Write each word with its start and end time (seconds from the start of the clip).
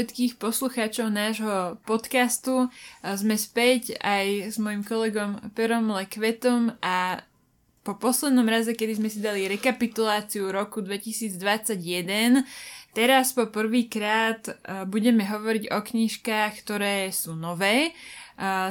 všetkých 0.00 0.40
poslucháčov 0.40 1.12
nášho 1.12 1.76
podcastu. 1.84 2.72
Sme 3.04 3.36
späť 3.36 4.00
aj 4.00 4.48
s 4.48 4.56
mojim 4.56 4.80
kolegom 4.80 5.52
Perom 5.52 5.92
Lekvetom 5.92 6.72
a 6.80 7.20
po 7.84 8.00
poslednom 8.00 8.48
raze, 8.48 8.72
kedy 8.72 8.96
sme 8.96 9.12
si 9.12 9.20
dali 9.20 9.44
rekapituláciu 9.44 10.48
roku 10.48 10.80
2021, 10.80 11.36
teraz 12.96 13.36
po 13.36 13.44
prvýkrát 13.52 14.40
budeme 14.88 15.20
hovoriť 15.20 15.68
o 15.68 15.84
knižkách, 15.84 16.64
ktoré 16.64 17.12
sú 17.12 17.36
nové, 17.36 17.92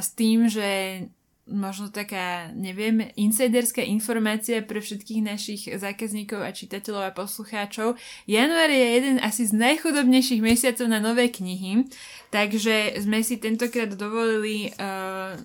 s 0.02 0.10
tým, 0.18 0.50
že 0.50 1.06
možno 1.50 1.90
taká, 1.90 2.54
neviem, 2.54 3.10
insiderská 3.18 3.82
informácia 3.82 4.62
pre 4.62 4.80
všetkých 4.80 5.22
našich 5.26 5.62
zákazníkov 5.68 6.40
a 6.40 6.54
čitateľov 6.54 7.04
a 7.10 7.16
poslucháčov. 7.18 7.98
Január 8.30 8.70
je 8.70 8.88
jeden 9.02 9.18
asi 9.20 9.50
z 9.50 9.58
najchudobnejších 9.58 10.46
mesiacov 10.46 10.88
na 10.88 11.02
nové 11.02 11.34
knihy, 11.34 11.90
takže 12.30 13.02
sme 13.02 13.26
si 13.26 13.42
tentokrát 13.42 13.90
dovolili 13.98 14.70
uh, 14.78 15.36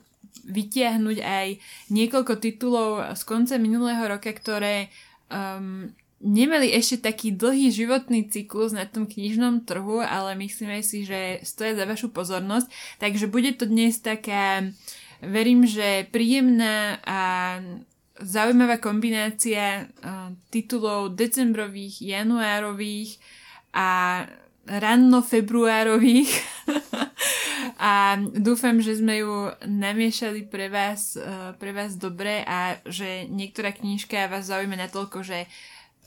vytiahnuť 0.45 1.19
aj 1.25 1.47
niekoľko 1.89 2.33
titulov 2.37 3.17
z 3.17 3.23
konca 3.25 3.57
minulého 3.57 4.05
roka, 4.05 4.29
ktoré 4.29 4.93
um, 5.33 5.89
nemali 6.25 6.73
ešte 6.73 7.05
taký 7.05 7.37
dlhý 7.37 7.69
životný 7.69 8.29
cyklus 8.33 8.73
na 8.73 8.89
tom 8.89 9.05
knižnom 9.05 9.69
trhu, 9.69 10.01
ale 10.01 10.33
myslíme 10.41 10.81
si, 10.81 11.05
že 11.05 11.45
stoja 11.45 11.77
za 11.77 11.85
vašu 11.85 12.09
pozornosť. 12.13 12.69
Takže 12.97 13.29
bude 13.29 13.53
to 13.57 13.69
dnes 13.69 14.01
taká 14.01 14.69
Verím, 15.21 15.67
že 15.67 16.09
príjemná 16.11 16.99
a 17.05 17.21
zaujímavá 18.23 18.79
kombinácia 18.79 19.91
titulov 20.49 21.19
decembrových, 21.19 21.99
januárových 21.99 23.19
a 23.75 24.23
ranno 24.65 25.21
februárových 25.21 26.31
a 27.83 28.17
dúfam, 28.33 28.81
že 28.81 28.97
sme 28.97 29.21
ju 29.21 29.51
namiešali 29.67 30.47
pre 30.47 30.71
vás, 30.71 31.19
pre 31.59 31.75
vás 31.75 31.99
dobre 31.99 32.47
a 32.47 32.79
že 32.87 33.27
niektorá 33.29 33.75
knižka 33.75 34.31
vás 34.31 34.49
zaujíma 34.49 34.79
natoľko, 34.89 35.27
že 35.27 35.51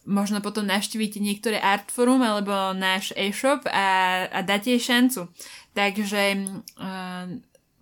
možno 0.08 0.40
potom 0.40 0.64
navštívite 0.64 1.20
niektoré 1.20 1.60
Artforum 1.60 2.24
alebo 2.24 2.72
náš 2.72 3.12
e-shop 3.20 3.68
a, 3.68 4.26
a 4.32 4.40
dáte 4.42 4.72
jej 4.72 4.80
šancu. 4.82 5.28
Takže 5.76 6.48
uh, 6.80 7.28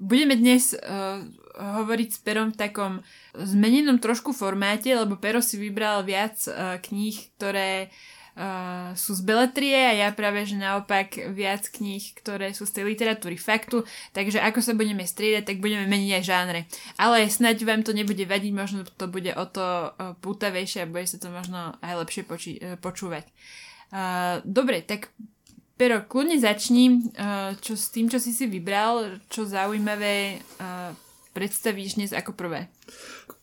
Budeme 0.06 0.38
dnes 0.38 0.78
uh, 0.78 1.25
hovoriť 1.58 2.09
s 2.14 2.20
Perom 2.22 2.53
v 2.53 2.61
takom 2.61 2.94
zmenenom 3.34 3.98
trošku 3.98 4.38
formáte, 4.38 4.94
lebo 4.94 5.17
Pero 5.17 5.42
si 5.42 5.58
vybral 5.58 6.06
viac 6.06 6.38
uh, 6.45 6.78
kníh, 6.78 7.34
ktoré 7.34 7.89
uh, 8.38 8.94
sú 8.94 9.17
z 9.17 9.25
beletrie 9.25 9.73
a 9.73 9.97
ja 9.97 10.14
práve, 10.14 10.45
že 10.45 10.62
naopak 10.62 11.34
viac 11.34 11.66
kníh, 11.73 12.06
ktoré 12.22 12.53
sú 12.53 12.70
z 12.70 12.78
tej 12.78 12.94
literatúry 12.94 13.34
faktu, 13.34 13.81
takže 14.14 14.45
ako 14.45 14.62
sa 14.62 14.78
budeme 14.78 15.09
striedať, 15.09 15.50
tak 15.50 15.58
budeme 15.58 15.89
meniť 15.89 16.22
aj 16.22 16.23
žánre. 16.23 16.69
Ale 17.02 17.25
snáď 17.25 17.66
vám 17.66 17.81
to 17.81 17.90
nebude 17.90 18.22
vadiť, 18.30 18.53
možno 18.53 18.86
to 18.86 19.09
bude 19.09 19.34
o 19.34 19.45
to 19.50 19.90
uh, 19.90 20.14
pútavejšie 20.22 20.86
a 20.86 20.92
bude 20.92 21.09
sa 21.09 21.17
to 21.17 21.34
možno 21.34 21.81
aj 21.81 22.06
lepšie 22.06 22.22
poči- 22.30 22.62
počúvať. 22.78 23.25
Uh, 23.90 24.38
dobre, 24.45 24.86
tak 24.86 25.09
Pero, 25.75 26.08
kľudne 26.08 26.40
začni, 26.40 27.12
eh, 27.12 27.52
čo 27.59 27.75
s 27.75 27.91
tým, 27.91 28.08
čo 28.08 28.16
si 28.16 28.31
si 28.31 28.47
vybral, 28.47 29.19
čo 29.28 29.44
zaujímavé 29.44 30.40
eh, 30.40 30.91
predstavíš 31.36 32.00
dnes 32.00 32.16
ako 32.16 32.31
prvé. 32.31 32.72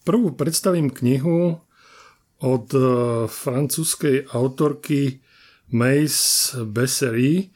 Prvú 0.08 0.32
predstavím 0.32 0.88
knihu 0.88 1.60
od 2.40 2.66
eh, 2.72 2.84
francúzskej 3.28 4.32
autorky 4.32 5.20
Mace 5.76 6.56
Bessery. 6.64 7.52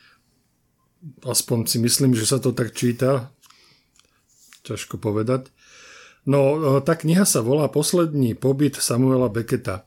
Aspoň 1.25 1.59
si 1.65 1.81
myslím, 1.81 2.13
že 2.13 2.29
sa 2.29 2.37
to 2.37 2.53
tak 2.53 2.77
číta. 2.77 3.33
Ťažko 4.69 5.01
povedať. 5.01 5.49
No, 6.27 6.59
tá 6.83 6.99
kniha 6.99 7.23
sa 7.23 7.39
volá 7.39 7.71
Poslední 7.71 8.35
pobyt 8.35 8.77
Samuela 8.83 9.31
Becketa. 9.31 9.87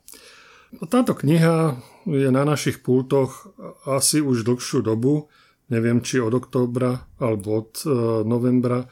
Táto 0.87 1.11
kniha 1.11 1.75
je 2.13 2.29
na 2.31 2.43
našich 2.45 2.81
pultoch 2.81 3.51
asi 3.85 4.21
už 4.23 4.45
dlhšiu 4.45 4.81
dobu, 4.81 5.29
neviem 5.69 6.01
či 6.01 6.17
od 6.19 6.33
októbra 6.33 7.05
alebo 7.21 7.65
od 7.65 7.71
e, 7.85 7.89
novembra, 8.25 8.89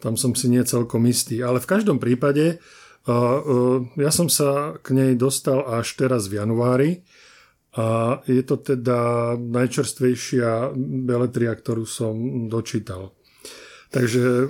tam 0.00 0.16
som 0.16 0.32
si 0.32 0.48
nie 0.48 0.62
celkom 0.64 1.04
istý. 1.10 1.42
Ale 1.44 1.60
v 1.60 1.70
každom 1.70 1.98
prípade 1.98 2.46
e, 2.46 2.56
e, 2.56 3.14
ja 4.00 4.10
som 4.14 4.30
sa 4.30 4.78
k 4.80 4.94
nej 4.96 5.12
dostal 5.18 5.66
až 5.66 5.92
teraz 5.98 6.30
v 6.30 6.40
januári 6.40 6.90
a 7.74 8.18
je 8.26 8.42
to 8.42 8.58
teda 8.58 9.34
najčerstvejšia 9.38 10.74
beletria, 11.06 11.54
ktorú 11.54 11.86
som 11.86 12.46
dočítal. 12.50 13.14
Takže 13.90 14.46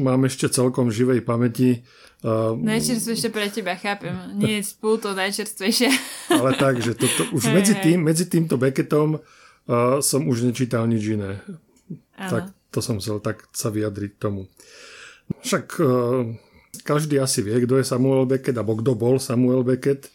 mám 0.00 0.24
ešte 0.24 0.48
celkom 0.48 0.88
živej 0.88 1.20
pamäti 1.24 1.84
Uh, 2.24 2.56
najčerstvejšie 2.56 3.28
pre 3.28 3.52
teba, 3.52 3.76
chápem. 3.76 4.16
Nie 4.40 4.64
je 4.64 4.72
spolu 4.72 4.96
to 4.96 5.12
najčerstvejšie. 5.12 5.92
Ale 6.40 6.56
tak, 6.56 6.80
že 6.80 6.96
toto, 6.96 7.28
už 7.36 7.52
medzi, 7.52 7.76
tým, 7.76 8.00
medzi 8.00 8.24
týmto 8.24 8.56
Beckettom 8.56 9.20
uh, 9.20 10.00
som 10.00 10.24
už 10.24 10.48
nečítal 10.48 10.88
nič 10.88 11.04
iné. 11.12 11.44
Ano. 12.16 12.30
Tak 12.32 12.44
to 12.72 12.80
som 12.80 12.96
chcel 12.98 13.20
tak 13.20 13.44
sa 13.52 13.68
vyjadriť 13.68 14.16
tomu. 14.16 14.48
Však 15.44 15.66
uh, 15.84 16.24
každý 16.88 17.20
asi 17.20 17.44
vie, 17.44 17.60
kto 17.68 17.84
je 17.84 17.84
Samuel 17.84 18.24
Beckett, 18.24 18.56
alebo 18.56 18.80
kto 18.80 18.96
bol 18.96 19.20
Samuel 19.20 19.60
Beckett. 19.60 20.08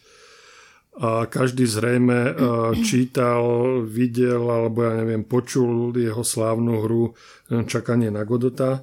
A 0.98 1.24
každý 1.30 1.70
zrejme 1.70 2.34
uh, 2.34 2.74
čítal, 2.88 3.46
videl, 3.86 4.42
alebo 4.42 4.82
ja 4.82 4.98
neviem, 4.98 5.22
počul 5.22 5.94
jeho 5.94 6.26
slávnu 6.26 6.82
hru 6.82 7.14
Čakanie 7.46 8.10
na 8.10 8.26
Godota. 8.26 8.82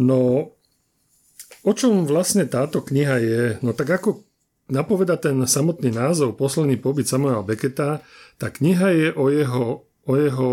No, 0.00 0.50
O 1.68 1.76
čom 1.76 2.08
vlastne 2.08 2.48
táto 2.48 2.80
kniha 2.80 3.16
je? 3.20 3.42
No 3.60 3.76
tak 3.76 3.92
ako 3.92 4.24
napoveda 4.72 5.20
ten 5.20 5.36
samotný 5.44 5.92
názov 5.92 6.40
Posledný 6.40 6.80
pobyt 6.80 7.04
Samuela 7.04 7.44
Becketa, 7.44 8.00
tá 8.40 8.48
kniha 8.48 8.88
je 8.96 9.08
o 9.12 9.28
jeho, 9.28 9.84
o 9.84 10.12
jeho 10.16 10.50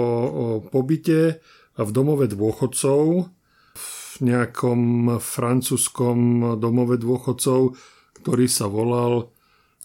pobyte 0.75 1.39
v 1.79 1.89
domove 1.95 2.27
dôchodcov, 2.27 3.31
v 3.79 4.15
nejakom 4.27 5.15
francúzskom 5.23 6.19
domove 6.59 6.99
dôchodcov, 6.99 7.79
ktorý 8.19 8.51
sa 8.51 8.67
volal 8.67 9.31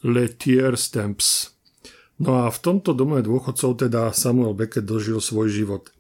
Le 0.03 0.27
Tier 0.35 0.75
Stamps. 0.75 1.55
No 2.19 2.43
a 2.43 2.51
v 2.51 2.59
tomto 2.59 2.91
domove 2.91 3.23
dôchodcov 3.23 3.87
teda 3.87 4.11
Samuel 4.11 4.59
Beckett 4.59 4.83
dožil 4.83 5.23
svoj 5.23 5.47
život. 5.47 5.95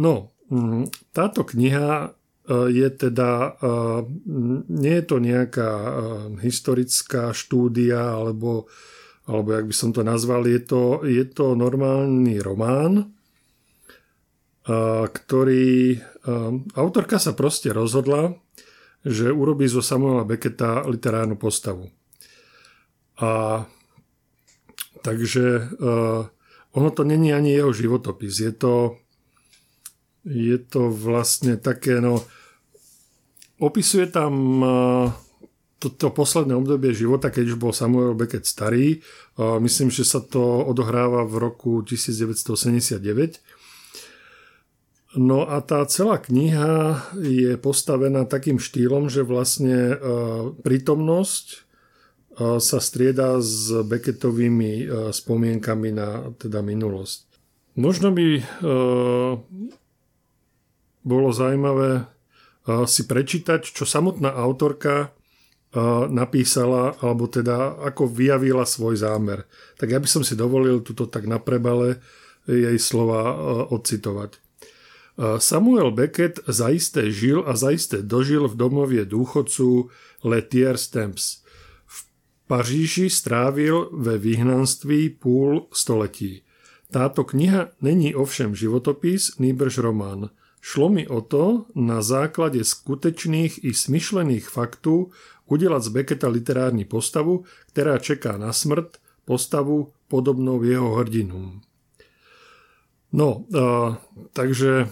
No, 0.00 0.32
mm, 0.48 1.12
táto 1.12 1.44
kniha 1.44 2.16
je 2.52 2.88
teda, 2.90 3.56
e, 3.56 3.74
nie 4.68 4.94
je 5.00 5.04
to 5.06 5.16
nejaká 5.22 5.70
e, 5.70 5.90
historická 6.42 7.30
štúdia, 7.30 8.18
alebo, 8.18 8.66
alebo 9.30 9.48
jak 9.54 9.66
by 9.70 9.74
som 9.74 9.90
to 9.94 10.02
nazval, 10.02 10.44
je 10.44 10.60
to, 10.60 11.06
je 11.06 11.24
to 11.30 11.54
normálny 11.54 12.42
román, 12.42 13.14
ktorý 15.10 15.98
autorka 16.78 17.18
sa 17.18 17.34
proste 17.34 17.74
rozhodla, 17.74 18.38
že 19.02 19.34
urobí 19.34 19.66
zo 19.66 19.82
Samuela 19.82 20.22
Becketa 20.22 20.86
literárnu 20.86 21.34
postavu. 21.34 21.90
A 23.18 23.66
takže 25.02 25.66
ono 26.78 26.88
to 26.94 27.02
není 27.02 27.34
ani 27.34 27.58
jeho 27.58 27.74
životopis, 27.74 28.38
je 28.38 28.54
to 28.54 29.02
je 30.24 30.58
to 30.58 30.90
vlastne 30.90 31.58
také, 31.58 31.98
no, 31.98 32.22
opisuje 33.62 34.10
tam 34.10 34.34
toto 35.82 35.98
to 35.98 36.14
posledné 36.14 36.54
obdobie 36.54 36.94
života, 36.94 37.26
keď 37.26 37.54
už 37.54 37.58
bol 37.58 37.74
Samuel 37.74 38.14
Beckett 38.14 38.46
starý. 38.46 39.02
Myslím, 39.38 39.90
že 39.90 40.06
sa 40.06 40.22
to 40.22 40.62
odohráva 40.62 41.26
v 41.26 41.42
roku 41.42 41.82
1979. 41.82 43.42
No 45.18 45.42
a 45.42 45.58
tá 45.58 45.82
celá 45.90 46.22
kniha 46.22 47.02
je 47.18 47.58
postavená 47.58 48.30
takým 48.30 48.62
štýlom, 48.62 49.10
že 49.10 49.26
vlastne 49.26 49.98
prítomnosť 50.62 51.46
sa 52.62 52.78
strieda 52.78 53.42
s 53.42 53.74
Beckettovými 53.82 54.86
spomienkami 55.10 55.88
na 55.90 56.30
teda 56.38 56.62
minulosť. 56.62 57.26
Možno 57.74 58.14
by 58.14 58.26
bolo 61.02 61.28
zaujímavé 61.34 62.06
si 62.66 63.02
prečítať, 63.06 63.66
čo 63.66 63.82
samotná 63.82 64.30
autorka 64.34 65.10
napísala, 66.12 67.00
alebo 67.00 67.26
teda 67.26 67.80
ako 67.80 68.04
vyjavila 68.04 68.68
svoj 68.68 69.00
zámer. 69.00 69.48
Tak 69.80 69.88
ja 69.88 69.98
by 69.98 70.08
som 70.10 70.20
si 70.20 70.36
dovolil 70.36 70.84
tuto 70.84 71.08
tak 71.08 71.24
na 71.24 71.40
prebale 71.40 71.98
jej 72.44 72.76
slova 72.76 73.34
odcitovať. 73.72 74.36
Samuel 75.38 75.92
Beckett 75.92 76.40
zaisté 76.48 77.12
žil 77.12 77.44
a 77.44 77.52
zaisté 77.56 78.00
dožil 78.00 78.48
v 78.48 78.56
domovie 78.56 79.04
dôchodcu 79.04 79.92
Letier 80.24 80.80
Stamps. 80.80 81.44
V 81.84 81.98
Paríži 82.48 83.12
strávil 83.12 83.92
ve 83.92 84.18
vyhnanství 84.18 85.20
půl 85.20 85.68
století. 85.72 86.42
Táto 86.92 87.24
kniha 87.24 87.72
není 87.80 88.14
ovšem 88.14 88.56
životopis, 88.56 89.36
nýbrž 89.40 89.78
román. 89.78 90.28
Šlo 90.62 90.94
mi 90.94 91.02
o 91.10 91.18
to, 91.18 91.66
na 91.74 92.06
základe 92.06 92.62
skutečných 92.62 93.66
i 93.66 93.74
smyšlených 93.74 94.46
faktů 94.46 95.10
udelať 95.50 95.82
z 95.82 95.88
Becketa 95.90 96.28
literární 96.30 96.86
postavu, 96.86 97.42
ktorá 97.74 97.98
čeká 97.98 98.38
na 98.38 98.54
smrt, 98.54 99.02
postavu 99.26 99.90
podobnou 100.06 100.62
jeho 100.62 100.94
hrdinu. 101.02 101.58
No, 103.10 103.28
uh, 103.50 103.98
takže 104.32 104.86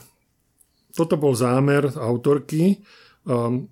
toto 0.98 1.14
bol 1.14 1.38
zámer 1.38 1.86
autorky. 1.94 2.82
Uh, 3.22 3.62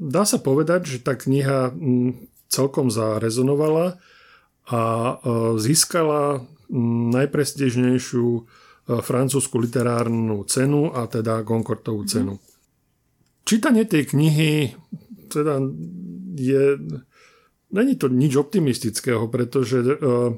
dá 0.00 0.24
sa 0.24 0.40
povedať, 0.40 0.88
že 0.88 0.98
tá 1.04 1.20
kniha 1.20 1.68
um, 1.68 2.16
celkom 2.48 2.88
zarezonovala 2.88 4.00
a 4.72 4.80
uh, 4.80 5.54
získala 5.60 6.48
najprestižnejšiu 7.12 8.24
e, 8.24 8.42
francúzsku 8.88 9.62
literárnu 9.62 10.42
cenu 10.50 10.90
a 10.90 11.06
teda 11.06 11.46
Goncourtovú 11.46 12.02
mhm. 12.02 12.10
cenu. 12.10 12.34
Mm. 12.36 12.42
Čítanie 13.42 13.84
tej 13.86 14.06
knihy 14.10 14.74
teda 15.32 15.58
je... 16.38 16.78
Není 17.72 17.96
to 17.96 18.12
nič 18.12 18.36
optimistického, 18.36 19.32
pretože 19.32 19.80
uh, 19.80 20.36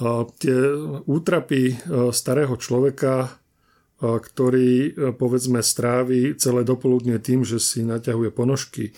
uh, 0.00 0.24
tie 0.40 0.56
útrapy 1.04 1.76
uh, 1.76 2.08
starého 2.16 2.56
človeka, 2.56 3.28
uh, 3.28 4.16
ktorý 4.16 4.70
uh, 4.72 5.12
povedzme 5.12 5.60
strávi 5.60 6.32
celé 6.40 6.64
dopoludne 6.64 7.20
tým, 7.20 7.44
že 7.44 7.60
si 7.60 7.84
naťahuje 7.84 8.32
ponožky 8.32 8.96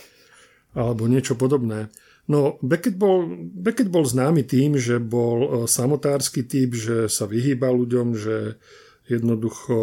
alebo 0.75 1.11
niečo 1.11 1.35
podobné, 1.35 1.91
No, 2.25 2.57
Beckett 2.65 2.97
bol, 2.97 3.29
Beckett 3.53 3.93
bol 3.93 4.09
známy 4.09 4.49
tým, 4.49 4.81
že 4.81 4.97
bol 4.97 5.39
e, 5.45 5.49
samotársky 5.69 6.49
typ, 6.49 6.73
že 6.73 7.05
sa 7.13 7.29
vyhýba 7.29 7.69
ľuďom, 7.69 8.17
že 8.17 8.57
jednoducho 9.05 9.77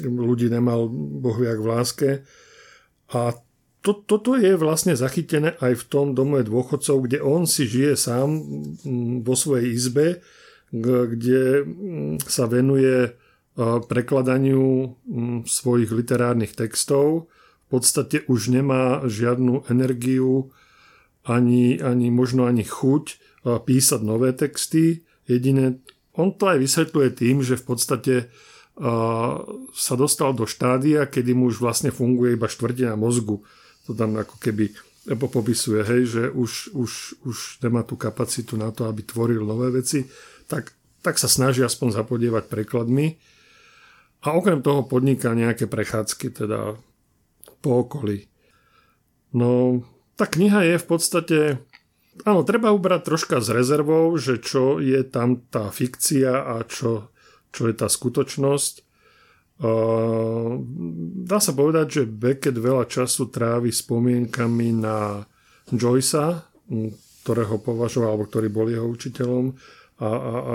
ľudí 0.00 0.48
nemal 0.48 0.88
bohviak 1.20 1.60
v 1.60 1.68
láske. 1.68 2.10
A 3.12 3.36
to, 3.84 4.00
toto 4.00 4.40
je 4.40 4.56
vlastne 4.56 4.96
zachytené 4.96 5.60
aj 5.60 5.84
v 5.84 5.84
tom 5.92 6.16
domove 6.16 6.48
dôchodcov, 6.48 7.04
kde 7.04 7.20
on 7.20 7.44
si 7.44 7.68
žije 7.68 8.00
sám 8.00 8.40
vo 9.20 9.34
svojej 9.36 9.76
izbe, 9.76 10.24
kde 10.72 11.68
sa 12.24 12.48
venuje 12.48 12.96
e, 13.04 13.10
prekladaniu 13.84 14.96
svojich 15.44 15.92
literárnych 15.92 16.56
textov. 16.56 17.28
V 17.68 17.80
podstate 17.80 18.24
už 18.24 18.48
nemá 18.48 19.04
žiadnu 19.04 19.68
energiu 19.68 20.48
ani, 21.24 21.80
ani 21.80 22.12
možno 22.12 22.44
ani 22.44 22.64
chuť 22.64 23.04
písať 23.44 24.00
nové 24.00 24.32
texty. 24.36 25.04
Jediné, 25.24 25.80
on 26.16 26.36
to 26.36 26.48
aj 26.48 26.60
vysvetľuje 26.60 27.08
tým, 27.16 27.40
že 27.40 27.60
v 27.60 27.64
podstate 27.64 28.14
sa 29.70 29.94
dostal 29.94 30.34
do 30.34 30.44
štádia, 30.50 31.06
kedy 31.06 31.32
mu 31.32 31.48
už 31.48 31.62
vlastne 31.62 31.94
funguje 31.94 32.34
iba 32.34 32.50
štvrtina 32.50 32.98
mozgu. 32.98 33.40
To 33.86 33.94
tam 33.94 34.16
ako 34.18 34.36
keby 34.40 34.72
popisuje, 35.04 35.84
hej, 35.84 36.02
že 36.08 36.22
už, 36.32 36.72
už, 36.72 36.90
už 37.28 37.36
nemá 37.60 37.84
tú 37.84 37.94
kapacitu 38.00 38.56
na 38.56 38.72
to, 38.72 38.88
aby 38.88 39.04
tvoril 39.04 39.44
nové 39.44 39.68
veci, 39.68 40.08
tak, 40.48 40.72
tak 41.04 41.20
sa 41.20 41.28
snaží 41.28 41.60
aspoň 41.60 41.92
zapodievať 42.00 42.48
prekladmi. 42.48 43.20
A 44.24 44.32
okrem 44.32 44.64
toho 44.64 44.88
podniká 44.88 45.36
nejaké 45.36 45.68
prechádzky, 45.68 46.32
teda 46.32 46.80
po 47.60 47.70
okolí. 47.84 48.24
No, 49.36 49.84
tá 50.14 50.24
kniha 50.26 50.74
je 50.74 50.76
v 50.80 50.86
podstate... 50.86 51.38
Áno, 52.22 52.46
treba 52.46 52.70
ubrať 52.70 53.10
troška 53.10 53.42
s 53.42 53.50
rezervou, 53.50 54.14
že 54.14 54.38
čo 54.38 54.78
je 54.78 55.02
tam 55.02 55.42
tá 55.50 55.74
fikcia 55.74 56.46
a 56.54 56.62
čo, 56.62 57.10
čo 57.50 57.66
je 57.66 57.74
tá 57.74 57.90
skutočnosť. 57.90 58.74
Uh, 59.54 60.58
dá 61.26 61.38
sa 61.38 61.54
povedať, 61.54 61.86
že 62.02 62.10
Beckett 62.10 62.58
veľa 62.58 62.86
času 62.86 63.30
trávi 63.30 63.70
spomienkami 63.70 64.68
na 64.78 65.26
Joyce'a, 65.70 66.42
ktorého 67.22 67.58
považoval, 67.62 68.14
alebo 68.14 68.26
ktorý 68.30 68.48
bol 68.50 68.66
jeho 68.70 68.86
učiteľom 68.86 69.54
a, 70.02 70.10
a, 70.10 70.34
a 70.38 70.54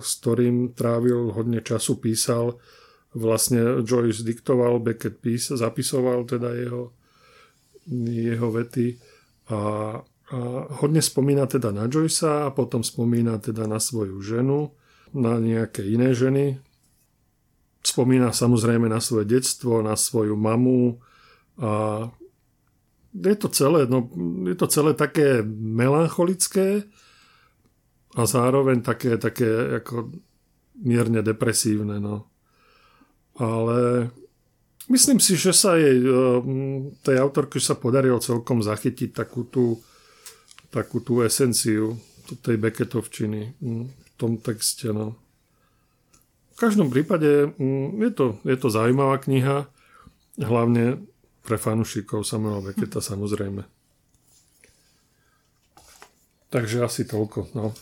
s 0.00 0.12
ktorým 0.20 0.76
trávil 0.76 1.32
hodne 1.32 1.60
času, 1.64 2.00
písal. 2.00 2.60
Vlastne 3.16 3.80
Joyce 3.80 4.24
diktoval, 4.24 4.80
Beckett 4.80 5.24
písal, 5.24 5.56
zapisoval 5.56 6.28
teda 6.28 6.52
jeho 6.52 6.97
jeho 7.90 8.52
vety 8.52 9.00
a, 9.48 9.56
a 9.56 9.58
hodne 10.84 11.00
spomína 11.00 11.48
teda 11.48 11.72
na 11.72 11.88
Joyce'a 11.88 12.48
a 12.48 12.54
potom 12.54 12.84
spomína 12.84 13.40
teda 13.40 13.64
na 13.64 13.80
svoju 13.80 14.20
ženu, 14.20 14.76
na 15.16 15.40
nejaké 15.40 15.82
iné 15.88 16.12
ženy. 16.12 16.60
Spomína 17.80 18.36
samozrejme 18.36 18.92
na 18.92 19.00
svoje 19.00 19.24
detstvo, 19.24 19.80
na 19.80 19.96
svoju 19.96 20.36
mamu 20.36 21.00
a 21.56 22.06
je 23.16 23.36
to 23.40 23.48
celé, 23.48 23.88
no, 23.88 24.12
je 24.44 24.54
to 24.54 24.68
celé 24.68 24.92
také 24.92 25.40
melancholické 25.48 26.84
a 28.14 28.22
zároveň 28.28 28.84
také, 28.84 29.16
také 29.16 29.80
ako 29.80 30.12
mierne 30.78 31.24
depresívne. 31.24 31.98
No. 31.98 32.28
Ale 33.38 34.10
Myslím 34.88 35.20
si, 35.20 35.36
že 35.36 35.52
sa 35.52 35.76
jej, 35.76 36.00
eh, 36.00 36.40
tej 37.04 37.16
autorke 37.20 37.60
sa 37.60 37.76
podarilo 37.76 38.16
celkom 38.24 38.64
zachytiť 38.64 39.12
takú 39.12 39.44
tú, 39.44 39.76
takú 40.72 41.04
tú 41.04 41.20
esenciu 41.20 42.00
tej 42.40 42.56
Beckettovčiny 42.56 43.56
hm, 43.60 43.84
v 43.88 44.08
tom 44.16 44.40
texte. 44.40 44.92
No. 44.92 45.16
V 46.52 46.56
každom 46.56 46.88
prípade 46.90 47.52
je 48.00 48.10
to, 48.12 48.40
je 48.42 48.56
to 48.58 48.68
zaujímavá 48.68 49.20
kniha, 49.22 49.68
hlavne 50.40 51.04
pre 51.44 51.56
fanúšikov 51.56 52.26
Samuela 52.26 52.60
Becketa 52.60 53.00
samozrejme. 53.00 53.64
Takže 56.48 56.80
asi 56.80 57.04
toľko 57.04 57.52
no, 57.52 57.76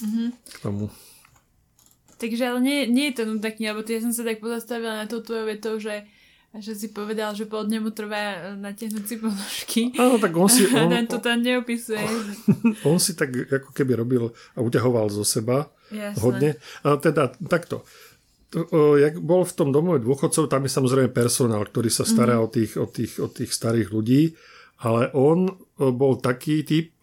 mm-hmm. 0.00 0.28
k 0.44 0.56
tomu. 0.60 0.92
Takže 2.20 2.52
ale 2.52 2.60
nie, 2.60 2.78
nie 2.88 3.10
je 3.10 3.20
to 3.20 3.24
nudná 3.28 3.50
kniha, 3.52 3.72
lebo 3.74 3.84
ja 3.84 4.00
som 4.00 4.12
sa 4.12 4.24
tak 4.24 4.44
pozastavila 4.44 5.04
na 5.04 5.06
to 5.08 5.24
tvojou 5.24 5.48
vetou, 5.48 5.76
že 5.80 6.04
a 6.54 6.62
že 6.62 6.78
si 6.78 6.94
povedal, 6.94 7.34
že 7.34 7.50
pol 7.50 7.66
dňa 7.66 7.78
mu 7.82 7.90
trvá 7.90 8.54
natiahnuť 8.54 9.04
si 9.10 9.16
ponožky. 9.18 9.82
Áno, 9.98 10.22
tak 10.22 10.30
on 10.38 10.46
si... 10.46 10.62
On, 10.78 10.86
on 10.86 11.06
to 11.10 11.18
tam 11.18 11.42
neopisuje. 11.42 11.98
On 12.88 13.02
si 13.02 13.18
tak 13.18 13.34
ako 13.34 13.74
keby 13.74 13.98
robil 13.98 14.30
a 14.54 14.62
uťahoval 14.62 15.10
zo 15.10 15.26
seba 15.26 15.66
Jasne. 15.90 16.22
hodne. 16.22 16.50
A 16.86 16.94
teda 17.02 17.34
takto. 17.50 17.82
To, 18.54 18.94
jak 18.94 19.18
bol 19.18 19.42
v 19.42 19.56
tom 19.58 19.74
domove 19.74 19.98
dôchodcov, 20.06 20.46
tam 20.46 20.62
je 20.62 20.70
samozrejme 20.70 21.10
personál, 21.10 21.66
ktorý 21.66 21.90
sa 21.90 22.06
stará 22.06 22.38
mm. 22.38 22.42
o, 22.42 22.46
tých, 22.46 22.72
o, 22.78 22.86
tých, 22.86 23.12
o 23.18 23.26
tých 23.26 23.50
starých 23.50 23.90
ľudí, 23.90 24.38
ale 24.78 25.10
on 25.10 25.50
bol 25.74 26.22
taký 26.22 26.62
typ, 26.62 26.94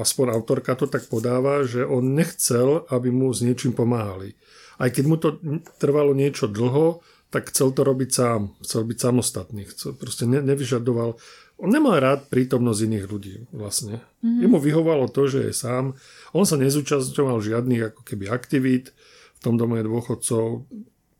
aspoň 0.00 0.32
autorka 0.32 0.72
to 0.80 0.88
tak 0.88 1.04
podáva, 1.12 1.60
že 1.68 1.84
on 1.84 2.16
nechcel, 2.16 2.88
aby 2.88 3.12
mu 3.12 3.28
s 3.36 3.44
niečím 3.44 3.76
pomáhali. 3.76 4.32
Aj 4.80 4.88
keď 4.88 5.04
mu 5.04 5.20
to 5.20 5.36
trvalo 5.76 6.16
niečo 6.16 6.48
dlho, 6.48 7.04
tak 7.34 7.50
chcel 7.50 7.74
to 7.74 7.82
robiť 7.82 8.10
sám, 8.14 8.54
chcel 8.62 8.86
byť 8.86 8.98
samostatný, 9.02 9.66
chcel, 9.66 9.98
proste 9.98 10.22
ne, 10.30 10.38
nevyžadoval, 10.38 11.18
on 11.58 11.70
nemal 11.70 11.98
rád 11.98 12.30
prítomnosť 12.30 12.80
iných 12.86 13.06
ľudí 13.10 13.36
vlastne. 13.50 13.98
Mm-hmm. 14.22 14.40
Jemu 14.46 14.58
vyhovalo 14.62 15.10
to, 15.10 15.26
že 15.26 15.50
je 15.50 15.52
sám, 15.54 15.98
on 16.30 16.46
sa 16.46 16.54
nezúčastňoval 16.62 17.42
žiadnych 17.42 17.90
ako 17.90 18.00
keby 18.06 18.30
aktivít 18.30 18.94
v 19.34 19.40
tom 19.42 19.58
dome 19.58 19.82
dôchodcov, 19.82 20.62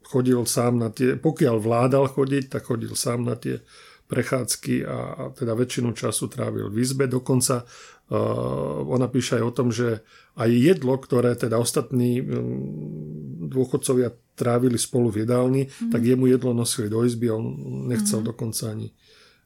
chodil 0.07 0.39
sám 0.47 0.79
na 0.79 0.95
tie, 0.95 1.19
pokiaľ 1.19 1.59
vládal 1.59 2.07
chodiť, 2.07 2.47
tak 2.47 2.71
chodil 2.71 2.95
sám 2.95 3.27
na 3.27 3.35
tie 3.35 3.59
prechádzky 4.07 4.87
a, 4.87 4.99
a 5.19 5.23
teda 5.35 5.59
väčšinu 5.59 5.91
času 5.97 6.31
trávil 6.31 6.71
v 6.71 6.79
izbe. 6.79 7.11
Dokonca 7.11 7.65
uh, 7.65 8.85
ona 8.87 9.11
píše 9.11 9.41
aj 9.41 9.45
o 9.49 9.53
tom, 9.57 9.69
že 9.75 10.07
aj 10.39 10.51
jedlo, 10.53 10.95
ktoré 11.01 11.35
teda 11.35 11.57
ostatní 11.57 12.21
um, 12.21 13.34
dôchodcovia 13.49 14.13
trávili 14.35 14.79
spolu 14.79 15.15
v 15.15 15.25
jedálni, 15.25 15.63
mm. 15.71 15.91
tak 15.95 16.03
jemu 16.03 16.27
jedlo 16.27 16.51
nosili 16.53 16.91
do 16.91 17.07
izby 17.07 17.31
a 17.31 17.39
on 17.39 17.47
nechcel 17.87 18.21
mm. 18.21 18.27
dokonca 18.27 18.71
ani, 18.71 18.91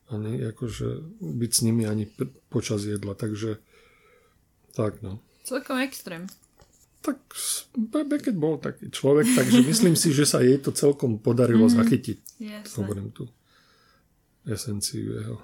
ani 0.08 0.48
akože 0.48 1.20
byť 1.20 1.50
s 1.52 1.60
nimi 1.60 1.84
ani 1.84 2.08
počas 2.48 2.88
jedla. 2.88 3.12
Takže 3.12 3.60
tak 4.72 5.04
no. 5.04 5.20
Celkom 5.44 5.78
extrém. 5.84 6.24
Tak 6.98 7.18
Beckett 8.10 8.34
bol 8.34 8.58
taký 8.58 8.90
človek, 8.90 9.28
takže 9.38 9.62
myslím 9.62 9.94
si, 9.94 10.10
že 10.10 10.26
sa 10.26 10.42
jej 10.42 10.58
to 10.58 10.74
celkom 10.74 11.20
podarilo 11.20 11.68
mm. 11.68 11.74
zachytiť. 11.78 12.18
Jasne. 12.42 12.74
Hovorím 12.80 13.12
tu 13.12 13.28
esenciu 14.48 15.20
jeho. 15.20 15.38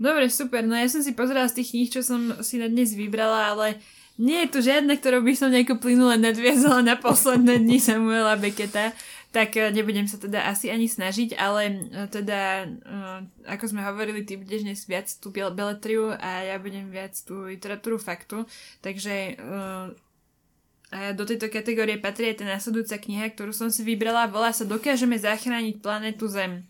Dobre, 0.00 0.32
super. 0.32 0.64
No 0.64 0.72
ja 0.72 0.88
som 0.88 1.04
si 1.04 1.12
pozerala 1.12 1.44
z 1.50 1.60
tých 1.60 1.76
kníh, 1.76 1.90
čo 1.92 2.00
som 2.00 2.40
si 2.40 2.56
na 2.56 2.72
dnes 2.72 2.96
vybrala, 2.96 3.52
ale 3.52 3.66
nie 4.20 4.44
je 4.44 4.52
tu 4.52 4.58
žiadne, 4.60 4.92
ktorú 5.00 5.24
by 5.24 5.32
som 5.32 5.48
nejako 5.48 5.80
plynule 5.80 6.20
nadviazala 6.20 6.84
na 6.84 6.94
posledné 7.00 7.56
dni 7.64 7.80
Samuela 7.80 8.36
Becketa, 8.36 8.92
tak 9.32 9.56
eh, 9.56 9.72
nebudem 9.72 10.04
sa 10.04 10.20
teda 10.20 10.44
asi 10.44 10.68
ani 10.68 10.90
snažiť, 10.90 11.38
ale 11.38 11.88
eh, 11.88 12.06
teda, 12.10 12.66
eh, 12.68 13.18
ako 13.48 13.64
sme 13.70 13.80
hovorili, 13.80 14.26
ty 14.26 14.36
budeš 14.36 14.66
dnes 14.66 14.84
viac 14.84 15.08
tú 15.08 15.32
beletriu 15.32 16.12
a 16.12 16.44
ja 16.44 16.60
budem 16.60 16.90
viac 16.92 17.16
tú 17.24 17.48
literatúru 17.48 17.96
faktu, 17.96 18.44
takže 18.84 19.40
do 20.90 21.22
tejto 21.22 21.46
kategórie 21.54 22.02
patrí 22.02 22.34
aj 22.34 22.42
tá 22.42 22.44
následujúca 22.50 22.98
kniha, 22.98 23.30
ktorú 23.30 23.54
som 23.54 23.70
si 23.70 23.86
vybrala, 23.86 24.26
volá 24.26 24.50
sa 24.50 24.66
Dokážeme 24.66 25.14
zachrániť 25.14 25.78
planetu 25.78 26.26
Zem 26.26 26.66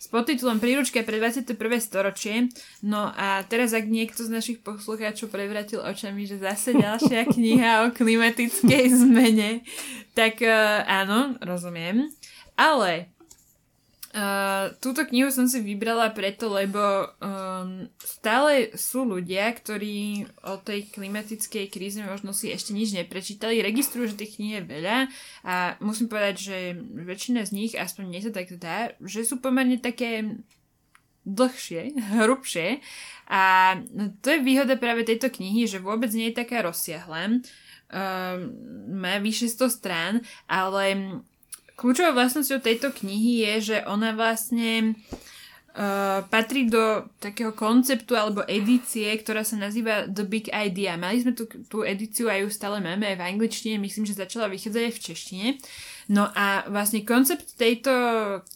s 0.00 0.08
podtitulom 0.08 0.64
Príručka 0.64 1.04
pre 1.04 1.20
21. 1.20 1.60
storočie. 1.76 2.48
No 2.80 3.12
a 3.12 3.44
teraz, 3.44 3.76
ak 3.76 3.84
niekto 3.84 4.24
z 4.24 4.32
našich 4.32 4.58
poslucháčov 4.64 5.28
prevratil 5.28 5.84
očami, 5.84 6.24
že 6.24 6.40
zase 6.40 6.72
ďalšia 6.72 7.28
kniha 7.36 7.84
o 7.84 7.86
klimatickej 7.92 8.84
zmene, 8.96 9.60
tak 10.16 10.40
uh, 10.40 10.88
áno, 10.88 11.36
rozumiem. 11.44 12.08
Ale 12.56 13.09
Túto 14.82 15.06
knihu 15.06 15.30
som 15.30 15.46
si 15.46 15.62
vybrala 15.62 16.10
preto, 16.10 16.50
lebo 16.50 17.14
um, 17.22 17.86
stále 18.02 18.74
sú 18.74 19.06
ľudia, 19.06 19.46
ktorí 19.54 20.26
o 20.50 20.58
tej 20.58 20.90
klimatickej 20.90 21.70
kríze 21.70 22.02
možno 22.02 22.34
si 22.34 22.50
ešte 22.50 22.74
nič 22.74 22.90
neprečítali, 22.90 23.62
registrujú, 23.62 24.10
že 24.10 24.18
tých 24.18 24.34
kníh 24.34 24.58
je 24.58 24.62
veľa 24.66 24.98
a 25.46 25.78
musím 25.78 26.10
povedať, 26.10 26.34
že 26.42 26.56
väčšina 27.06 27.46
z 27.46 27.54
nich, 27.54 27.72
aspoň 27.78 28.02
mne 28.10 28.20
sa 28.26 28.32
tak 28.34 28.50
zdá, 28.50 28.98
že 28.98 29.22
sú 29.22 29.38
pomerne 29.38 29.78
také 29.78 30.42
dlhšie, 31.22 31.94
hrubšie 32.18 32.82
a 33.30 33.42
to 34.26 34.26
je 34.34 34.42
výhoda 34.42 34.74
práve 34.74 35.06
tejto 35.06 35.30
knihy, 35.30 35.70
že 35.70 35.78
vôbec 35.78 36.10
nie 36.10 36.34
je 36.34 36.40
taká 36.42 36.66
rozsiahla. 36.66 37.46
Um, 37.90 38.54
má 39.02 39.22
vyše 39.22 39.50
100 39.50 39.78
strán, 39.82 40.14
ale 40.46 41.18
Kľúčovou 41.80 42.12
vlastnosťou 42.12 42.60
tejto 42.60 42.92
knihy 42.92 43.40
je, 43.40 43.52
že 43.72 43.76
ona 43.88 44.12
vlastne 44.12 45.00
uh, 45.72 46.20
patrí 46.28 46.68
do 46.68 47.08
takého 47.24 47.56
konceptu 47.56 48.12
alebo 48.20 48.44
edície, 48.44 49.08
ktorá 49.16 49.48
sa 49.48 49.56
nazýva 49.56 50.04
The 50.04 50.28
Big 50.28 50.52
Idea. 50.52 51.00
Mali 51.00 51.24
sme 51.24 51.32
tú, 51.32 51.48
tú 51.72 51.80
edíciu 51.80 52.28
a 52.28 52.36
ju 52.36 52.52
stále 52.52 52.84
máme 52.84 53.08
aj 53.08 53.16
v 53.16 53.26
angličtine, 53.32 53.80
myslím, 53.80 54.04
že 54.04 54.20
začala 54.20 54.52
vychádzať 54.52 54.82
aj 54.84 54.92
v 54.92 55.04
češtine. 55.08 55.46
No 56.12 56.28
a 56.28 56.68
vlastne 56.68 57.00
koncept 57.00 57.56
tejto, 57.56 57.88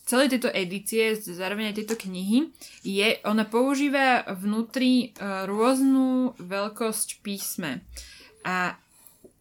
celej 0.05 0.37
tejto 0.37 0.53
edície, 0.53 1.17
zároveň 1.17 1.73
aj 1.73 1.81
tejto 1.81 1.97
knihy, 2.05 2.53
je, 2.85 3.25
ona 3.25 3.49
používa 3.49 4.21
vnútri 4.37 5.17
uh, 5.17 5.49
rôznu 5.49 6.37
veľkosť 6.37 7.25
písme. 7.25 7.81
A 8.45 8.77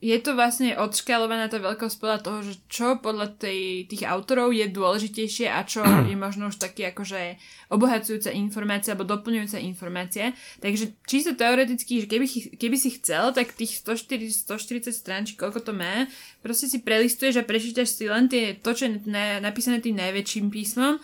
je 0.04 0.18
to 0.20 0.36
vlastne 0.36 0.76
odškalovaná 0.76 1.48
tá 1.48 1.64
veľkosť 1.64 1.96
podľa 1.96 2.20
toho, 2.20 2.40
že 2.44 2.54
čo 2.68 3.00
podľa 3.00 3.40
tej, 3.40 3.88
tých 3.88 4.04
autorov 4.04 4.52
je 4.52 4.68
dôležitejšie 4.68 5.48
a 5.48 5.64
čo 5.64 5.80
je 6.12 6.16
možno 6.20 6.52
už 6.52 6.60
taký 6.60 6.92
akože 6.92 7.40
obohacujúca 7.72 8.36
informácia 8.36 8.92
alebo 8.92 9.08
doplňujúca 9.08 9.64
informácia. 9.64 10.36
Takže 10.60 11.00
čisto 11.08 11.40
teoreticky, 11.40 12.04
že 12.04 12.12
keby, 12.12 12.28
keby 12.60 12.76
si 12.76 13.00
chcel, 13.00 13.32
tak 13.32 13.56
tých 13.56 13.80
140, 13.80 14.44
140 14.44 14.92
strán, 14.92 15.24
či 15.24 15.40
koľko 15.40 15.64
to 15.64 15.72
má, 15.72 16.04
proste 16.44 16.68
si 16.68 16.84
prelistuješ 16.84 17.40
a 17.40 17.48
prečítaš 17.48 17.96
si 17.96 18.12
len 18.12 18.28
tie, 18.28 18.60
to, 18.60 18.76
čo 18.76 18.92
je 18.92 19.08
na, 19.08 19.40
napísané 19.40 19.80
tým 19.80 19.96
najväčším 19.96 20.52
písmom 20.52 21.00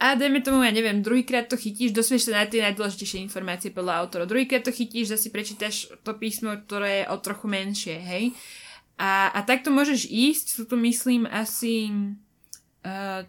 a 0.00 0.16
dajme 0.16 0.40
tomu, 0.40 0.64
ja 0.64 0.72
neviem, 0.72 1.04
druhýkrát 1.04 1.44
to 1.44 1.60
chytíš, 1.60 1.92
dosvieš 1.92 2.32
sa 2.32 2.40
na 2.40 2.48
tie 2.48 2.64
najdôležitejšie 2.64 3.20
informácie 3.20 3.68
podľa 3.68 4.00
autora. 4.00 4.24
Druhýkrát 4.24 4.64
to 4.64 4.72
chytíš, 4.72 5.12
zase 5.12 5.28
prečítaš 5.28 5.92
to 6.00 6.16
písmo, 6.16 6.56
ktoré 6.56 7.04
je 7.04 7.10
o 7.12 7.16
trochu 7.20 7.44
menšie, 7.44 8.00
hej. 8.00 8.32
A, 8.96 9.28
a 9.28 9.44
takto 9.44 9.68
môžeš 9.68 10.08
ísť, 10.08 10.46
sú 10.56 10.62
tu 10.64 10.80
myslím 10.80 11.28
asi 11.28 11.92
uh, 12.80 13.28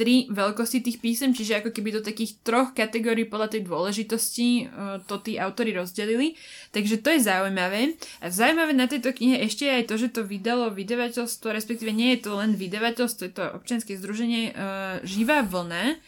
tri 0.00 0.24
veľkosti 0.32 0.80
tých 0.80 0.96
písem, 0.96 1.36
čiže 1.36 1.60
ako 1.60 1.76
keby 1.76 2.00
do 2.00 2.00
takých 2.00 2.40
troch 2.40 2.72
kategórií 2.72 3.28
podľa 3.28 3.52
tej 3.52 3.68
dôležitosti 3.68 4.48
uh, 4.64 4.96
to 5.04 5.20
tí 5.20 5.36
autory 5.36 5.76
rozdelili. 5.76 6.40
Takže 6.72 7.04
to 7.04 7.12
je 7.12 7.20
zaujímavé. 7.28 8.00
A 8.24 8.32
zaujímavé 8.32 8.72
na 8.72 8.88
tejto 8.88 9.12
knihe 9.12 9.44
ešte 9.44 9.68
je 9.68 9.76
aj 9.76 9.84
to, 9.92 9.94
že 10.00 10.08
to 10.16 10.24
vydalo 10.24 10.72
vydavateľstvo, 10.72 11.52
respektíve 11.52 11.92
nie 11.92 12.16
je 12.16 12.24
to 12.24 12.40
len 12.40 12.56
vydavateľstvo, 12.56 13.22
je 13.28 13.34
to 13.36 13.44
občianske 13.52 13.92
združenie 14.00 14.56
uh, 14.56 15.04
Živá 15.04 15.44
vlna, 15.44 16.00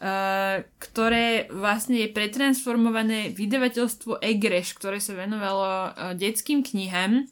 Uh, 0.00 0.64
ktoré 0.80 1.44
vlastne 1.52 2.00
je 2.00 2.08
pretransformované 2.08 3.36
vydavateľstvo 3.36 4.24
Egreš, 4.24 4.72
ktoré 4.80 4.96
sa 4.96 5.12
venovalo 5.12 5.92
detským 6.16 6.64
knihám 6.64 7.28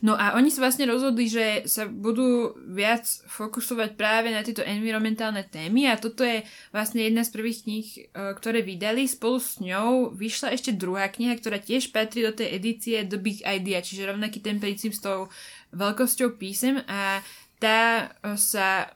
No 0.00 0.16
a 0.16 0.32
oni 0.32 0.48
sa 0.48 0.64
vlastne 0.64 0.88
rozhodli, 0.88 1.28
že 1.28 1.68
sa 1.68 1.84
budú 1.84 2.56
viac 2.72 3.04
fokusovať 3.28 4.00
práve 4.00 4.32
na 4.32 4.40
tieto 4.40 4.64
environmentálne 4.64 5.44
témy 5.44 5.92
a 5.92 6.00
toto 6.00 6.24
je 6.24 6.40
vlastne 6.72 7.04
jedna 7.04 7.20
z 7.20 7.32
prvých 7.36 7.58
kníh, 7.68 7.88
e, 7.92 8.00
ktoré 8.32 8.64
vydali. 8.64 9.04
Spolu 9.04 9.36
s 9.36 9.60
ňou 9.60 10.16
vyšla 10.16 10.56
ešte 10.56 10.72
druhá 10.72 11.12
kniha, 11.12 11.36
ktorá 11.36 11.60
tiež 11.60 11.92
patrí 11.92 12.24
do 12.24 12.32
tej 12.32 12.48
edície 12.56 13.04
The 13.04 13.20
Big 13.20 13.44
Idea, 13.44 13.84
čiže 13.84 14.08
rovnaký 14.08 14.40
ten 14.40 14.56
princíp 14.56 14.96
s 14.96 15.04
tou 15.04 15.28
veľkosťou 15.76 16.40
písem 16.40 16.80
a 16.88 17.20
tá 17.60 18.08
sa, 18.40 18.88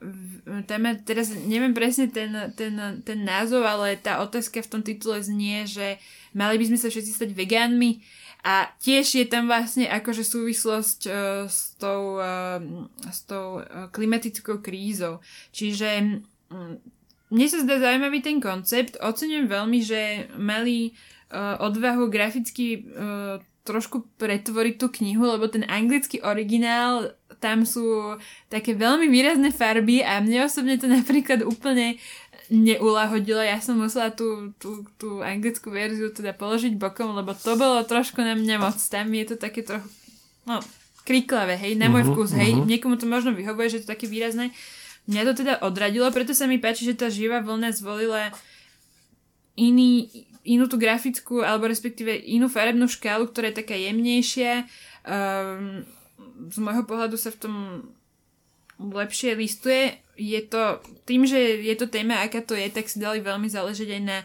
tá 0.64 0.80
má, 0.80 0.96
teraz 0.96 1.36
neviem 1.36 1.76
presne 1.76 2.08
ten, 2.08 2.32
ten, 2.56 2.72
ten 3.04 3.18
názov, 3.20 3.60
ale 3.60 4.00
tá 4.00 4.24
otázka 4.24 4.64
v 4.64 4.70
tom 4.72 4.80
titule 4.80 5.20
znie, 5.20 5.68
že 5.68 6.00
mali 6.32 6.56
by 6.56 6.72
sme 6.72 6.78
sa 6.80 6.88
všetci 6.88 7.12
stať 7.12 7.30
vegánmi 7.36 8.00
a 8.44 8.68
tiež 8.76 9.24
je 9.24 9.24
tam 9.24 9.48
vlastne 9.48 9.88
akože 9.88 10.20
súvislosť 10.20 11.00
uh, 11.08 11.14
s 11.48 11.80
tou, 11.80 12.20
uh, 12.20 12.60
s 13.08 13.24
tou 13.24 13.64
uh, 13.64 13.88
klimatickou 13.88 14.60
krízou. 14.60 15.24
Čiže 15.56 16.20
um, 16.52 16.76
mne 17.32 17.46
sa 17.48 17.64
zdá 17.64 17.80
zaujímavý 17.80 18.20
ten 18.20 18.44
koncept. 18.44 19.00
Oceňujem 19.00 19.48
veľmi, 19.48 19.80
že 19.80 20.28
mali 20.36 20.92
uh, 21.32 21.56
odvahu 21.56 22.12
graficky 22.12 22.84
uh, 22.84 23.40
trošku 23.64 24.04
pretvoriť 24.20 24.74
tú 24.76 24.92
knihu, 25.00 25.24
lebo 25.24 25.48
ten 25.48 25.64
anglický 25.64 26.20
originál, 26.20 27.16
tam 27.40 27.64
sú 27.64 28.16
také 28.52 28.76
veľmi 28.76 29.08
výrazné 29.08 29.52
farby 29.52 30.04
a 30.04 30.20
mne 30.20 30.48
osobne 30.48 30.76
to 30.76 30.84
napríklad 31.00 31.40
úplne 31.44 31.96
neulahodilo. 32.52 33.40
Ja 33.40 33.60
som 33.60 33.80
musela 33.80 34.12
tú, 34.12 34.52
tú, 34.60 34.84
tú 35.00 35.24
anglickú 35.24 35.72
verziu 35.72 36.12
teda 36.12 36.36
položiť 36.36 36.76
bokom, 36.76 37.16
lebo 37.16 37.32
to 37.32 37.56
bolo 37.56 37.80
trošku 37.84 38.20
na 38.20 38.36
mňa 38.36 38.56
moc. 38.60 38.76
Tam 38.76 39.08
je 39.08 39.24
to 39.32 39.36
také 39.40 39.64
trochu, 39.64 39.88
no, 40.44 40.60
kriklavé, 41.04 41.56
hej, 41.56 41.76
na 41.76 41.88
môj 41.88 42.08
uh-huh, 42.08 42.16
vkus, 42.16 42.32
hej. 42.36 42.56
Uh-huh. 42.56 42.64
Niekomu 42.68 43.00
to 43.00 43.08
možno 43.08 43.32
vyhovuje, 43.32 43.72
že 43.72 43.76
je 43.80 43.82
to 43.84 43.92
také 43.92 44.08
výrazné. 44.08 44.52
Mňa 45.04 45.22
to 45.28 45.32
teda 45.44 45.54
odradilo, 45.60 46.08
preto 46.12 46.32
sa 46.32 46.48
mi 46.48 46.56
páči, 46.56 46.88
že 46.88 46.96
tá 46.96 47.12
živá 47.12 47.44
vlna 47.44 47.76
zvolila 47.76 48.32
iný, 49.56 50.08
inú 50.44 50.64
tú 50.64 50.80
grafickú, 50.80 51.44
alebo 51.44 51.68
respektíve 51.68 52.12
inú 52.12 52.48
farebnú 52.48 52.88
škálu, 52.88 53.28
ktorá 53.28 53.52
je 53.52 53.60
taká 53.60 53.76
jemnejšia. 53.76 54.64
Um, 55.04 55.84
z 56.48 56.56
môjho 56.56 56.88
pohľadu 56.88 57.20
sa 57.20 57.28
v 57.32 57.40
tom 57.40 57.54
lepšie 58.80 59.36
listuje. 59.36 60.03
Je 60.14 60.40
to, 60.46 60.78
tým, 61.04 61.26
že 61.26 61.38
je 61.64 61.74
to 61.74 61.90
téma, 61.90 62.22
aká 62.22 62.40
to 62.40 62.54
je, 62.54 62.70
tak 62.70 62.86
si 62.86 63.02
dali 63.02 63.18
veľmi 63.18 63.50
záležať 63.50 63.98
aj 63.98 64.02
na, 64.02 64.18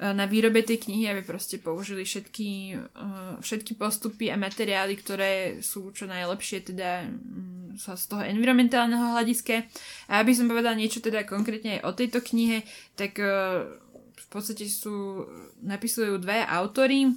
na 0.00 0.24
výrobe 0.24 0.64
tej 0.64 0.88
knihy, 0.88 1.12
aby 1.12 1.20
proste 1.20 1.60
použili 1.60 2.08
všetky, 2.08 2.50
eh, 2.72 3.34
všetky 3.44 3.76
postupy 3.76 4.32
a 4.32 4.40
materiály, 4.40 4.96
ktoré 4.96 5.60
sú 5.60 5.92
čo 5.92 6.08
najlepšie 6.08 6.72
teda 6.72 7.04
mm, 7.04 7.76
z 7.76 8.04
toho 8.08 8.24
environmentálneho 8.24 9.12
hľadiska. 9.12 9.68
A 10.08 10.24
aby 10.24 10.32
som 10.32 10.48
povedala 10.48 10.72
niečo 10.72 11.04
teda 11.04 11.28
konkrétne 11.28 11.80
aj 11.80 11.84
o 11.84 11.92
tejto 11.92 12.24
knihe, 12.24 12.64
tak 12.96 13.20
eh, 13.20 13.68
v 14.16 14.26
podstate 14.32 14.64
sú, 14.72 15.28
napisujú 15.60 16.16
dvaja 16.16 16.48
autory, 16.48 17.12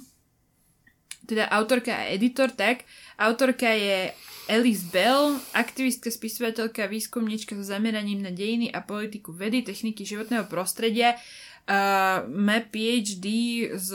teda 1.24 1.48
autorka 1.48 2.04
a 2.04 2.12
editor, 2.12 2.52
tak. 2.52 2.84
Autorka 3.16 3.72
je 3.72 4.12
Alice 4.44 4.84
Bell, 4.92 5.40
aktivistka, 5.56 6.12
spisovateľka, 6.12 6.84
výskumníčka 6.84 7.56
so 7.56 7.64
zameraním 7.64 8.20
na 8.20 8.28
dejiny 8.28 8.68
a 8.68 8.84
politiku 8.84 9.32
vedy, 9.32 9.64
techniky 9.64 10.04
životného 10.04 10.44
prostredia. 10.46 11.16
Uh, 11.64 12.28
má 12.28 12.60
PhD 12.60 13.24
z 13.72 13.88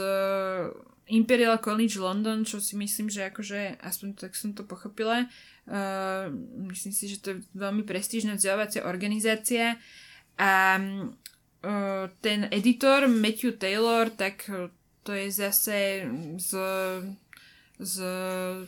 Imperial 1.13 1.61
College 1.61 2.01
London, 2.01 2.41
čo 2.41 2.57
si 2.57 2.73
myslím, 2.73 3.13
že 3.13 3.29
akože, 3.29 3.77
aspoň 3.77 4.07
tak 4.17 4.33
som 4.33 4.57
to 4.57 4.65
pochopila, 4.65 5.29
uh, 5.69 6.33
myslím 6.65 6.93
si, 6.97 7.13
že 7.13 7.21
to 7.21 7.27
je 7.37 7.45
veľmi 7.53 7.85
prestížna 7.85 8.33
vzdelávacia 8.33 8.89
organizácia 8.89 9.77
a 10.41 10.81
uh, 10.81 12.09
ten 12.25 12.49
editor 12.49 13.05
Matthew 13.05 13.61
Taylor, 13.61 14.09
tak 14.09 14.49
to 15.05 15.13
je 15.13 15.29
zase 15.29 16.09
z 16.41 16.49
z, 17.79 17.95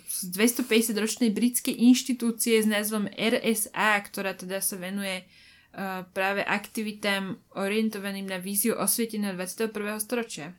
z 0.07 0.19
250-ročnej 0.31 1.35
britskej 1.35 1.75
inštitúcie 1.75 2.63
s 2.63 2.67
názvom 2.67 3.11
RSA, 3.11 3.99
ktorá 4.07 4.31
teda 4.31 4.63
sa 4.63 4.79
venuje 4.79 5.27
uh, 5.27 6.07
práve 6.15 6.47
aktivitám 6.47 7.35
orientovaným 7.59 8.23
na 8.23 8.39
víziu 8.39 8.71
osvieteného 8.79 9.35
21. 9.35 9.67
storočia. 9.99 10.55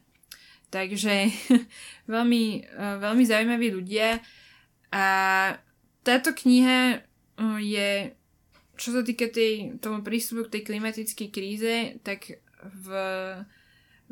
Takže 0.68 1.32
veľmi, 2.12 2.44
uh, 2.76 3.00
veľmi 3.00 3.24
zaujímaví 3.24 3.72
ľudia 3.72 4.20
a 4.92 5.06
táto 6.04 6.36
kniha 6.36 7.00
uh, 7.00 7.56
je, 7.56 8.12
čo 8.76 8.88
sa 8.92 9.00
týka 9.00 9.32
tej, 9.32 9.80
tomu 9.80 10.04
prístupu 10.04 10.44
k 10.44 10.60
tej 10.60 10.62
klimatickej 10.68 11.28
kríze, 11.32 11.74
tak 12.04 12.36
v 12.62 12.86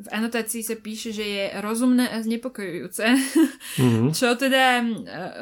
v 0.00 0.08
anotácii 0.08 0.64
sa 0.64 0.76
píše, 0.80 1.12
že 1.12 1.24
je 1.24 1.44
rozumné 1.60 2.08
a 2.08 2.24
znepokojujúce. 2.24 3.04
Mm-hmm. 3.76 4.10
Čo 4.18 4.34
teda 4.40 4.80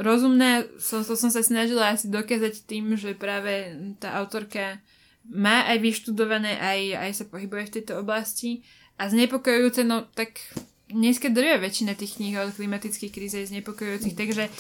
rozumné, 0.03 0.67
som, 0.83 1.07
to 1.07 1.15
som 1.15 1.31
sa 1.31 1.41
snažila 1.41 1.95
asi 1.95 2.11
dokázať 2.11 2.67
tým, 2.67 2.99
že 2.99 3.15
práve 3.15 3.79
tá 4.03 4.19
autorka 4.19 4.83
má 5.29 5.65
aj 5.71 5.79
vyštudované, 5.79 6.59
aj, 6.59 6.81
aj 7.09 7.11
sa 7.15 7.25
pohybuje 7.31 7.63
v 7.71 7.75
tejto 7.81 8.03
oblasti. 8.03 8.67
A 8.99 9.07
znepokojujúce, 9.07 9.87
no 9.87 10.11
tak 10.13 10.43
dneska 10.91 11.31
drvia 11.31 11.63
väčšina 11.63 11.95
tých 11.95 12.19
kníh 12.19 12.35
o 12.35 12.51
klimatických 12.51 13.15
kríze 13.15 13.37
je 13.39 13.51
znepokojujúcich, 13.51 14.19
takže 14.19 14.51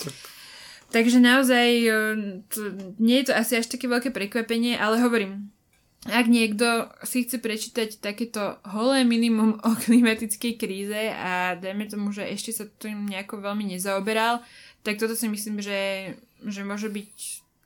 Takže 0.88 1.21
naozaj 1.21 1.69
to, 2.49 2.73
nie 2.97 3.21
je 3.21 3.28
to 3.28 3.37
asi 3.37 3.61
až 3.61 3.69
také 3.69 3.85
veľké 3.85 4.09
prekvapenie, 4.09 4.81
ale 4.81 4.97
hovorím, 5.05 5.52
ak 6.07 6.31
niekto 6.31 6.87
si 7.02 7.26
chce 7.26 7.43
prečítať 7.43 7.99
takéto 7.99 8.62
holé 8.62 9.02
minimum 9.02 9.59
o 9.67 9.71
klimatickej 9.75 10.55
kríze 10.55 11.02
a 11.11 11.59
dajme 11.59 11.90
tomu, 11.90 12.14
že 12.14 12.23
ešte 12.23 12.55
sa 12.55 12.64
tým 12.71 13.11
nejako 13.11 13.43
veľmi 13.43 13.75
nezaoberal, 13.75 14.38
tak 14.87 15.02
toto 15.02 15.19
si 15.19 15.26
myslím, 15.26 15.59
že, 15.59 16.14
že 16.47 16.62
môže 16.62 16.87
byť 16.87 17.11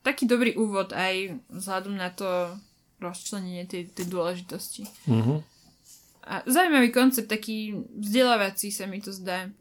taký 0.01 0.25
dobrý 0.25 0.57
úvod 0.57 0.91
aj 0.97 1.37
vzhľadom 1.53 1.93
na 1.93 2.09
to 2.09 2.57
rozčlenenie 2.97 3.69
tej, 3.69 3.93
tej 3.93 4.09
dôležitosti. 4.09 4.89
Uh-huh. 5.05 5.45
A 6.25 6.41
zaujímavý 6.49 6.89
koncept, 6.89 7.29
taký 7.29 7.85
vzdelávací 7.99 8.73
sa 8.73 8.89
mi 8.89 8.97
to 9.03 9.13
zdá. 9.13 9.51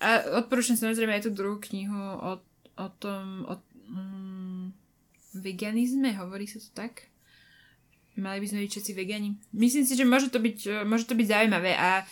A 0.00 0.40
odporúčam 0.40 0.74
samozrejme 0.74 1.20
aj 1.20 1.28
tú 1.28 1.30
druhú 1.34 1.60
knihu 1.70 1.94
o, 1.98 2.40
o 2.78 2.86
tom, 2.98 3.46
o 3.46 3.54
mm, 3.90 4.66
veganizme, 5.38 6.16
hovorí 6.16 6.48
sa 6.48 6.58
to 6.58 6.70
tak? 6.74 7.11
Mali 8.16 8.44
by 8.44 8.46
sme 8.48 8.64
byť 8.68 8.70
všetci 8.76 8.92
vegani. 8.92 9.36
Myslím 9.56 9.88
si, 9.88 9.96
že 9.96 10.04
môže 10.04 10.28
to 10.28 10.36
byť, 10.36 10.58
e, 10.68 10.76
môže 10.84 11.08
to 11.08 11.16
byť 11.16 11.26
zaujímavé 11.32 11.72
a 11.72 12.04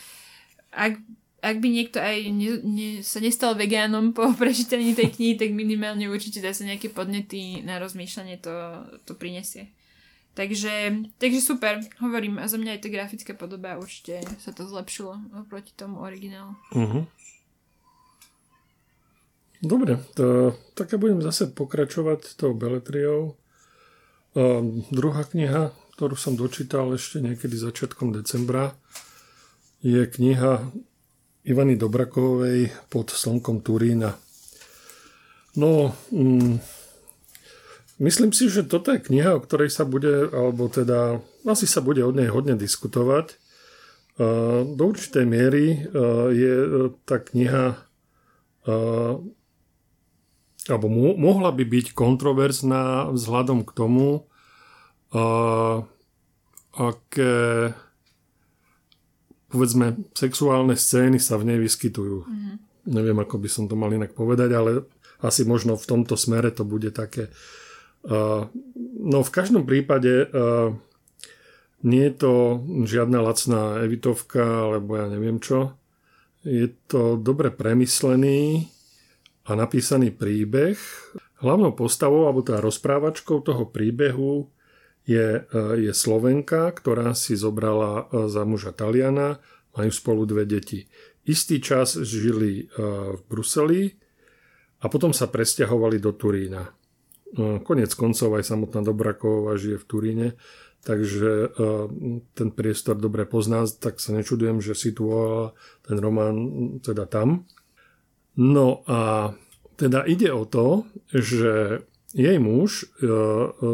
ak, 0.73 0.97
ak 1.45 1.57
by 1.61 1.69
niekto 1.69 2.01
aj 2.01 2.17
ne, 2.33 2.51
ne, 2.65 2.89
sa 3.05 3.21
nestal 3.21 3.53
vegánom 3.53 4.17
po 4.17 4.33
prečítaní 4.41 4.97
tej 4.97 5.13
knihy, 5.13 5.35
tak 5.37 5.53
minimálne 5.53 6.09
určite 6.09 6.41
sa 6.41 6.65
nejaké 6.65 6.89
podnety 6.89 7.61
na 7.61 7.77
rozmýšľanie 7.77 8.41
to, 8.41 8.55
to 9.05 9.13
prinesie. 9.13 9.69
Takže, 10.31 11.05
takže 11.19 11.41
super, 11.43 11.83
hovorím, 11.99 12.39
a 12.39 12.47
za 12.47 12.55
mňa 12.55 12.79
aj 12.79 12.81
tá 12.87 12.89
grafická 12.89 13.33
podoba 13.35 13.77
určite 13.77 14.23
sa 14.39 14.55
to 14.55 14.63
zlepšilo 14.63 15.19
oproti 15.43 15.75
tomu 15.75 15.99
originálu. 16.01 16.55
Uh-huh. 16.71 17.03
Dobre, 19.61 19.99
to, 20.17 20.57
tak 20.73 20.95
ja 20.95 21.03
budem 21.03 21.21
zase 21.21 21.51
pokračovať 21.51 22.39
tou 22.39 22.55
beletriou. 22.57 23.37
Uh, 24.31 24.81
druhá 24.95 25.27
kniha 25.27 25.75
ktorú 26.01 26.17
som 26.17 26.33
dočítal 26.33 26.97
ešte 26.97 27.21
niekedy 27.21 27.61
začiatkom 27.61 28.17
decembra, 28.17 28.73
je 29.85 30.01
kniha 30.01 30.65
Ivany 31.45 31.77
Dobrakovej 31.77 32.73
pod 32.89 33.13
slnkom 33.13 33.61
Turína. 33.61 34.17
No, 35.61 35.93
mm, 36.09 36.57
myslím 38.01 38.33
si, 38.33 38.49
že 38.49 38.65
toto 38.65 38.97
je 38.97 39.05
kniha, 39.05 39.37
o 39.37 39.45
ktorej 39.45 39.69
sa 39.69 39.85
bude, 39.85 40.33
alebo 40.33 40.73
teda 40.73 41.21
asi 41.45 41.69
sa 41.69 41.85
bude 41.85 42.01
od 42.01 42.17
nej 42.17 42.33
hodne 42.33 42.57
diskutovať. 42.57 43.37
Do 44.65 44.81
určitej 44.81 45.29
miery 45.29 45.85
je 46.33 46.55
tá 47.05 47.21
kniha 47.21 47.77
alebo 50.65 50.87
mohla 51.21 51.53
by 51.53 51.65
byť 51.69 51.93
kontroverzná 51.93 53.13
vzhľadom 53.13 53.69
k 53.69 53.73
tomu, 53.77 54.30
a 55.11 55.25
aké 56.71 57.35
povedzme 59.51 59.99
sexuálne 60.15 60.79
scény 60.79 61.19
sa 61.19 61.35
v 61.35 61.51
nej 61.51 61.59
vyskytujú. 61.59 62.23
Mm-hmm. 62.23 62.55
Neviem, 62.95 63.19
ako 63.19 63.37
by 63.43 63.49
som 63.51 63.67
to 63.67 63.75
mal 63.75 63.91
inak 63.91 64.15
povedať, 64.15 64.51
ale 64.55 64.87
asi 65.21 65.43
možno 65.43 65.75
v 65.75 65.85
tomto 65.85 66.15
smere 66.15 66.55
to 66.55 66.63
bude 66.63 66.95
také. 66.95 67.29
No 69.03 69.19
v 69.21 69.31
každom 69.35 69.69
prípade 69.69 70.31
nie 71.85 72.05
je 72.09 72.15
to 72.17 72.63
žiadna 72.89 73.21
lacná 73.21 73.85
evitovka, 73.85 74.71
alebo 74.71 74.97
ja 74.97 75.11
neviem 75.11 75.43
čo. 75.43 75.77
Je 76.41 76.73
to 76.89 77.21
dobre 77.21 77.53
premyslený 77.53 78.65
a 79.45 79.53
napísaný 79.53 80.15
príbeh. 80.15 80.79
Hlavnou 81.45 81.77
postavou, 81.77 82.25
alebo 82.29 82.41
teda 82.41 82.65
rozprávačkou 82.65 83.45
toho 83.45 83.69
príbehu 83.69 84.49
je, 85.11 85.29
e, 85.43 85.67
je 85.91 85.93
Slovenka, 85.93 86.71
ktorá 86.71 87.11
si 87.19 87.35
zobrala 87.35 88.07
e, 88.07 88.31
za 88.31 88.47
muža 88.47 88.71
Taliana, 88.71 89.43
majú 89.75 89.91
spolu 89.91 90.23
dve 90.23 90.47
deti. 90.47 90.87
Istý 91.27 91.57
čas 91.59 91.99
žili 91.99 92.63
e, 92.63 92.65
v 93.19 93.21
Bruseli 93.27 93.83
a 94.81 94.87
potom 94.87 95.11
sa 95.11 95.27
presťahovali 95.27 95.99
do 95.99 96.15
Turína. 96.15 96.65
Konec 97.63 97.95
koncov 97.95 98.43
aj 98.43 98.43
samotná 98.43 98.83
Dobraková 98.83 99.55
žije 99.55 99.79
v 99.79 99.87
Turíne, 99.87 100.29
takže 100.83 101.55
ten 102.35 102.49
priestor 102.51 102.99
dobre 102.99 103.23
pozná, 103.23 103.63
tak 103.71 104.03
sa 104.03 104.11
nečudujem, 104.11 104.59
že 104.59 104.75
situovala 104.75 105.55
ten 105.87 106.03
román 106.03 106.37
teda 106.83 107.07
tam. 107.07 107.47
No 108.35 108.83
a 108.91 109.31
teda 109.79 110.03
ide 110.11 110.35
o 110.35 110.43
to, 110.43 110.91
že 111.15 111.87
jej 112.15 112.39
muž 112.43 112.83
e, 112.83 113.07
e, 113.07 113.11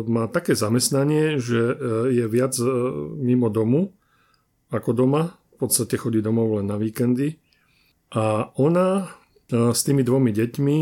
má 0.08 0.28
také 0.28 0.52
zamestnanie, 0.52 1.40
že 1.40 1.72
e, 1.72 1.74
je 2.12 2.24
viac 2.28 2.52
mimo 3.16 3.48
domu 3.48 3.96
ako 4.68 4.92
doma. 4.92 5.22
V 5.56 5.64
podstate 5.64 5.96
chodí 5.96 6.20
domov 6.20 6.60
len 6.60 6.68
na 6.68 6.76
víkendy. 6.76 7.40
A 8.12 8.52
ona 8.60 9.08
s 9.48 9.80
tými 9.86 10.04
dvomi 10.04 10.30
deťmi 10.30 10.78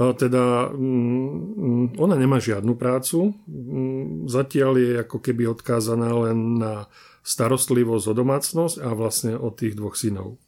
teda 0.00 0.72
mm, 0.72 2.00
ona 2.00 2.16
nemá 2.16 2.40
žiadnu 2.40 2.72
prácu, 2.76 3.36
mm, 3.44 4.28
zatiaľ 4.28 4.72
je 4.80 4.90
ako 5.04 5.18
keby 5.20 5.48
odkázaná 5.48 6.12
len 6.28 6.60
na 6.60 6.88
starostlivosť 7.20 8.04
o 8.08 8.14
domácnosť 8.16 8.76
a 8.80 8.90
vlastne 8.96 9.32
o 9.36 9.52
tých 9.52 9.76
dvoch 9.76 9.96
synov. 9.96 10.40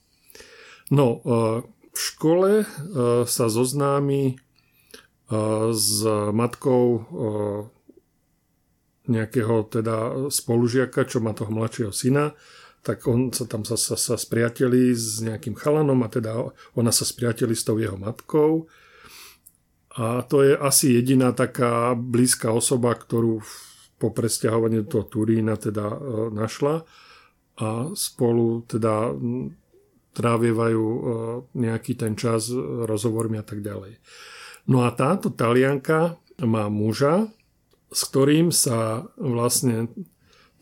No, 0.88 1.20
v 1.92 1.98
škole 2.00 2.64
sa 3.28 3.46
zoznámi 3.48 4.40
s 5.72 6.04
matkou 6.32 6.84
nejakého 9.08 9.66
teda 9.66 10.28
spolužiaka, 10.30 11.08
čo 11.08 11.18
má 11.18 11.34
toho 11.34 11.50
mladšieho 11.50 11.90
syna, 11.90 12.36
tak 12.82 13.06
on 13.06 13.30
sa 13.30 13.46
tam 13.46 13.62
sa, 13.62 13.78
sa, 13.78 13.94
sa 13.94 14.18
spriateli 14.18 14.90
s 14.94 15.22
nejakým 15.22 15.54
chalanom 15.54 16.02
a 16.02 16.10
teda 16.10 16.34
ona 16.74 16.90
sa 16.90 17.06
spriateli 17.06 17.54
s 17.54 17.66
tou 17.66 17.78
jeho 17.78 17.94
matkou. 17.94 18.66
A 19.92 20.24
to 20.26 20.42
je 20.42 20.58
asi 20.58 20.98
jediná 20.98 21.30
taká 21.30 21.94
blízka 21.94 22.50
osoba, 22.50 22.96
ktorú 22.96 23.44
po 24.02 24.10
presťahovaní 24.10 24.82
do 24.82 25.04
Turína 25.06 25.54
teda 25.54 25.86
e, 25.94 25.98
našla 26.34 26.82
a 27.62 27.92
spolu 27.94 28.66
teda 28.66 29.14
trávievajú 30.16 30.82
e, 30.82 31.00
nejaký 31.54 31.94
ten 31.94 32.18
čas 32.18 32.50
rozhovormi 32.88 33.38
a 33.38 33.46
tak 33.46 33.62
ďalej. 33.62 34.00
No 34.66 34.86
a 34.86 34.94
táto 34.94 35.30
talianka 35.32 36.18
má 36.42 36.70
muža, 36.70 37.30
s 37.92 38.08
ktorým 38.08 38.54
sa 38.54 39.06
vlastne 39.18 39.90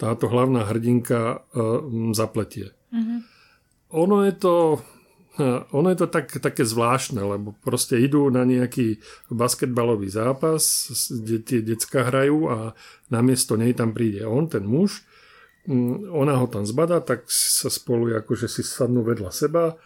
táto 0.01 0.27
hlavná 0.33 0.65
hrdinka 0.65 1.45
uh, 1.45 1.85
zapletie. 2.17 2.73
Mm-hmm. 2.91 3.19
Ono 3.91 4.17
je 4.25 4.35
to 4.35 4.55
ono 5.73 5.89
je 5.91 5.99
to 6.05 6.07
tak, 6.11 6.29
také 6.43 6.67
zvláštne, 6.67 7.23
lebo 7.23 7.57
proste 7.65 7.97
idú 7.97 8.29
na 8.29 8.45
nejaký 8.45 9.01
basketbalový 9.31 10.11
zápas, 10.11 10.91
kde 11.09 11.37
tie 11.41 11.61
decka 11.65 12.05
hrajú 12.11 12.51
a 12.51 12.59
namiesto 13.09 13.57
nej 13.57 13.73
tam 13.73 13.97
príde 13.97 14.27
on, 14.27 14.51
ten 14.51 14.67
muž, 14.67 15.07
mm, 15.71 16.13
ona 16.13 16.37
ho 16.37 16.47
tam 16.51 16.67
zbada, 16.67 17.01
tak 17.01 17.31
sa 17.31 17.73
spolu 17.73 18.13
akože 18.21 18.51
si 18.51 18.61
sadnú 18.67 19.07
vedľa 19.07 19.31
seba 19.33 19.81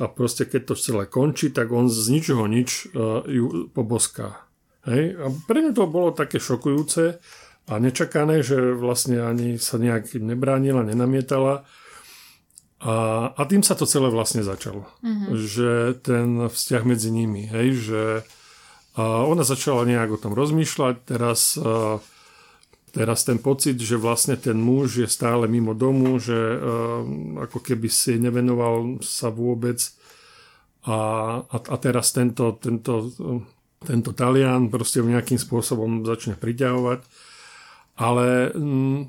a 0.00 0.08
proste 0.08 0.48
keď 0.48 0.72
to 0.72 0.74
celé 0.80 1.04
končí, 1.04 1.52
tak 1.52 1.68
on 1.68 1.92
z 1.92 2.08
ničoho 2.08 2.48
nič 2.48 2.88
uh, 2.96 3.20
ju 3.28 3.68
poboská. 3.70 4.48
Hej? 4.88 5.20
A 5.20 5.28
pre 5.44 5.60
mňa 5.60 5.76
to 5.76 5.84
bolo 5.84 6.16
také 6.16 6.40
šokujúce 6.40 7.20
a 7.68 7.72
nečakané, 7.76 8.40
že 8.40 8.72
vlastne 8.72 9.20
ani 9.20 9.60
sa 9.60 9.76
nejak 9.76 10.16
nebránila, 10.16 10.82
nenamietala. 10.82 11.68
A, 12.80 12.94
a 13.36 13.42
tým 13.44 13.60
sa 13.60 13.76
to 13.76 13.84
celé 13.84 14.08
vlastne 14.08 14.40
začalo. 14.40 14.88
Mm-hmm. 15.04 15.28
Že 15.36 15.70
ten 16.00 16.28
vzťah 16.48 16.82
medzi 16.88 17.12
nimi, 17.12 17.44
hej, 17.44 17.68
že 17.76 18.02
a 18.98 19.22
ona 19.22 19.46
začala 19.46 19.86
nejak 19.86 20.18
o 20.18 20.20
tom 20.20 20.34
rozmýšľať, 20.34 20.94
teraz, 21.06 21.54
a, 21.54 22.02
teraz 22.90 23.22
ten 23.22 23.38
pocit, 23.38 23.78
že 23.78 23.94
vlastne 23.96 24.34
ten 24.34 24.58
muž 24.58 25.02
je 25.02 25.08
stále 25.08 25.46
mimo 25.46 25.72
domu, 25.72 26.18
že 26.18 26.34
a, 26.34 26.58
ako 27.48 27.58
keby 27.62 27.86
si 27.86 28.18
nevenoval 28.18 28.98
sa 29.00 29.30
vôbec 29.30 29.78
a, 30.84 30.96
a, 31.44 31.56
a 31.60 31.76
teraz 31.76 32.16
tento, 32.16 32.56
tento, 32.56 33.12
tento 33.84 34.10
Talian 34.16 34.72
proste 34.72 35.04
nejakým 35.04 35.36
spôsobom 35.36 36.08
začne 36.08 36.40
priťahovať. 36.40 37.00
Ale 38.00 38.56
m, 38.56 38.64
mm, 38.64 39.00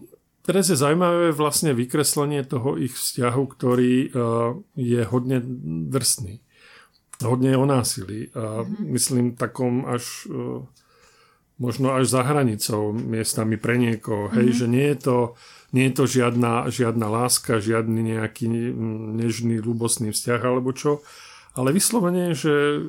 teraz 0.44 0.68
je 0.68 0.76
zaujímavé 0.76 1.32
vlastne 1.32 1.72
vykreslenie 1.72 2.44
toho 2.44 2.76
ich 2.76 2.92
vzťahu, 2.92 3.44
ktorý 3.48 3.94
uh, 4.12 4.12
je 4.76 5.02
hodne 5.08 5.40
drsný. 5.88 6.44
Hodne 7.24 7.56
o 7.56 7.64
násilí. 7.64 8.36
A 8.36 8.68
mm-hmm. 8.68 8.84
myslím 8.92 9.26
takom 9.40 9.88
až 9.88 10.28
uh, 10.28 10.68
možno 11.62 11.94
až 11.94 12.10
za 12.10 12.26
hranicou 12.26 12.90
miestami 12.90 13.62
pre 13.62 13.78
niekoho. 13.78 14.28
Mm-hmm. 14.28 14.38
Hej, 14.42 14.48
mhm. 14.50 14.58
že 14.58 14.66
nie 14.66 14.88
je 14.90 14.98
to, 14.98 15.18
nie 15.72 15.86
je 15.88 15.94
to 15.94 16.06
žiadna, 16.10 16.54
žiadna 16.74 17.08
láska, 17.08 17.62
žiadny 17.62 18.18
nejaký 18.18 18.50
nežný, 19.22 19.62
ľubostný 19.62 20.10
vzťah 20.10 20.42
alebo 20.42 20.74
čo. 20.74 21.06
Ale 21.54 21.70
vyslovene, 21.70 22.34
že 22.34 22.82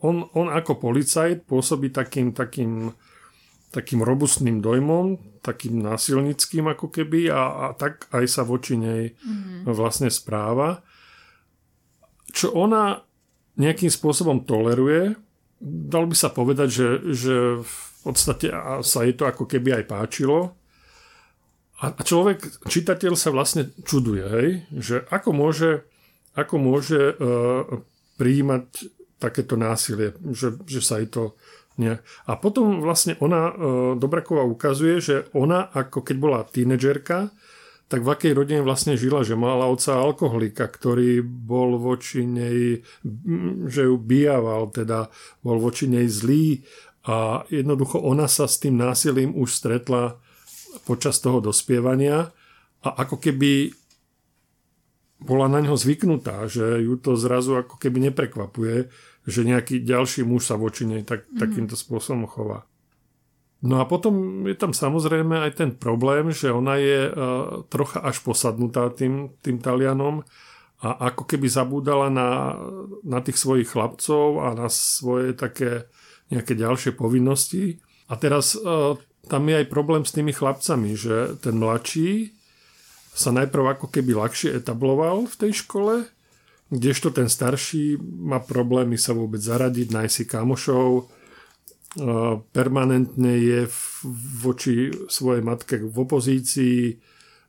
on, 0.00 0.24
on 0.32 0.48
ako 0.48 0.80
policajt 0.80 1.44
pôsobí 1.44 1.92
takým, 1.92 2.32
takým 2.32 2.96
takým 3.68 4.00
robustným 4.00 4.64
dojmom, 4.64 5.20
takým 5.44 5.84
násilnickým 5.84 6.72
ako 6.72 6.88
keby 6.88 7.28
a, 7.28 7.68
a 7.68 7.76
tak 7.76 8.08
aj 8.16 8.24
sa 8.24 8.40
voči 8.40 8.80
nej 8.80 9.12
mm-hmm. 9.12 9.68
vlastne 9.68 10.08
správa. 10.08 10.80
Čo 12.32 12.56
ona 12.56 13.04
nejakým 13.60 13.92
spôsobom 13.92 14.48
toleruje, 14.48 15.20
dal 15.60 16.08
by 16.08 16.16
sa 16.16 16.32
povedať, 16.32 16.68
že, 16.70 16.88
že 17.12 17.36
v 17.60 17.87
podstate 18.04 18.52
sa 18.82 18.98
jej 19.02 19.14
to 19.16 19.26
ako 19.26 19.44
keby 19.48 19.82
aj 19.82 19.84
páčilo. 19.90 20.54
A 21.78 21.94
človek, 21.94 22.66
čitateľ 22.66 23.14
sa 23.14 23.30
vlastne 23.30 23.70
čuduje, 23.86 24.24
hej? 24.26 24.48
že 24.74 24.96
ako 25.14 25.30
môže, 25.30 25.86
ako 26.34 26.58
môže 26.58 27.14
uh, 27.14 27.86
prijímať 28.18 28.66
takéto 29.22 29.54
násilie, 29.54 30.14
že, 30.34 30.58
že 30.66 30.82
sa 30.82 30.98
jej 30.98 31.10
to 31.10 31.38
nie. 31.78 31.94
A 32.26 32.32
potom 32.34 32.82
vlastne 32.82 33.14
ona, 33.22 33.50
e, 33.50 33.54
Dobraková 33.94 34.42
ukazuje, 34.42 34.98
že 34.98 35.16
ona 35.30 35.70
ako 35.70 36.02
keď 36.02 36.16
bola 36.18 36.42
tínedžerka, 36.42 37.30
tak 37.88 38.04
v 38.04 38.12
akej 38.12 38.32
rodine 38.36 38.60
vlastne 38.60 39.00
žila, 39.00 39.24
že 39.24 39.32
mala 39.32 39.64
otca 39.64 39.96
alkoholika, 39.96 40.68
ktorý 40.68 41.24
bol 41.24 41.80
voči 41.80 42.28
nej, 42.28 42.84
že 43.64 43.88
ju 43.88 43.96
bijaval, 43.96 44.68
teda 44.68 45.08
bol 45.40 45.56
voči 45.56 45.88
nej 45.88 46.04
zlý 46.04 46.60
a 47.08 47.48
jednoducho 47.48 47.96
ona 48.04 48.28
sa 48.28 48.44
s 48.44 48.60
tým 48.60 48.76
násilím 48.76 49.32
už 49.32 49.56
stretla 49.56 50.20
počas 50.84 51.16
toho 51.24 51.40
dospievania 51.40 52.28
a 52.84 52.88
ako 53.00 53.16
keby 53.16 53.72
bola 55.18 55.50
na 55.50 55.64
ňo 55.64 55.74
zvyknutá, 55.74 56.46
že 56.46 56.84
ju 56.84 56.94
to 57.00 57.16
zrazu 57.18 57.58
ako 57.58 57.80
keby 57.80 58.12
neprekvapuje, 58.12 58.92
že 59.26 59.40
nejaký 59.42 59.82
ďalší 59.82 60.22
muž 60.22 60.52
sa 60.52 60.60
voči 60.60 60.86
nej 60.86 61.02
tak, 61.02 61.26
mm-hmm. 61.26 61.40
takýmto 61.40 61.74
spôsobom 61.74 62.28
chová. 62.30 62.68
No 63.58 63.82
a 63.82 63.84
potom 63.90 64.46
je 64.46 64.54
tam 64.54 64.70
samozrejme 64.70 65.42
aj 65.42 65.58
ten 65.58 65.70
problém, 65.74 66.30
že 66.30 66.54
ona 66.54 66.78
je 66.78 67.10
uh, 67.10 67.66
trocha 67.66 67.98
až 67.98 68.22
posadnutá 68.22 68.86
tým, 68.94 69.34
tým 69.42 69.58
Talianom 69.58 70.22
a 70.78 71.10
ako 71.10 71.26
keby 71.26 71.50
zabúdala 71.50 72.06
na, 72.06 72.54
na 73.02 73.18
tých 73.18 73.42
svojich 73.42 73.74
chlapcov 73.74 74.46
a 74.46 74.54
na 74.54 74.70
svoje 74.70 75.34
také 75.34 75.90
nejaké 76.28 76.56
ďalšie 76.56 76.96
povinnosti. 76.96 77.80
A 78.08 78.16
teraz 78.16 78.56
uh, 78.56 78.96
tam 79.28 79.42
je 79.48 79.64
aj 79.64 79.72
problém 79.72 80.04
s 80.04 80.14
tými 80.14 80.32
chlapcami, 80.32 80.96
že 80.96 81.36
ten 81.40 81.56
mladší 81.56 82.32
sa 83.12 83.34
najprv 83.34 83.76
ako 83.76 83.86
keby 83.90 84.14
ľahšie 84.14 84.54
etabloval 84.56 85.26
v 85.26 85.34
tej 85.36 85.52
škole 85.66 86.08
Kdežto 86.68 87.16
ten 87.16 87.32
starší 87.32 87.96
má 88.20 88.44
problémy 88.44 89.00
sa 89.00 89.16
vôbec 89.16 89.40
zaradiť, 89.40 89.88
nájsť 89.88 90.14
si 90.20 90.24
kamošov, 90.28 90.88
e, 91.00 91.02
permanentne 92.52 93.32
je 93.40 93.60
voči 94.44 94.92
svojej 95.08 95.40
matke 95.40 95.80
v 95.80 95.96
opozícii, 95.96 97.00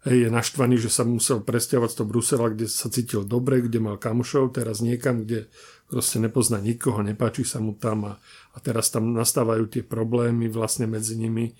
je 0.07 0.27
naštvaný, 0.31 0.79
že 0.79 0.87
sa 0.87 1.03
musel 1.03 1.43
presťahovať 1.43 1.89
z 1.91 1.97
toho 1.99 2.07
Brusela, 2.07 2.47
kde 2.47 2.71
sa 2.71 2.87
cítil 2.87 3.27
dobre, 3.27 3.59
kde 3.59 3.83
mal 3.83 3.99
kamošov, 3.99 4.55
teraz 4.55 4.79
niekam, 4.79 5.27
kde 5.27 5.51
proste 5.89 6.21
nepozná 6.21 6.61
nikoho, 6.61 7.01
nepáči 7.01 7.41
sa 7.41 7.57
mu 7.57 7.73
tam 7.73 8.05
a, 8.05 8.13
a 8.53 8.57
teraz 8.61 8.93
tam 8.93 9.09
nastávajú 9.11 9.65
tie 9.67 9.81
problémy 9.81 10.45
vlastne 10.47 10.85
medzi 10.85 11.17
nimi 11.17 11.57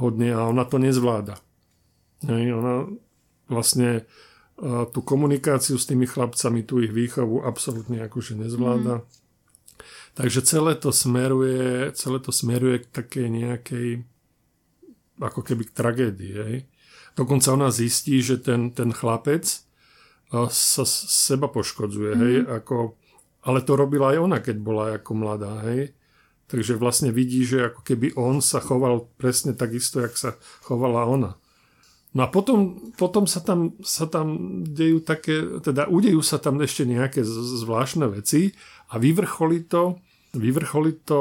hodne 0.00 0.32
a 0.32 0.48
ona 0.48 0.64
to 0.64 0.80
nezvláda. 0.80 1.36
Hej, 2.24 2.56
ona 2.56 2.88
vlastne 3.48 4.08
tú 4.92 5.00
komunikáciu 5.00 5.80
s 5.80 5.88
tými 5.88 6.04
chlapcami, 6.04 6.60
tú 6.68 6.84
ich 6.84 6.92
výchovu 6.92 7.40
absolútne 7.44 8.04
akože 8.04 8.36
nezvláda. 8.36 9.00
Mm. 9.00 9.06
Takže 10.12 10.40
celé 10.44 10.76
to 10.76 10.92
smeruje, 10.92 11.88
celé 11.96 12.18
to 12.20 12.28
smeruje 12.28 12.84
k 12.84 12.86
takej 12.92 13.26
nejakej 13.32 13.88
ako 15.20 15.40
keby 15.40 15.64
k 15.64 15.76
tragédii. 15.76 16.34
Hej. 16.36 16.56
Dokonca 17.16 17.56
ona 17.56 17.72
zistí, 17.72 18.20
že 18.20 18.36
ten, 18.40 18.72
ten 18.76 18.92
chlapec 18.92 19.48
sa 20.52 20.84
seba 20.86 21.48
poškodzuje. 21.48 22.12
Mm. 22.12 22.20
Hej, 22.20 22.34
mhm. 22.36 22.46
ako, 22.60 22.76
ale 23.44 23.64
to 23.64 23.72
robila 23.76 24.12
aj 24.12 24.18
ona, 24.20 24.38
keď 24.44 24.56
bola 24.60 24.84
ako 25.00 25.10
mladá. 25.16 25.64
Hej. 25.70 25.96
Takže 26.50 26.76
vlastne 26.76 27.14
vidí, 27.14 27.46
že 27.46 27.70
ako 27.70 27.80
keby 27.86 28.18
on 28.18 28.42
sa 28.42 28.58
choval 28.58 29.06
presne 29.16 29.54
takisto, 29.54 30.02
jak 30.02 30.18
sa 30.18 30.34
chovala 30.66 31.06
ona. 31.06 31.32
No 32.10 32.26
a 32.26 32.28
potom, 32.28 32.90
potom 32.98 33.30
sa, 33.30 33.38
tam, 33.38 33.78
sa 33.86 34.10
tam 34.10 34.34
dejú 34.66 34.98
také, 35.06 35.62
teda 35.62 35.86
udejú 35.86 36.18
sa 36.26 36.42
tam 36.42 36.58
ešte 36.58 36.82
nejaké 36.82 37.22
zvláštne 37.22 38.10
veci 38.10 38.50
a 38.90 38.98
vyvrcholí 38.98 39.70
to, 39.70 40.02
vyvrcholí 40.34 41.06
to 41.06 41.20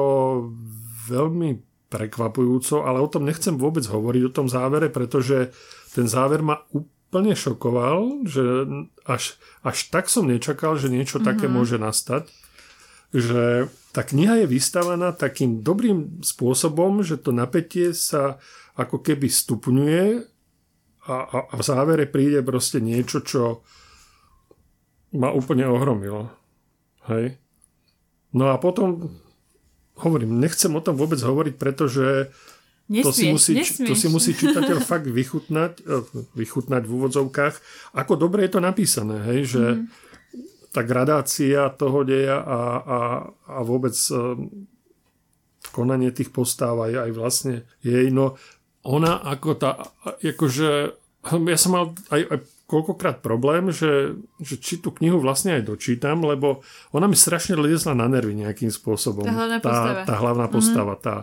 veľmi 1.05 1.61
prekvapujúco, 1.93 2.85
ale 2.85 3.01
o 3.01 3.09
tom 3.09 3.29
nechcem 3.29 3.53
vôbec 3.53 3.85
hovoriť, 3.85 4.21
o 4.25 4.33
tom 4.33 4.49
závere, 4.49 4.89
pretože 4.89 5.53
ten 5.93 6.09
záver 6.09 6.41
ma 6.41 6.57
úplne 6.73 6.98
šokoval, 7.11 8.29
že 8.29 8.69
až, 9.05 9.35
až 9.65 9.77
tak 9.89 10.07
som 10.07 10.29
nečakal, 10.29 10.77
že 10.77 10.93
niečo 10.93 11.17
mm-hmm. 11.17 11.29
také 11.29 11.45
môže 11.49 11.81
nastať, 11.81 12.29
že 13.09 13.67
tá 13.89 14.05
kniha 14.05 14.45
je 14.45 14.47
vystavaná 14.47 15.09
takým 15.09 15.65
dobrým 15.65 16.21
spôsobom, 16.21 17.01
že 17.01 17.17
to 17.17 17.33
napätie 17.33 17.97
sa 17.97 18.37
ako 18.77 19.01
keby 19.01 19.25
stupňuje 19.25 20.03
a, 21.09 21.15
a, 21.17 21.37
a 21.49 21.53
v 21.57 21.63
závere 21.65 22.05
príde 22.05 22.45
proste 22.45 22.77
niečo, 22.77 23.25
čo 23.25 23.65
ma 25.17 25.33
úplne 25.33 25.65
ohromilo. 25.65 26.29
Hej. 27.09 27.41
No 28.29 28.53
a 28.53 28.61
potom 28.61 29.09
hovorím, 29.97 30.37
nechcem 30.37 30.69
o 30.77 30.81
tom 30.85 30.93
vôbec 30.93 31.17
hovoriť, 31.17 31.55
pretože 31.57 32.29
nesmieš, 32.89 33.05
to, 33.05 33.11
si 33.13 33.25
musí, 33.29 33.53
to 33.85 33.93
si 33.95 34.07
musí 34.09 34.31
čitateľ 34.41 34.81
fakt 34.81 35.07
vychutnať, 35.07 35.73
eh, 35.85 36.03
vychutnať 36.33 36.83
v 36.83 36.91
úvodzovkách, 36.91 37.55
ako 37.95 38.13
dobre 38.17 38.49
je 38.49 38.51
to 38.57 38.61
napísané, 38.61 39.21
hej, 39.29 39.41
že 39.45 39.63
mm. 39.77 39.85
tá 40.73 40.81
gradácia 40.81 41.69
toho 41.77 42.01
deja 42.01 42.41
a, 42.41 42.61
a, 42.81 42.99
a 43.45 43.57
vôbec 43.61 43.93
eh, 43.93 44.17
konanie 45.69 46.09
tých 46.09 46.33
postáv 46.33 46.81
aj, 46.81 46.93
aj 47.07 47.11
vlastne 47.13 47.55
jej, 47.85 48.09
no 48.09 48.35
ona 48.81 49.21
ako 49.21 49.49
tá, 49.59 49.71
akože 50.17 50.69
ja 51.29 51.59
som 51.59 51.71
mal 51.75 51.85
aj, 52.09 52.21
aj 52.25 52.39
koľkokrát 52.69 53.25
problém, 53.25 53.73
že, 53.73 54.13
že 54.37 54.61
či 54.61 54.77
tú 54.77 54.93
knihu 54.93 55.17
vlastne 55.17 55.57
aj 55.57 55.73
dočítam, 55.73 56.21
lebo 56.21 56.61
ona 56.93 57.09
mi 57.09 57.17
strašne 57.17 57.57
liezla 57.57 57.97
na 57.97 58.05
nervy 58.05 58.37
nejakým 58.37 58.69
spôsobom. 58.69 59.25
Tá 59.25 59.33
hlavná 59.33 59.57
tá, 59.57 59.65
postava. 59.65 60.01
Tá 60.05 60.15
hlavná 60.21 60.45
mm-hmm. 60.45 61.01
tá, 61.01 61.15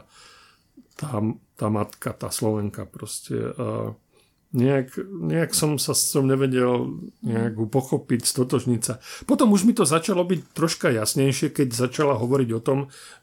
tá, 0.99 1.11
tá 1.57 1.73
matka, 1.73 2.13
tá 2.13 2.29
Slovenka 2.29 2.85
proste. 2.85 3.53
Uh, 3.57 3.97
nejak, 4.57 4.97
nejak 5.05 5.53
som 5.53 5.77
sa 5.77 5.93
som 5.93 6.25
nevedel 6.25 7.03
nejak 7.21 7.59
pochopiť, 7.69 8.25
stotožniť 8.25 8.81
sa. 8.81 9.03
Potom 9.29 9.53
už 9.53 9.69
mi 9.69 9.77
to 9.77 9.85
začalo 9.85 10.25
byť 10.25 10.41
troška 10.57 10.89
jasnejšie, 10.95 11.53
keď 11.53 11.77
začala 11.77 12.15
hovoriť 12.17 12.49
o 12.57 12.61
tom, 12.65 12.79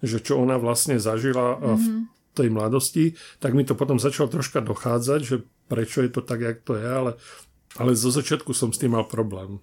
že 0.06 0.22
čo 0.22 0.38
ona 0.38 0.62
vlastne 0.62 1.02
zažila 1.02 1.58
mm-hmm. 1.58 2.00
v 2.06 2.32
tej 2.38 2.50
mladosti, 2.54 3.06
tak 3.42 3.58
mi 3.58 3.66
to 3.66 3.74
potom 3.74 3.98
začalo 3.98 4.30
troška 4.30 4.62
dochádzať, 4.62 5.20
že 5.26 5.36
prečo 5.72 6.06
je 6.06 6.12
to 6.14 6.22
tak, 6.22 6.42
jak 6.44 6.58
to 6.62 6.76
je, 6.78 6.86
ale, 6.86 7.12
ale 7.80 7.98
zo 7.98 8.14
začiatku 8.14 8.54
som 8.54 8.70
s 8.70 8.82
tým 8.82 8.94
mal 8.94 9.10
problém. 9.10 9.58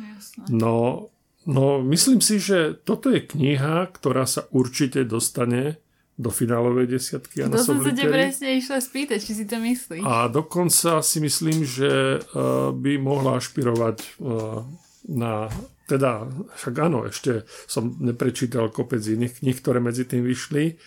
Jasne. 0.00 0.48
No, 0.48 1.08
no, 1.44 1.84
myslím 1.84 2.24
si, 2.24 2.40
že 2.40 2.78
toto 2.80 3.12
je 3.12 3.20
kniha, 3.20 3.92
ktorá 3.92 4.24
sa 4.24 4.48
určite 4.54 5.04
dostane 5.04 5.82
do 6.20 6.28
finálovej 6.28 7.00
desiatky. 7.00 7.40
To 7.48 7.56
som 7.56 7.80
sa 7.80 7.96
te 7.96 8.04
presne 8.04 8.60
išla 8.60 8.76
spýtať, 8.84 9.18
či 9.24 9.32
si 9.32 9.44
to 9.48 9.56
myslíš. 9.56 10.04
A 10.04 10.28
dokonca 10.28 11.00
si 11.00 11.18
myslím, 11.24 11.64
že 11.64 12.20
uh, 12.20 12.68
by 12.76 13.00
mohla 13.00 13.40
ašpirovať 13.40 14.20
uh, 14.20 14.60
na 15.08 15.48
teda, 15.88 16.28
však 16.54 16.74
áno, 16.86 17.08
ešte 17.08 17.48
som 17.66 17.98
neprečítal 17.98 18.70
kopec 18.70 19.02
iných 19.02 19.42
kníh, 19.42 19.56
ktoré 19.58 19.82
medzi 19.82 20.06
tým 20.06 20.22
vyšli, 20.22 20.78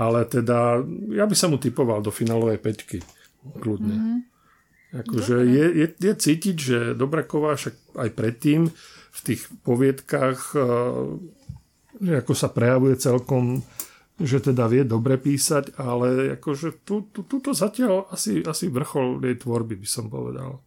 ale 0.00 0.26
teda 0.26 0.82
ja 1.14 1.28
by 1.28 1.36
som 1.36 1.54
mu 1.54 1.62
typoval 1.62 2.02
do 2.02 2.10
finálovej 2.10 2.58
peťky. 2.58 2.98
Kľudne. 3.62 3.94
Mm-hmm. 3.94 4.18
Akože 4.88 5.36
je, 5.44 5.64
je, 5.84 5.86
je 5.94 6.12
cítiť, 6.16 6.56
že 6.56 6.78
Dobraková 6.96 7.54
však 7.54 8.02
aj 8.02 8.10
predtým 8.16 8.72
v 9.12 9.20
tých 9.20 9.46
poviedkach, 9.62 10.56
eh, 10.56 10.66
že 11.98 12.12
ako 12.24 12.32
sa 12.32 12.48
prejavuje 12.48 12.96
celkom 12.96 13.62
že 14.18 14.42
teda 14.42 14.66
vie 14.66 14.82
dobre 14.82 15.14
písať, 15.14 15.78
ale 15.78 16.34
akože 16.38 16.82
tu, 16.82 17.06
tu, 17.14 17.22
tuto 17.22 17.54
zatiaľ 17.54 18.10
asi, 18.10 18.42
asi 18.42 18.66
vrchol 18.66 19.22
jej 19.22 19.38
tvorby 19.38 19.78
by 19.78 19.88
som 19.88 20.10
povedal. 20.10 20.58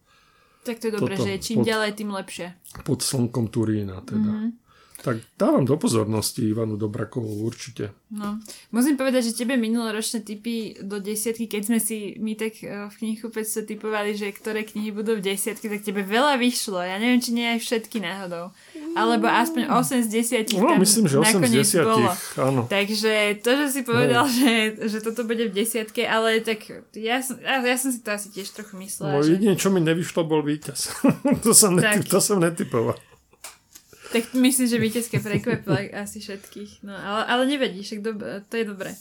Tak 0.62 0.78
to 0.78 0.88
je 0.88 0.92
dobré, 0.94 1.14
že 1.18 1.42
čím 1.42 1.60
pod, 1.60 1.66
ďalej, 1.68 1.90
tým 1.98 2.10
lepšie. 2.14 2.46
Pod 2.86 3.00
slnkom 3.02 3.50
Turína 3.50 4.00
teda. 4.06 4.30
Mm-hmm. 4.30 4.62
Tak 5.02 5.18
dávam 5.34 5.66
do 5.66 5.74
pozornosti 5.74 6.46
Ivanu 6.46 6.78
Dobrakovú 6.78 7.42
určite. 7.42 7.90
No, 8.14 8.38
musím 8.70 8.94
povedať, 8.94 9.34
že 9.34 9.42
tebe 9.42 9.58
minuloročné 9.58 10.22
typy 10.22 10.78
do 10.78 11.02
desiatky, 11.02 11.50
keď 11.50 11.62
sme 11.66 11.78
si 11.82 12.14
my 12.22 12.38
tak 12.38 12.62
e, 12.62 12.86
v 12.86 12.94
knihu 13.02 13.26
sa 13.42 13.66
typovali, 13.66 14.14
že 14.14 14.30
ktoré 14.30 14.62
knihy 14.62 14.94
budú 14.94 15.18
v 15.18 15.34
desiatky, 15.34 15.66
tak 15.66 15.82
tebe 15.82 16.06
veľa 16.06 16.38
vyšlo. 16.38 16.78
Ja 16.78 17.02
neviem, 17.02 17.18
či 17.18 17.34
nie 17.34 17.50
aj 17.50 17.66
všetky 17.66 17.98
náhodou. 17.98 18.54
Alebo 18.92 19.24
aspoň 19.24 19.72
8 19.72 20.04
z 20.04 20.08
10. 20.52 20.60
No, 20.60 20.76
myslím, 20.76 21.04
že 21.08 21.16
8 21.18 21.40
z 21.48 21.52
10. 21.80 21.88
Bolo. 21.88 22.10
Áno. 22.36 22.60
Takže 22.68 23.40
to, 23.40 23.50
že 23.56 23.66
si 23.72 23.80
povedal, 23.82 24.28
že, 24.28 24.76
že 24.88 24.98
toto 25.00 25.24
bude 25.24 25.48
v 25.48 25.52
desiatke, 25.52 26.04
ale 26.04 26.44
tak 26.44 26.68
ja 26.92 27.24
som, 27.24 27.40
ja 27.40 27.76
som 27.80 27.88
si 27.88 28.04
to 28.04 28.12
asi 28.12 28.28
tiež 28.28 28.52
trochu 28.52 28.76
myslela. 28.76 29.16
No, 29.16 29.24
že... 29.24 29.40
jedine, 29.40 29.56
čo 29.56 29.72
mi 29.72 29.80
nevyšlo, 29.80 30.28
bol 30.28 30.44
víťaz. 30.44 30.92
to, 31.44 31.56
som 31.56 31.72
nety- 31.72 32.04
to 32.04 32.20
som 32.20 32.36
netypoval. 32.36 32.96
Tak 34.12 34.36
myslím, 34.36 34.68
že 34.68 34.76
víťazka 34.76 35.24
prekvapila 35.24 35.88
asi 36.04 36.20
všetkých. 36.20 36.84
No, 36.84 36.92
ale, 36.92 37.24
ale 37.24 37.42
nevadí, 37.48 37.80
však 37.80 38.04
dob- 38.04 38.44
to 38.44 38.54
je 38.60 38.64
dobré. 38.68 38.92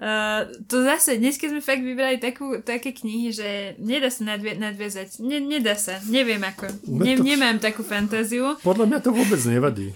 Uh, 0.00 0.48
to 0.64 0.80
zase, 0.80 1.20
dnes 1.20 1.36
keď 1.36 1.48
sme 1.52 1.60
fakt 1.60 1.84
vybrali 1.84 2.16
takú, 2.16 2.64
také 2.64 2.96
knihy, 2.96 3.36
že 3.36 3.76
nedá 3.76 4.08
sa 4.08 4.24
nadvie, 4.24 4.56
nadviezať. 4.56 5.20
Ne, 5.20 5.44
nedá 5.44 5.76
sa, 5.76 6.00
neviem 6.08 6.40
ako. 6.40 6.72
Ne, 6.88 7.20
to... 7.20 7.22
Nemám 7.22 7.60
takú 7.60 7.84
fantáziu. 7.84 8.56
Podľa 8.64 8.88
mňa 8.88 8.98
to 9.04 9.12
vôbec 9.12 9.36
nevadí. 9.44 9.92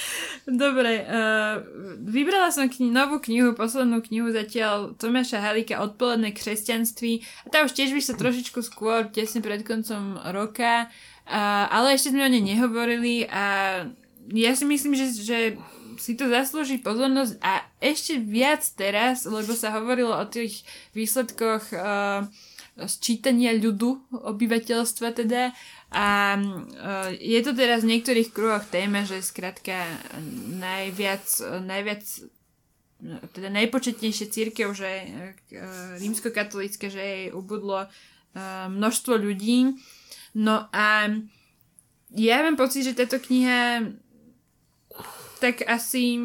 Dobre, 0.50 1.06
uh, 1.06 1.62
vybrala 2.02 2.50
som 2.50 2.66
kni- 2.66 2.90
novú 2.90 3.22
knihu, 3.22 3.54
poslednú 3.54 4.02
knihu 4.02 4.34
zatiaľ 4.34 4.98
Tomáša 4.98 5.38
Halíka 5.38 5.78
Odpoledné 5.86 6.34
kresťanství. 6.34 7.46
A 7.46 7.54
tá 7.54 7.62
už 7.62 7.78
tiež 7.78 7.94
vyšla 7.94 8.18
trošičku 8.18 8.58
skôr, 8.58 9.06
tesne 9.06 9.38
pred 9.38 9.62
koncom 9.62 10.18
roka. 10.34 10.90
Uh, 11.30 11.70
ale 11.70 11.94
ešte 11.94 12.10
sme 12.10 12.26
o 12.26 12.28
nej 12.28 12.42
nehovorili 12.42 13.30
a 13.30 13.46
ja 14.34 14.52
si 14.56 14.66
myslím, 14.66 14.98
že, 14.98 15.06
že 15.22 15.38
si 15.98 16.14
to 16.14 16.30
zaslúži 16.30 16.78
pozornosť 16.80 17.38
a 17.42 17.64
ešte 17.82 18.18
viac 18.20 18.62
teraz, 18.74 19.26
lebo 19.26 19.54
sa 19.56 19.74
hovorilo 19.74 20.14
o 20.14 20.26
tých 20.28 20.62
výsledkoch 20.94 21.74
uh, 21.74 22.26
sčítania 22.86 23.54
ľudu, 23.54 24.14
obyvateľstva 24.14 25.08
teda 25.14 25.54
a 25.94 26.38
uh, 26.38 27.10
je 27.14 27.40
to 27.42 27.54
teraz 27.54 27.86
v 27.86 27.96
niektorých 27.96 28.34
kruhoch 28.34 28.66
téma, 28.66 29.06
že 29.06 29.22
skrátka 29.22 29.86
najviac, 30.58 31.26
najviac 31.62 32.02
teda 33.36 33.48
najpočetnejšie 33.52 34.26
církev, 34.32 34.72
že 34.74 34.90
uh, 34.90 35.98
rímskokatolícke, 36.02 36.90
že 36.90 37.02
jej 37.02 37.24
ubudlo 37.30 37.86
množstvo 38.66 39.14
ľudí. 39.14 39.78
No 40.34 40.66
a 40.74 41.06
ja 42.14 42.36
mám 42.42 42.58
pocit, 42.58 42.82
že 42.82 42.98
táto 42.98 43.22
kniha 43.22 43.90
tak 45.44 45.60
asi 45.68 46.24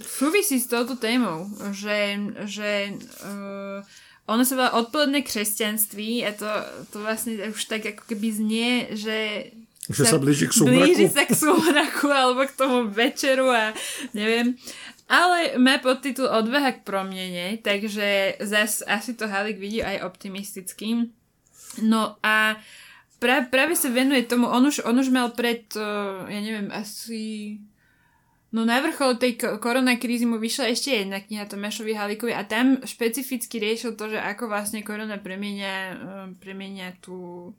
súvisí 0.00 0.56
s 0.56 0.72
touto 0.72 0.96
témou, 0.96 1.44
že, 1.76 2.16
že 2.48 2.96
uh, 3.20 3.84
ono 4.24 4.42
sa 4.48 4.56
volá 4.56 4.70
odpoledné 4.80 5.24
kresťanství 5.24 6.24
a 6.24 6.32
to, 6.32 6.48
to 6.88 7.04
vlastne 7.04 7.36
už 7.52 7.60
tak 7.68 7.84
ako 7.84 8.02
keby 8.08 8.28
znie, 8.32 8.70
že 8.96 9.52
že 9.86 10.02
sa, 10.02 10.16
sa 10.16 10.20
blíži 10.20 10.50
k 10.50 10.52
súmraku. 10.56 10.82
Blíži 10.82 11.06
sa 11.06 11.22
k 11.22 11.32
súmraku 11.36 12.10
alebo 12.10 12.42
k 12.42 12.58
tomu 12.58 12.90
večeru 12.90 13.46
a 13.46 13.70
neviem. 14.10 14.58
Ale 15.06 15.54
má 15.62 15.78
podtitul 15.78 16.26
Odvaha 16.26 16.74
k 16.74 16.82
promnene, 16.82 17.62
takže 17.62 18.34
zas 18.42 18.82
asi 18.82 19.14
to 19.14 19.30
Halik 19.30 19.62
vidí 19.62 19.78
aj 19.78 20.02
optimistickým. 20.02 21.14
No 21.86 22.18
a 22.18 22.58
pra, 23.22 23.46
práve 23.46 23.78
sa 23.78 23.86
venuje 23.86 24.26
tomu, 24.26 24.50
on 24.50 24.66
už, 24.66 24.82
on 24.82 24.98
už 24.98 25.14
mal 25.14 25.30
pred, 25.38 25.62
uh, 25.78 26.26
ja 26.26 26.40
neviem, 26.42 26.74
asi... 26.74 27.62
No 28.54 28.62
na 28.62 28.78
vrchol 28.78 29.18
tej 29.18 29.38
korona 29.58 29.98
krízy 29.98 30.22
mu 30.22 30.38
vyšla 30.38 30.70
ešte 30.70 30.94
jedna 31.02 31.18
kniha 31.18 31.50
Tomášovi 31.50 31.92
Halikovi 31.98 32.32
a 32.32 32.46
tam 32.46 32.78
špecificky 32.86 33.58
riešil 33.58 33.98
to, 33.98 34.14
že 34.14 34.22
ako 34.22 34.46
vlastne 34.46 34.86
korona 34.86 35.18
premienia, 35.18 35.98
uh, 35.98 36.26
premienia 36.38 36.94
tú 37.02 37.50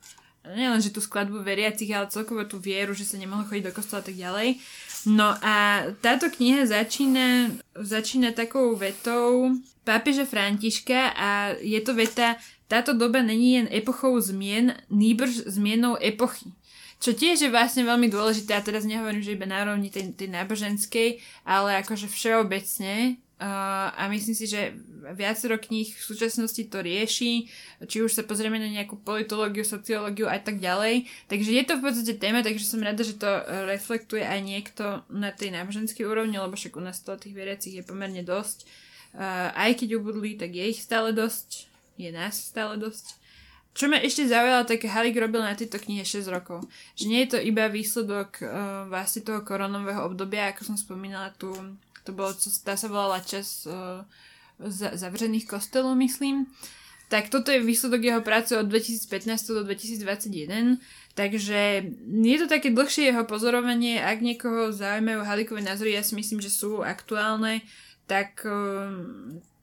nielen, 0.47 0.80
že 0.80 0.95
tú 0.95 1.04
skladbu 1.04 1.43
veriacich, 1.43 1.91
ale 1.91 2.08
celkovo 2.08 2.47
tú 2.47 2.56
vieru, 2.56 2.95
že 2.95 3.04
sa 3.04 3.19
nemohlo 3.19 3.43
chodiť 3.43 3.67
do 3.67 3.76
kostola 3.76 4.00
a 4.00 4.08
tak 4.08 4.15
ďalej. 4.15 4.63
No 5.12 5.36
a 5.43 5.88
táto 6.00 6.32
kniha 6.32 6.63
začína, 6.63 7.52
začína 7.76 8.32
takou 8.32 8.71
vetou 8.80 9.60
pápeža 9.84 10.23
Františka 10.23 11.12
a 11.15 11.30
je 11.60 11.80
to 11.84 11.91
veta 11.91 12.39
táto 12.67 12.93
doba 12.93 13.23
není 13.23 13.54
jen 13.54 13.67
epochou 13.71 14.19
zmien, 14.19 14.76
nýbrž 14.91 15.32
zmienou 15.47 15.95
epochy. 16.04 16.52
Čo 16.97 17.13
tiež 17.13 17.45
je 17.45 17.53
vlastne 17.53 17.86
veľmi 17.86 18.10
dôležité, 18.10 18.57
a 18.57 18.65
teraz 18.65 18.81
nehovorím, 18.81 19.21
že 19.21 19.38
iba 19.38 19.45
na 19.45 19.62
rovni 19.62 19.93
tej, 19.93 20.17
tej 20.17 20.33
náboženskej, 20.33 21.21
ale 21.45 21.77
akože 21.86 22.10
všeobecne. 22.10 23.21
Uh, 23.38 23.93
a 23.93 24.10
myslím 24.10 24.33
si, 24.33 24.49
že 24.49 24.73
viacero 25.13 25.62
kníh 25.62 25.93
v 25.93 26.01
súčasnosti 26.01 26.57
to 26.57 26.81
rieši, 26.81 27.45
či 27.86 27.97
už 28.01 28.10
sa 28.10 28.25
pozrieme 28.25 28.57
na 28.57 28.65
nejakú 28.65 28.97
politológiu, 28.97 29.62
sociológiu 29.62 30.25
a 30.25 30.41
tak 30.41 30.57
ďalej. 30.57 31.05
Takže 31.29 31.53
je 31.53 31.63
to 31.69 31.77
v 31.77 31.83
podstate 31.86 32.13
téma, 32.17 32.41
takže 32.41 32.65
som 32.65 32.81
rada, 32.81 33.05
že 33.05 33.13
to 33.13 33.29
reflektuje 33.69 34.25
aj 34.25 34.41
niekto 34.41 35.05
na 35.13 35.29
tej 35.29 35.53
náboženskej 35.53 36.10
úrovni, 36.10 36.41
lebo 36.41 36.57
však 36.57 36.73
u 36.73 36.81
nás 36.81 36.97
to 37.05 37.13
tých 37.13 37.38
veriacich 37.38 37.77
je 37.77 37.86
pomerne 37.86 38.25
dosť. 38.25 38.65
Uh, 39.13 39.53
aj 39.53 39.86
keď 39.86 40.01
ubudli, 40.01 40.33
tak 40.33 40.57
je 40.57 40.73
ich 40.73 40.81
stále 40.81 41.13
dosť 41.13 41.69
je 41.97 42.10
nás 42.13 42.38
stále 42.38 42.77
dosť. 42.77 43.17
Čo 43.73 43.91
ma 43.91 44.01
ešte 44.01 44.25
zaujalo, 44.25 44.65
tak 44.65 44.89
Halik 44.89 45.17
robil 45.17 45.41
na 45.43 45.53
tejto 45.53 45.77
knihe 45.77 46.01
6 46.01 46.27
rokov. 46.34 46.65
Že 46.97 47.06
nie 47.08 47.19
je 47.25 47.30
to 47.36 47.39
iba 47.41 47.69
výsledok 47.69 48.41
uh, 48.41 48.49
vlastne 48.89 49.21
toho 49.21 49.45
koronového 49.45 50.01
obdobia, 50.01 50.49
ako 50.49 50.73
som 50.73 50.77
spomínala 50.77 51.30
tu, 51.38 51.53
to 52.08 52.15
bolo, 52.15 52.32
čo 52.34 52.49
tá 52.63 52.80
sa 52.80 52.88
volala 52.88 53.19
čas 53.19 53.67
uh, 53.67 54.01
zavřených 54.73 55.45
kostelov, 55.45 55.93
myslím. 55.99 56.47
Tak 57.08 57.32
toto 57.32 57.51
je 57.51 57.63
výsledok 57.63 58.01
jeho 58.03 58.21
práce 58.23 58.51
od 58.51 58.67
2015 58.67 59.47
do 59.47 59.63
2021. 59.63 60.80
Takže 61.15 61.60
je 62.03 62.38
to 62.38 62.47
také 62.51 62.71
dlhšie 62.71 63.15
jeho 63.15 63.23
pozorovanie. 63.23 64.03
Ak 64.03 64.19
niekoho 64.19 64.75
zaujímajú 64.75 65.23
Halikové 65.23 65.63
názory, 65.63 65.95
ja 65.95 66.03
si 66.03 66.19
myslím, 66.19 66.43
že 66.43 66.51
sú 66.51 66.84
aktuálne, 66.84 67.63
tak 68.12 68.43
uh, 68.43 68.91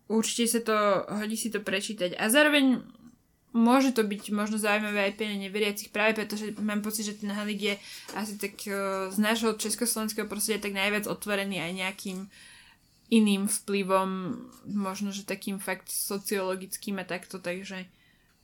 určite 0.09 0.45
sa 0.49 0.61
to, 0.65 0.77
hodí 1.21 1.37
si 1.37 1.53
to 1.53 1.61
prečítať. 1.61 2.17
A 2.17 2.33
zároveň 2.33 2.81
môže 3.55 3.95
to 3.95 4.03
byť 4.03 4.35
možno 4.35 4.59
zaujímavé 4.59 5.09
aj 5.09 5.13
pre 5.15 5.31
neveriacich 5.31 5.95
práve 5.95 6.19
pretože 6.19 6.59
mám 6.59 6.83
pocit, 6.83 7.07
že 7.07 7.23
ten 7.23 7.31
Halik 7.31 7.61
je 7.63 7.75
asi 8.19 8.35
tak 8.35 8.59
uh, 8.67 9.09
z 9.15 9.19
nášho 9.23 9.55
československého 9.55 10.27
prostredia 10.27 10.67
tak 10.67 10.75
najviac 10.75 11.07
otvorený 11.07 11.63
aj 11.63 11.73
nejakým 11.73 12.19
iným 13.13 13.47
vplyvom, 13.47 14.41
možno, 14.67 15.13
že 15.15 15.29
takým 15.29 15.63
fakt 15.63 15.87
sociologickým 15.87 16.99
a 16.99 17.05
takto, 17.07 17.39
takže 17.39 17.87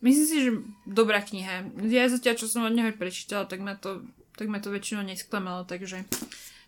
myslím 0.05 0.27
si, 0.29 0.37
že 0.46 0.51
dobrá 0.85 1.25
kniha. 1.25 1.75
Ja 1.88 2.07
zatiaľ, 2.07 2.35
čo 2.38 2.46
som 2.46 2.68
od 2.68 2.77
neho 2.77 2.92
prečítala, 2.94 3.49
tak 3.49 3.64
ma 3.64 3.75
to, 3.75 4.05
tak 4.37 4.46
ma 4.46 4.61
to 4.61 4.68
väčšinou 4.70 5.03
nesklamalo, 5.03 5.64
takže, 5.64 6.05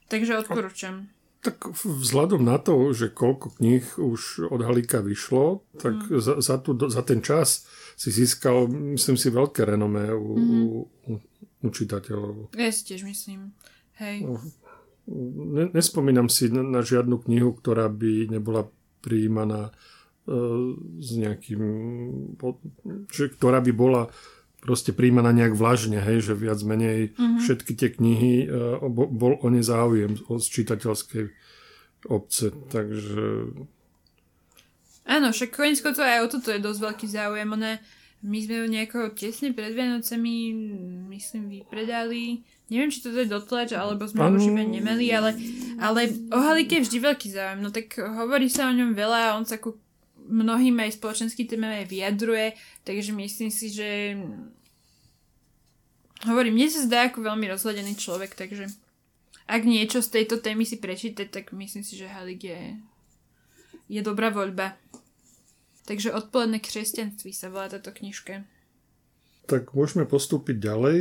takže 0.09 0.40
odporúčam. 0.40 1.12
Tak 1.42 1.74
vzhľadom 1.74 2.42
na 2.46 2.57
to, 2.62 2.94
že 2.94 3.11
koľko 3.11 3.59
kníh 3.59 3.83
už 3.98 4.46
od 4.50 4.62
Halíka 4.62 5.02
vyšlo, 5.02 5.66
tak 5.74 5.98
mm. 6.07 6.22
za, 6.22 6.35
za, 6.38 6.57
tu, 6.62 6.78
za 6.78 7.02
ten 7.02 7.18
čas 7.18 7.66
si 8.02 8.10
získal, 8.10 8.66
myslím 8.98 9.14
si, 9.14 9.30
veľké 9.30 9.62
renomé 9.62 10.10
u, 10.10 10.34
mm. 10.34 10.62
u, 10.66 11.12
u 11.62 11.68
čitateľov. 11.70 12.50
Ja 12.58 12.74
si 12.74 12.82
tiež 12.90 13.06
myslím. 13.06 13.54
Hej. 14.02 14.26
No, 14.26 14.42
ne, 15.54 15.70
nespomínam 15.70 16.26
si 16.26 16.50
na, 16.50 16.66
na 16.66 16.82
žiadnu 16.82 17.22
knihu, 17.22 17.54
ktorá 17.54 17.86
by 17.86 18.26
nebola 18.26 18.66
prijímaná 19.06 19.70
uh, 19.70 20.74
s 20.98 21.14
nejakým, 21.14 21.62
že, 23.06 23.30
ktorá 23.38 23.62
by 23.62 23.70
bola 23.70 24.10
proste 24.58 24.90
príjmaná 24.90 25.30
nejak 25.30 25.54
vlažne, 25.54 26.02
hej, 26.02 26.26
že 26.26 26.34
viac 26.34 26.58
menej 26.66 27.14
mm-hmm. 27.14 27.38
všetky 27.38 27.72
tie 27.78 27.94
knihy 27.94 28.34
uh, 28.50 28.82
bol 28.90 29.38
o 29.38 29.46
ne 29.46 29.62
záujem 29.62 30.18
od 30.26 30.42
čitateľskej 30.42 31.30
obce, 32.10 32.50
takže... 32.66 33.54
Áno, 35.02 35.34
však 35.34 35.50
koniec 35.50 35.82
to 35.82 36.02
aj 36.02 36.22
o 36.22 36.28
toto 36.30 36.54
je 36.54 36.62
dosť 36.62 36.80
veľký 36.80 37.06
záujem. 37.10 37.48
One, 37.50 37.82
my 38.22 38.38
sme 38.38 38.54
ju 38.62 38.66
nejako 38.70 38.98
tesne 39.18 39.50
pred 39.50 39.74
Vianocami, 39.74 40.54
myslím, 41.10 41.42
vypredali. 41.50 42.46
Neviem, 42.70 42.94
či 42.94 43.02
to 43.02 43.10
je 43.10 43.26
dotlač, 43.26 43.74
alebo 43.74 44.06
sme 44.06 44.22
ho 44.22 44.38
už 44.38 44.54
iba 44.54 44.62
nemeli, 44.62 45.10
ale, 45.10 45.34
ale 45.82 46.08
o 46.30 46.38
Halike 46.38 46.78
je 46.78 46.86
vždy 46.86 46.98
veľký 47.02 47.28
záujem. 47.34 47.60
No 47.60 47.74
tak 47.74 47.98
hovorí 47.98 48.46
sa 48.46 48.70
o 48.70 48.72
ňom 48.72 48.94
veľa, 48.94 49.36
on 49.36 49.44
sa 49.44 49.58
ku 49.58 49.76
mnohým 50.22 50.78
aj 50.78 51.02
spoločenský 51.02 51.50
témam 51.50 51.74
aj 51.74 51.90
vyjadruje, 51.90 52.54
takže 52.86 53.10
myslím 53.10 53.50
si, 53.50 53.74
že 53.74 54.14
hovorím, 56.30 56.54
mne 56.54 56.68
sa 56.70 56.86
zdá 56.86 56.98
ako 57.10 57.26
veľmi 57.26 57.50
rozhľadený 57.50 57.98
človek, 57.98 58.38
takže 58.38 58.70
ak 59.50 59.62
niečo 59.66 59.98
z 59.98 60.22
tejto 60.22 60.38
témy 60.38 60.62
si 60.62 60.78
prečítať, 60.78 61.26
tak 61.28 61.50
myslím 61.50 61.82
si, 61.82 61.98
že 61.98 62.06
Halik 62.06 62.46
je, 62.46 62.78
je 63.92 64.00
dobrá 64.00 64.33
voľba. 64.33 64.81
Takže 65.85 66.16
odpoledné 66.16 66.64
křesťanství 66.64 67.37
sa 67.37 67.52
volá 67.52 67.68
táto 67.68 67.92
knižka. 67.92 68.48
Tak 69.44 69.76
môžeme 69.76 70.09
postúpiť 70.09 70.57
ďalej. 70.57 71.00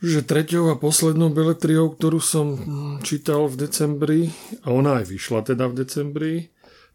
Že 0.00 0.20
treťou 0.24 0.72
a 0.72 0.80
poslednou 0.80 1.28
beletriou, 1.30 1.92
ktorú 1.92 2.18
som 2.18 2.56
čítal 3.04 3.46
v 3.46 3.68
decembri, 3.68 4.20
a 4.64 4.74
ona 4.74 5.04
aj 5.04 5.12
vyšla 5.12 5.44
teda 5.44 5.68
v 5.68 5.76
decembri, 5.76 6.34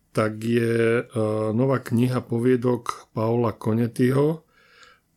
tak 0.10 0.42
je 0.42 1.06
uh, 1.06 1.54
nová 1.54 1.78
kniha 1.80 2.26
poviedok 2.26 3.14
Paula 3.14 3.54
Konetyho, 3.54 4.42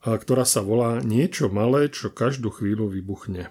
ktorá 0.05 0.45
sa 0.47 0.63
volá 0.63 1.03
Niečo 1.03 1.51
malé, 1.51 1.91
čo 1.91 2.13
každú 2.13 2.55
chvíľu 2.55 2.93
vybuchne. 2.93 3.51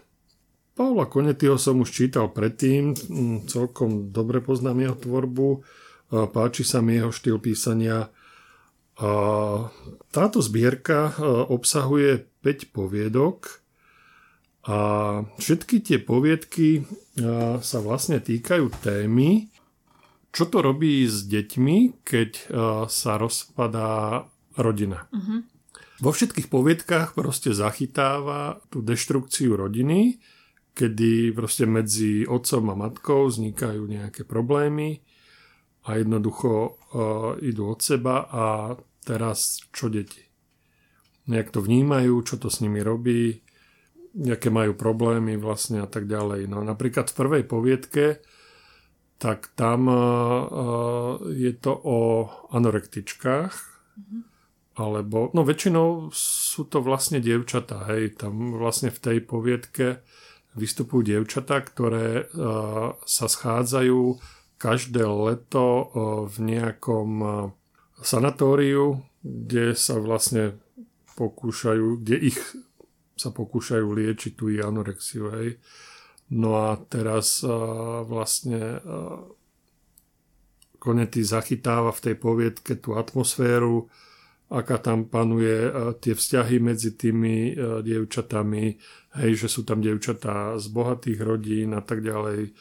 Paula 0.77 1.09
Konetyho 1.09 1.57
som 1.57 1.81
už 1.81 1.89
čítal 1.89 2.29
predtým, 2.29 2.93
celkom 3.49 4.13
dobre 4.13 4.45
poznám 4.45 4.85
jeho 4.85 4.97
tvorbu, 5.01 5.49
páči 6.29 6.61
sa 6.61 6.85
mi 6.85 7.01
jeho 7.01 7.09
štýl 7.09 7.41
písania. 7.41 8.13
Táto 10.13 10.37
zbierka 10.37 11.17
obsahuje 11.49 12.29
5 12.45 12.69
poviedok 12.77 13.65
a 14.69 14.79
všetky 15.41 15.81
tie 15.81 15.97
poviedky 15.97 16.85
sa 17.57 17.77
vlastne 17.81 18.21
týkajú 18.21 18.69
témy, 18.77 19.49
čo 20.29 20.45
to 20.45 20.61
robí 20.61 21.09
s 21.09 21.25
deťmi, 21.25 22.05
keď 22.05 22.53
sa 22.85 23.17
rozpadá 23.17 24.29
rodina. 24.53 25.09
Uh-huh. 25.09 25.41
Vo 25.97 26.13
všetkých 26.13 26.53
poviedkách 26.53 27.17
proste 27.17 27.57
zachytáva 27.57 28.61
tú 28.69 28.85
deštrukciu 28.85 29.57
rodiny, 29.57 30.21
kedy 30.77 31.33
proste 31.33 31.65
medzi 31.65 32.29
otcom 32.29 32.69
a 32.69 32.75
matkou 32.77 33.25
vznikajú 33.25 33.81
nejaké 33.89 34.21
problémy 34.29 35.01
a 35.89 35.97
jednoducho 35.97 36.51
uh, 36.53 37.33
idú 37.41 37.73
od 37.73 37.81
seba 37.81 38.29
a 38.29 38.45
teraz 39.01 39.65
čo 39.73 39.89
deti? 39.89 40.21
Nejak 41.25 41.57
to 41.57 41.65
vnímajú, 41.65 42.21
čo 42.21 42.37
to 42.37 42.53
s 42.53 42.61
nimi 42.61 42.85
robí, 42.85 43.41
nejaké 44.13 44.53
majú 44.53 44.77
problémy 44.77 45.33
vlastne 45.41 45.81
a 45.81 45.89
tak 45.89 46.05
ďalej. 46.05 46.45
No 46.45 46.61
napríklad 46.61 47.09
v 47.09 47.17
prvej 47.17 47.43
poviedke 47.49 48.05
tak 49.17 49.49
tam 49.57 49.89
uh, 49.89 51.17
je 51.25 51.49
to 51.57 51.73
o 51.73 52.29
anorektičkách, 52.53 53.53
mm-hmm. 53.97 54.21
alebo, 54.77 55.33
no 55.33 55.41
väčšinou 55.41 56.13
sú 56.13 56.69
to 56.69 56.85
vlastne 56.85 57.17
dievčatá, 57.17 57.89
hej, 57.89 58.13
tam 58.13 58.53
vlastne 58.53 58.93
v 58.93 58.99
tej 59.01 59.17
poviedke 59.25 60.05
vystupujú 60.57 61.05
dievčatá, 61.05 61.61
ktoré 61.61 62.25
uh, 62.25 62.97
sa 63.05 63.25
schádzajú 63.29 64.17
každé 64.57 65.05
leto 65.05 65.93
v 66.25 66.35
nejakom 66.41 67.09
sanatóriu, 68.01 69.05
kde 69.21 69.77
sa 69.77 70.01
vlastne 70.01 70.57
pokúšajú, 71.13 72.01
kde 72.01 72.33
ich 72.33 72.37
sa 73.13 73.29
pokúšajú 73.29 73.85
liečiť 73.85 74.33
tú 74.33 74.49
anorexiu. 74.57 75.29
Hej. 75.29 75.61
No 76.33 76.57
a 76.57 76.73
teraz 76.89 77.45
vlastne 78.09 78.81
Konety 80.81 81.21
zachytáva 81.21 81.93
v 81.93 82.01
tej 82.01 82.15
poviedke 82.17 82.81
tú 82.81 82.97
atmosféru, 82.97 83.93
aká 84.47 84.79
tam 84.79 85.11
panuje, 85.11 85.67
tie 85.99 86.15
vzťahy 86.15 86.63
medzi 86.63 86.95
tými 86.95 87.51
dievčatami, 87.83 88.79
hej, 89.19 89.31
že 89.35 89.47
sú 89.51 89.67
tam 89.67 89.83
dievčatá 89.83 90.55
z 90.55 90.65
bohatých 90.71 91.19
rodín 91.19 91.75
a 91.75 91.83
tak 91.83 91.99
ďalej 91.99 92.55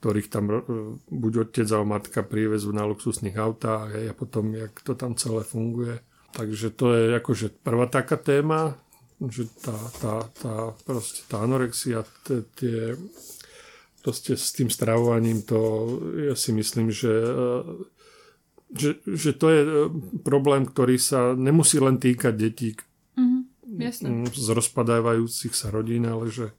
ktorých 0.00 0.28
tam 0.32 0.44
e, 0.48 0.56
buď 1.12 1.32
otec 1.46 1.68
alebo 1.68 2.00
matka 2.00 2.24
privezú 2.24 2.72
na 2.72 2.88
luxusných 2.88 3.36
autách 3.36 4.00
hej, 4.00 4.06
a 4.10 4.14
potom, 4.16 4.56
jak 4.56 4.72
to 4.80 4.96
tam 4.96 5.12
celé 5.14 5.44
funguje. 5.44 6.00
Takže 6.32 6.72
to 6.72 6.96
je 6.96 7.04
akože 7.20 7.60
prvá 7.60 7.84
taká 7.84 8.16
téma, 8.16 8.80
že 9.20 9.44
tá, 9.60 9.76
tá, 10.00 10.14
tá, 10.32 10.54
proste 10.88 11.20
tá 11.28 11.44
anorexia, 11.44 12.08
tie, 12.56 12.96
proste 14.00 14.40
s 14.40 14.56
tým 14.56 14.72
stravovaním, 14.72 15.44
to 15.44 15.60
ja 16.32 16.32
si 16.32 16.56
myslím, 16.56 16.88
že, 16.88 17.12
e, 17.12 17.32
že, 18.70 19.02
že 19.04 19.30
to 19.34 19.46
je 19.50 19.60
e, 19.62 19.70
problém, 20.22 20.66
ktorý 20.66 20.96
sa 20.98 21.34
nemusí 21.34 21.82
len 21.82 21.98
týkať 21.98 22.34
detí 22.38 22.78
mm-hmm, 23.18 24.30
z 24.30 24.48
rozpadávajúcich 24.50 25.54
sa 25.54 25.70
rodín, 25.74 26.06
ale 26.06 26.30
že 26.30 26.54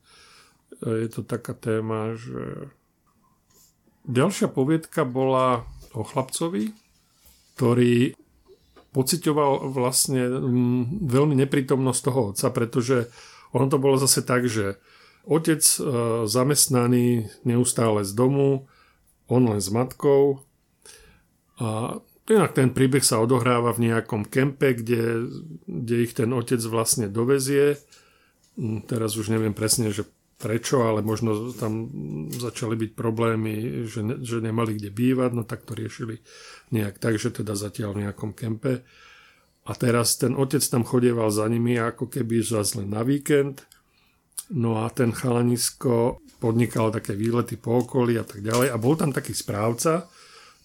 je 0.81 1.09
to 1.13 1.21
taká 1.21 1.53
téma, 1.53 2.17
že 2.17 2.73
Ďalšia 4.01 4.49
poviedka 4.49 5.05
bola 5.05 5.69
o 5.93 6.01
chlapcovi, 6.01 6.73
ktorý 7.53 8.17
pocitoval 8.91 9.69
vlastne 9.69 10.25
veľmi 11.05 11.37
neprítomnosť 11.37 12.01
toho 12.01 12.21
otca, 12.33 12.47
pretože 12.49 13.13
ono 13.53 13.69
to 13.69 13.77
bolo 13.77 14.01
zase 14.01 14.25
tak, 14.25 14.49
že 14.49 14.81
otec 15.29 15.61
e, 15.61 15.77
zamestnaný 16.25 17.29
neustále 17.45 18.01
z 18.01 18.11
domu, 18.17 18.65
on 19.29 19.47
len 19.47 19.61
s 19.61 19.69
matkou 19.69 20.41
a 21.61 22.01
inak 22.25 22.57
ten 22.57 22.73
príbeh 22.73 23.05
sa 23.05 23.21
odohráva 23.21 23.69
v 23.77 23.93
nejakom 23.93 24.25
kempe, 24.25 24.73
kde, 24.73 25.29
kde 25.69 25.95
ich 26.01 26.17
ten 26.17 26.33
otec 26.33 26.57
vlastne 26.65 27.05
dovezie. 27.05 27.77
Mm, 28.57 28.89
teraz 28.89 29.13
už 29.13 29.29
neviem 29.29 29.53
presne, 29.53 29.93
že 29.93 30.09
prečo, 30.41 30.81
ale 30.81 31.05
možno 31.05 31.53
tam 31.53 31.85
začali 32.33 32.73
byť 32.73 32.91
problémy, 32.97 33.85
že, 33.85 34.01
ne, 34.01 34.15
že 34.25 34.41
nemali 34.41 34.81
kde 34.81 34.89
bývať, 34.89 35.31
no 35.37 35.45
tak 35.45 35.69
to 35.69 35.77
riešili 35.77 36.17
nejak 36.73 36.97
tak, 36.97 37.21
že 37.21 37.29
teda 37.29 37.53
zatiaľ 37.53 37.93
v 37.93 38.01
nejakom 38.09 38.33
kempe. 38.33 38.81
A 39.69 39.77
teraz 39.77 40.17
ten 40.17 40.33
otec 40.33 40.65
tam 40.65 40.81
chodieval 40.81 41.29
za 41.29 41.45
nimi 41.45 41.77
ako 41.77 42.09
keby 42.09 42.41
zase 42.41 42.81
na 42.81 43.05
víkend. 43.05 43.61
No 44.49 44.81
a 44.81 44.89
ten 44.89 45.13
chalanisko 45.13 46.17
podnikal 46.41 46.89
také 46.89 47.13
výlety 47.13 47.61
po 47.61 47.85
okolí 47.85 48.17
a 48.17 48.25
tak 48.25 48.41
ďalej. 48.41 48.73
A 48.73 48.81
bol 48.81 48.97
tam 48.97 49.13
taký 49.13 49.37
správca 49.37 50.09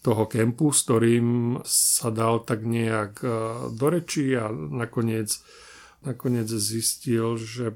toho 0.07 0.31
kempu, 0.31 0.71
s 0.71 0.87
ktorým 0.87 1.59
sa 1.66 2.14
dal 2.14 2.47
tak 2.47 2.62
nejak 2.62 3.27
e, 3.27 3.29
do 3.75 3.87
reči 3.90 4.38
a 4.38 4.47
nakoniec, 4.55 5.35
nakoniec 6.07 6.47
zistil, 6.47 7.35
že 7.35 7.75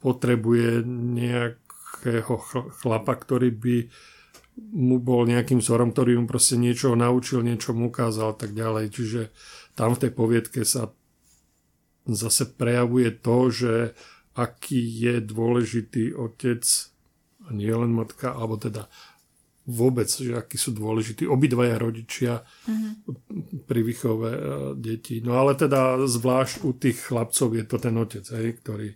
potrebuje 0.00 0.88
nejakého 0.88 2.34
chlapa, 2.80 3.12
ktorý 3.12 3.52
by 3.52 3.76
mu 4.72 4.96
bol 5.04 5.28
nejakým 5.28 5.60
vzorom, 5.60 5.92
ktorý 5.92 6.16
mu 6.16 6.24
proste 6.24 6.56
niečo 6.56 6.96
naučil, 6.96 7.44
niečo 7.44 7.76
mu 7.76 7.92
ukázal 7.92 8.32
a 8.32 8.38
tak 8.40 8.56
ďalej. 8.56 8.96
Čiže 8.96 9.20
tam 9.76 9.92
v 9.92 10.08
tej 10.08 10.12
poviedke 10.16 10.64
sa 10.64 10.88
zase 12.08 12.48
prejavuje 12.56 13.12
to, 13.20 13.52
že 13.52 13.74
aký 14.32 14.80
je 14.80 15.20
dôležitý 15.20 16.16
otec 16.16 16.64
nie 17.52 17.72
len 17.74 17.92
matka, 17.92 18.32
alebo 18.32 18.56
teda 18.56 18.88
vôbec, 19.68 20.08
že 20.08 20.32
akí 20.34 20.56
sú 20.56 20.72
dôležití 20.72 21.28
obidvaja 21.28 21.76
rodičia 21.76 22.42
mm-hmm. 22.42 22.92
pri 23.68 23.80
výchove 23.84 24.28
e, 24.32 24.40
detí. 24.78 25.20
No 25.20 25.36
ale 25.36 25.54
teda 25.54 26.00
zvlášť 26.04 26.64
u 26.64 26.72
tých 26.72 27.12
chlapcov 27.12 27.54
je 27.54 27.64
to 27.68 27.76
ten 27.76 27.94
otec, 27.96 28.24
hej, 28.24 28.56
ktorý 28.60 28.88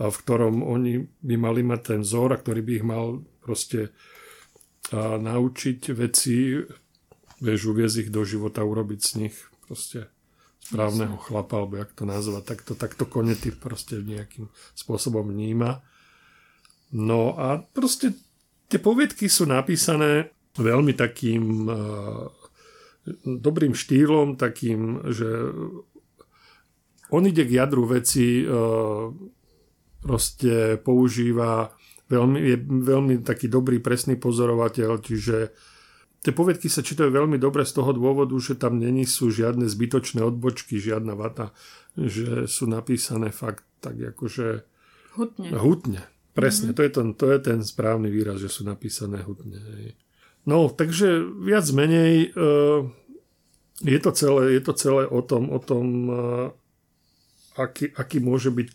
v 0.00 0.16
ktorom 0.16 0.64
oni 0.64 1.04
by 1.20 1.36
mali 1.36 1.60
mať 1.60 1.80
ten 1.92 2.00
vzor 2.00 2.32
a 2.32 2.40
ktorý 2.40 2.64
by 2.64 2.72
ich 2.80 2.86
mal 2.88 3.20
proste 3.44 3.92
a 4.90 5.20
naučiť 5.20 5.92
veci, 5.92 6.56
vieš, 7.38 7.60
uviezť 7.68 8.08
ich 8.08 8.10
do 8.10 8.24
života, 8.24 8.64
urobiť 8.64 9.00
z 9.04 9.12
nich 9.20 9.36
proste 9.68 10.08
správneho 10.58 11.20
chlapa, 11.20 11.60
alebo 11.60 11.78
jak 11.78 11.92
to 11.92 12.08
nazvať, 12.08 12.42
tak 12.42 12.58
to, 12.64 12.72
takto 12.74 13.04
konety 13.04 13.52
proste 13.52 14.00
nejakým 14.00 14.48
spôsobom 14.72 15.28
vníma. 15.30 15.84
No 16.90 17.36
a 17.38 17.60
proste 17.60 18.16
tie 18.70 18.78
poviedky 18.78 19.26
sú 19.26 19.50
napísané 19.50 20.30
veľmi 20.54 20.94
takým 20.94 21.66
uh, 21.66 22.30
dobrým 23.26 23.74
štýlom, 23.74 24.38
takým, 24.38 25.10
že 25.10 25.26
on 27.10 27.26
ide 27.26 27.42
k 27.42 27.58
jadru 27.58 27.90
veci 27.90 28.46
uh, 28.46 29.10
proste 29.98 30.78
používa 30.78 31.74
veľmi, 32.06 32.38
je 32.38 32.56
veľmi 32.62 33.14
taký 33.26 33.50
dobrý, 33.50 33.82
presný 33.82 34.14
pozorovateľ, 34.14 34.90
čiže 35.02 35.36
tie 36.22 36.32
povedky 36.34 36.70
sa 36.70 36.86
čítajú 36.86 37.10
veľmi 37.10 37.36
dobre 37.36 37.66
z 37.66 37.74
toho 37.74 37.90
dôvodu, 37.90 38.34
že 38.38 38.54
tam 38.54 38.78
není 38.78 39.04
sú 39.04 39.30
žiadne 39.30 39.66
zbytočné 39.66 40.22
odbočky, 40.22 40.78
žiadna 40.78 41.18
vata, 41.18 41.50
že 41.98 42.46
sú 42.46 42.70
napísané 42.70 43.34
fakt 43.34 43.66
tak 43.80 43.96
akože 43.96 44.62
hutne. 45.16 45.48
hutne. 45.56 46.00
Presne, 46.30 46.70
mm-hmm. 46.70 46.78
to, 46.78 46.82
je 46.82 46.90
ten, 46.90 47.08
to 47.14 47.26
je 47.30 47.38
ten 47.42 47.58
správny 47.60 48.08
výraz, 48.08 48.38
že 48.38 48.48
sú 48.48 48.62
napísané 48.62 49.22
hutne. 49.26 49.58
No, 50.46 50.70
takže 50.70 51.20
viac 51.42 51.66
menej 51.74 52.32
uh, 52.32 52.86
je, 53.82 53.98
to 53.98 54.10
celé, 54.14 54.56
je 54.56 54.62
to 54.62 54.72
celé 54.72 55.04
o 55.10 55.20
tom, 55.20 55.50
o 55.50 55.58
tom 55.58 55.86
uh, 56.06 56.48
aký, 57.58 57.90
aký 57.92 58.22
môže 58.22 58.54
byť 58.54 58.68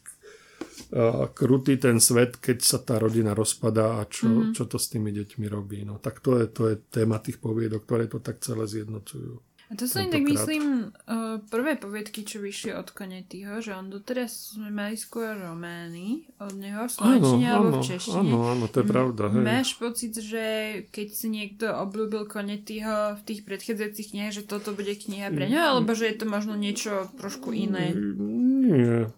krutý 1.36 1.76
ten 1.76 1.99
svet, 1.99 2.38
keď 2.39 2.58
sa 2.62 2.80
tá 2.80 2.95
rodina 3.01 3.36
rozpadá 3.36 3.99
a 3.99 4.08
čo, 4.08 4.30
mm-hmm. 4.30 4.53
čo 4.56 4.64
to 4.70 4.78
s 4.80 4.88
tými 4.93 5.12
deťmi 5.12 5.45
robí. 5.49 5.84
No 5.84 5.99
tak 5.99 6.24
to 6.24 6.39
je, 6.39 6.45
to 6.47 6.62
je 6.72 6.76
téma 6.88 7.20
tých 7.20 7.41
poviedok, 7.41 7.84
ktoré 7.84 8.08
to 8.08 8.24
tak 8.24 8.39
celé 8.39 8.64
zjednocujú. 8.64 9.41
A 9.66 9.74
to 9.74 9.89
sú 9.89 9.97
tak 9.97 10.22
myslím 10.22 10.93
uh, 11.09 11.41
prvé 11.49 11.74
poviedky, 11.74 12.22
čo 12.22 12.38
vyšli 12.38 12.78
od 12.78 12.93
Konetyho, 12.93 13.66
že 13.66 13.74
on 13.74 13.89
doteraz 13.89 14.53
sme 14.53 14.70
mali 14.70 14.93
skôr 14.93 15.34
romány 15.34 16.30
od 16.38 16.53
neho 16.53 16.86
v 16.86 16.91
slovenčine 16.93 17.45
alebo 17.49 17.82
v 17.82 17.88
češtine. 17.97 18.30
Áno, 18.30 18.45
áno, 18.45 18.66
to 18.70 18.86
je 18.86 18.88
pravda. 18.88 19.34
Hej. 19.34 19.41
Máš 19.41 19.70
pocit, 19.82 20.13
že 20.22 20.45
keď 20.93 21.07
si 21.18 21.28
niekto 21.34 21.66
obľúbil 21.74 22.30
Konetyho 22.30 23.18
v 23.18 23.22
tých 23.26 23.41
predchádzajúcich 23.41 24.13
knihách, 24.13 24.38
že 24.38 24.43
toto 24.45 24.78
bude 24.78 24.93
kniha 24.93 25.34
pre 25.34 25.49
ňo, 25.49 25.61
alebo 25.74 25.97
že 25.97 26.13
je 26.13 26.16
to 26.22 26.26
možno 26.30 26.53
niečo 26.53 27.09
trošku 27.18 27.49
iné? 27.49 27.89
Nie, 27.97 29.09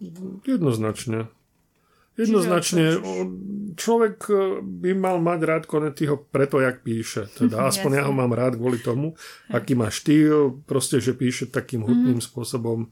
jednoznačne. 0.48 1.28
Jednoznačne 2.18 2.98
človek 3.78 4.18
e, 4.28 4.36
by 4.66 4.92
mal 4.98 5.22
mať 5.22 5.40
rád 5.46 5.64
Konetyho 5.70 6.28
preto, 6.34 6.58
jak 6.58 6.82
píše. 6.82 7.30
Teda 7.30 7.64
aspoň 7.70 7.92
ja 8.02 8.04
ho 8.10 8.14
mám 8.14 8.34
rád 8.34 8.58
kvôli 8.58 8.82
tomu, 8.82 9.14
aký 9.54 9.78
má 9.78 9.94
štýl, 9.94 10.66
proste, 10.66 10.98
že 10.98 11.14
píše 11.14 11.48
takým 11.48 11.86
mhm. 11.86 11.88
hutným 11.88 12.20
mm. 12.20 12.28
spôsobom, 12.28 12.90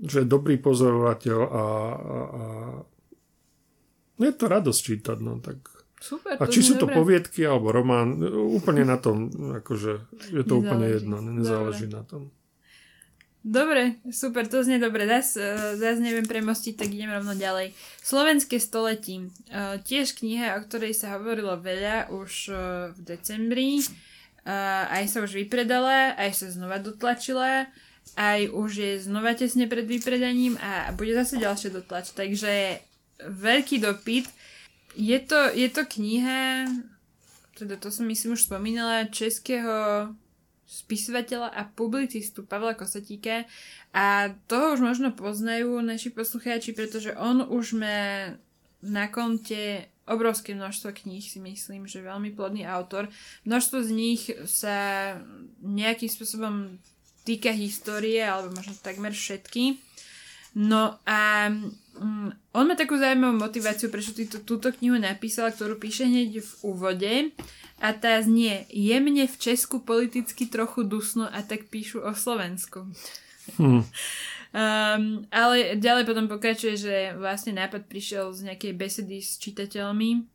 že 0.00 0.24
je 0.24 0.26
dobrý 0.26 0.58
pozorovateľ 0.58 1.38
a, 1.38 1.46
a, 1.54 1.64
a 2.26 2.44
je 4.20 4.32
to 4.36 4.46
radosť 4.48 4.80
čítať. 4.80 5.18
No, 5.20 5.38
tak. 5.38 5.60
Super, 6.00 6.40
a 6.40 6.44
či 6.48 6.64
sú 6.64 6.80
to 6.80 6.88
dobré. 6.88 6.96
poviedky 6.96 7.44
alebo 7.44 7.76
román, 7.76 8.24
úplne 8.32 8.88
na 8.88 8.96
tom, 8.96 9.28
akože 9.60 10.08
je 10.32 10.44
to 10.48 10.56
Nezáleží. 10.56 10.64
úplne 10.64 10.86
jedno, 10.88 11.16
nezáleží 11.20 11.86
dobre. 11.92 11.96
na 12.00 12.02
tom. 12.08 12.22
Dobre, 13.40 13.96
super, 14.12 14.44
to 14.44 14.60
znie 14.60 14.76
dobre. 14.76 15.08
Zas, 15.08 15.36
uh, 15.40 15.74
zas 15.80 15.96
neviem 15.96 16.28
premostiť, 16.28 16.76
tak 16.76 16.92
idem 16.92 17.08
rovno 17.08 17.32
ďalej. 17.32 17.72
Slovenské 18.04 18.60
století. 18.60 19.32
Uh, 19.48 19.80
tiež 19.80 20.12
kniha, 20.20 20.60
o 20.60 20.64
ktorej 20.68 20.92
sa 20.92 21.16
hovorilo 21.16 21.56
veľa 21.56 22.12
už 22.12 22.32
uh, 22.52 22.58
v 22.92 22.98
decembri. 23.04 23.80
Aj 24.40 25.04
sa 25.04 25.20
už 25.20 25.36
vypredala, 25.36 26.16
aj 26.16 26.32
sa 26.32 26.46
znova 26.48 26.80
dotlačila, 26.80 27.68
aj 28.16 28.48
už 28.48 28.70
je 28.72 28.92
znova 29.04 29.36
tesne 29.36 29.68
pred 29.68 29.84
vypredaním 29.84 30.56
a 30.64 30.88
bude 30.96 31.12
zase 31.12 31.36
ďalšie 31.36 31.68
dotlač. 31.68 32.16
Takže 32.16 32.80
veľký 33.20 33.84
dopyt. 33.84 34.32
Je 34.96 35.20
to, 35.20 35.52
je 35.52 35.68
to 35.68 35.84
kniha, 35.84 36.66
teda 37.52 37.76
to 37.76 37.92
som 37.92 38.08
myslím 38.08 38.32
už 38.32 38.48
spomínala, 38.48 39.12
českého 39.12 40.08
spisovateľa 40.70 41.50
a 41.50 41.66
publicistu 41.66 42.46
Pavla 42.46 42.78
Kosatíka 42.78 43.42
a 43.90 44.30
toho 44.46 44.78
už 44.78 44.80
možno 44.86 45.10
poznajú 45.10 45.82
naši 45.82 46.14
poslucháči, 46.14 46.70
pretože 46.70 47.10
on 47.18 47.42
už 47.42 47.74
má 47.74 48.38
na 48.78 49.10
konte 49.10 49.90
obrovské 50.06 50.54
množstvo 50.54 50.94
kníh, 50.94 51.22
si 51.22 51.42
myslím, 51.42 51.90
že 51.90 52.06
veľmi 52.06 52.30
plodný 52.34 52.66
autor. 52.70 53.10
Množstvo 53.46 53.78
z 53.82 53.90
nich 53.90 54.22
sa 54.46 55.18
nejakým 55.62 56.10
spôsobom 56.10 56.78
týka 57.26 57.50
histórie, 57.50 58.22
alebo 58.22 58.54
možno 58.54 58.74
takmer 58.78 59.14
všetky. 59.14 59.78
No 60.58 60.98
a 61.06 61.50
um, 61.98 62.30
on 62.54 62.64
má 62.68 62.74
takú 62.78 62.94
zaujímavú 62.94 63.40
motiváciu, 63.40 63.90
prečo 63.90 64.14
týto, 64.14 64.42
túto 64.44 64.70
knihu 64.70 65.00
napísala, 65.00 65.50
ktorú 65.50 65.80
píše 65.80 66.06
hneď 66.06 66.44
v 66.44 66.50
úvode 66.62 67.12
a 67.80 67.88
tá 67.96 68.20
znie, 68.20 68.68
je 68.68 68.96
mne 69.00 69.24
v 69.24 69.36
Česku 69.40 69.80
politicky 69.80 70.46
trochu 70.46 70.84
dusno 70.84 71.24
a 71.26 71.40
tak 71.40 71.72
píšu 71.72 72.04
o 72.04 72.12
Slovensku. 72.12 72.84
Hmm. 73.56 73.82
Um, 74.50 75.22
ale 75.30 75.78
ďalej 75.78 76.04
potom 76.10 76.26
pokračuje, 76.26 76.74
že 76.74 76.94
vlastne 77.14 77.54
nápad 77.54 77.86
prišiel 77.86 78.34
z 78.34 78.50
nejakej 78.50 78.72
besedy 78.74 79.22
s 79.22 79.38
čitateľmi, 79.38 80.26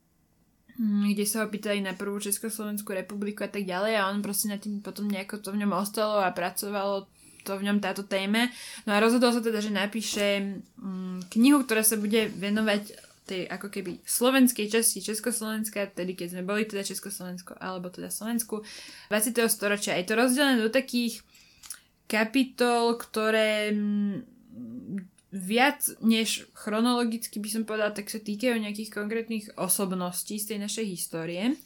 hm, 0.79 1.11
kde 1.11 1.25
sa 1.27 1.43
ho 1.43 1.51
pýtali 1.51 1.83
na 1.83 1.91
prvú 1.91 2.23
Československú 2.23 2.95
republiku 2.95 3.43
a 3.43 3.51
tak 3.51 3.67
ďalej 3.67 3.99
a 3.99 4.07
on 4.07 4.23
proste 4.23 4.47
na 4.47 4.55
tým 4.55 4.79
potom 4.79 5.11
nejako 5.11 5.43
to 5.43 5.51
v 5.51 5.67
ňom 5.67 5.75
ostalo 5.75 6.23
a 6.23 6.31
pracovalo 6.31 7.11
to 7.45 7.53
v 7.61 7.69
ňom 7.69 7.77
táto 7.77 8.01
téme. 8.01 8.49
No 8.89 8.97
a 8.97 9.01
rozhodol 9.03 9.29
sa 9.29 9.45
teda, 9.45 9.61
že 9.61 9.69
napíše 9.69 10.57
um, 10.81 11.21
knihu, 11.29 11.61
ktorá 11.61 11.85
sa 11.85 12.01
bude 12.01 12.33
venovať 12.33 12.97
tej 13.25 13.49
ako 13.49 13.73
keby 13.73 14.05
slovenskej 14.05 14.69
časti 14.69 15.01
Československa, 15.01 15.89
tedy 15.89 16.13
keď 16.13 16.37
sme 16.37 16.43
boli 16.45 16.65
teda 16.69 16.85
Československo 16.85 17.57
alebo 17.57 17.89
teda 17.89 18.13
Slovensku 18.13 18.61
20. 19.09 19.33
storočia. 19.49 19.97
Je 19.97 20.05
to 20.05 20.13
rozdelené 20.13 20.61
do 20.61 20.69
takých 20.69 21.25
kapitol, 22.05 23.01
ktoré 23.01 23.73
mm, 23.73 24.29
viac 25.33 25.81
než 26.05 26.45
chronologicky 26.53 27.41
by 27.41 27.49
som 27.49 27.63
povedala, 27.65 27.97
tak 27.97 28.13
sa 28.13 28.21
týkajú 28.21 28.61
nejakých 28.61 28.93
konkrétnych 28.93 29.45
osobností 29.57 30.37
z 30.37 30.53
tej 30.53 30.59
našej 30.61 30.85
histórie. 30.85 31.57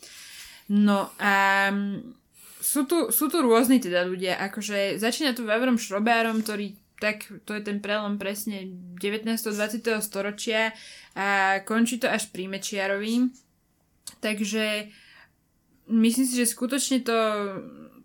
No 0.71 1.11
a 1.19 1.67
mm, 1.75 2.28
sú 2.69 2.85
tu, 2.85 3.09
sú 3.09 3.25
tu 3.33 3.41
rôzni 3.41 3.81
teda 3.81 4.05
ľudia, 4.05 4.37
akože 4.37 5.01
začína 5.01 5.33
tu 5.33 5.49
Vavrom 5.49 5.81
Šrobárom, 5.81 6.45
ktorý 6.45 6.77
tak 6.99 7.31
to 7.47 7.55
je 7.55 7.63
ten 7.63 7.79
prelom 7.79 8.19
presne 8.19 8.67
19. 8.99 9.23
20. 9.39 9.87
storočia 10.03 10.75
a 11.15 11.59
končí 11.63 11.95
to 11.95 12.11
až 12.11 12.27
pri 12.27 12.51
Mečiarovi. 12.51 13.31
Takže 14.19 14.91
myslím 15.87 16.25
si, 16.27 16.35
že 16.35 16.51
skutočne 16.51 16.99
to 17.07 17.17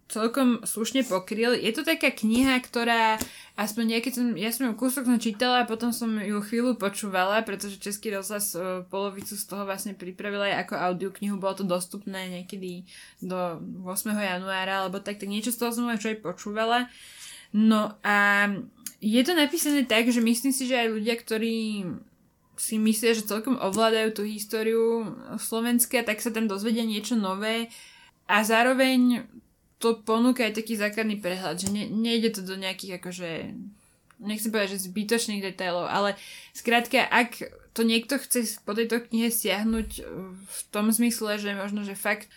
celkom 0.08 0.60
slušne 0.62 1.02
pokryl. 1.08 1.56
Je 1.56 1.72
to 1.72 1.80
taká 1.80 2.12
kniha, 2.12 2.60
ktorá 2.60 3.16
aspoň 3.56 3.96
nejaký 3.96 4.10
som, 4.12 4.26
ja 4.36 4.52
som 4.52 4.68
ju 4.68 4.74
kúsok 4.76 5.08
čítala 5.16 5.64
a 5.64 5.68
potom 5.68 5.96
som 5.96 6.20
ju 6.20 6.38
chvíľu 6.44 6.76
počúvala, 6.76 7.40
pretože 7.40 7.80
Český 7.80 8.12
rozhlas 8.12 8.52
uh, 8.52 8.84
polovicu 8.92 9.32
z 9.32 9.44
toho 9.48 9.64
vlastne 9.64 9.96
pripravila 9.96 10.52
aj 10.52 10.68
ako 10.68 10.74
audioknihu, 10.76 11.40
bolo 11.40 11.56
to 11.56 11.64
dostupné 11.64 12.28
niekedy 12.40 12.84
do 13.24 13.58
8. 13.88 14.12
januára, 14.12 14.84
alebo 14.84 15.00
tak, 15.00 15.16
tak 15.16 15.32
niečo 15.32 15.54
z 15.54 15.58
toho 15.64 15.72
som 15.72 15.88
aj 15.88 16.20
počúvala. 16.20 16.92
No 17.54 17.96
a 18.02 18.50
je 18.98 19.22
to 19.22 19.32
napísané 19.32 19.86
tak, 19.86 20.10
že 20.10 20.20
myslím 20.20 20.52
si, 20.52 20.66
že 20.66 20.74
aj 20.74 20.88
ľudia, 20.90 21.14
ktorí 21.16 21.86
si 22.54 22.78
myslia, 22.78 23.14
že 23.14 23.26
celkom 23.26 23.58
ovládajú 23.58 24.10
tú 24.14 24.22
históriu 24.26 25.10
Slovenska, 25.38 26.06
tak 26.06 26.22
sa 26.22 26.30
tam 26.30 26.46
dozvedia 26.46 26.86
niečo 26.86 27.18
nové 27.18 27.70
a 28.30 28.40
zároveň 28.46 29.26
to 29.84 30.00
ponúka 30.00 30.48
aj 30.48 30.56
taký 30.56 30.80
základný 30.80 31.20
prehľad, 31.20 31.60
že 31.60 31.68
ne, 31.68 31.84
nejde 31.84 32.32
to 32.32 32.40
do 32.40 32.56
nejakých 32.56 33.04
akože 33.04 33.52
nechcem 34.24 34.48
povedať, 34.48 34.80
že 34.80 34.88
zbytočných 34.88 35.44
detailov, 35.44 35.92
ale 35.92 36.16
skrátka, 36.56 37.04
ak 37.04 37.44
to 37.76 37.84
niekto 37.84 38.16
chce 38.16 38.62
po 38.64 38.72
tejto 38.72 39.04
knihe 39.04 39.28
siahnuť 39.28 39.88
v 40.40 40.60
tom 40.72 40.88
zmysle, 40.88 41.36
že 41.36 41.52
možno, 41.52 41.84
že 41.84 41.92
fakt 41.98 42.32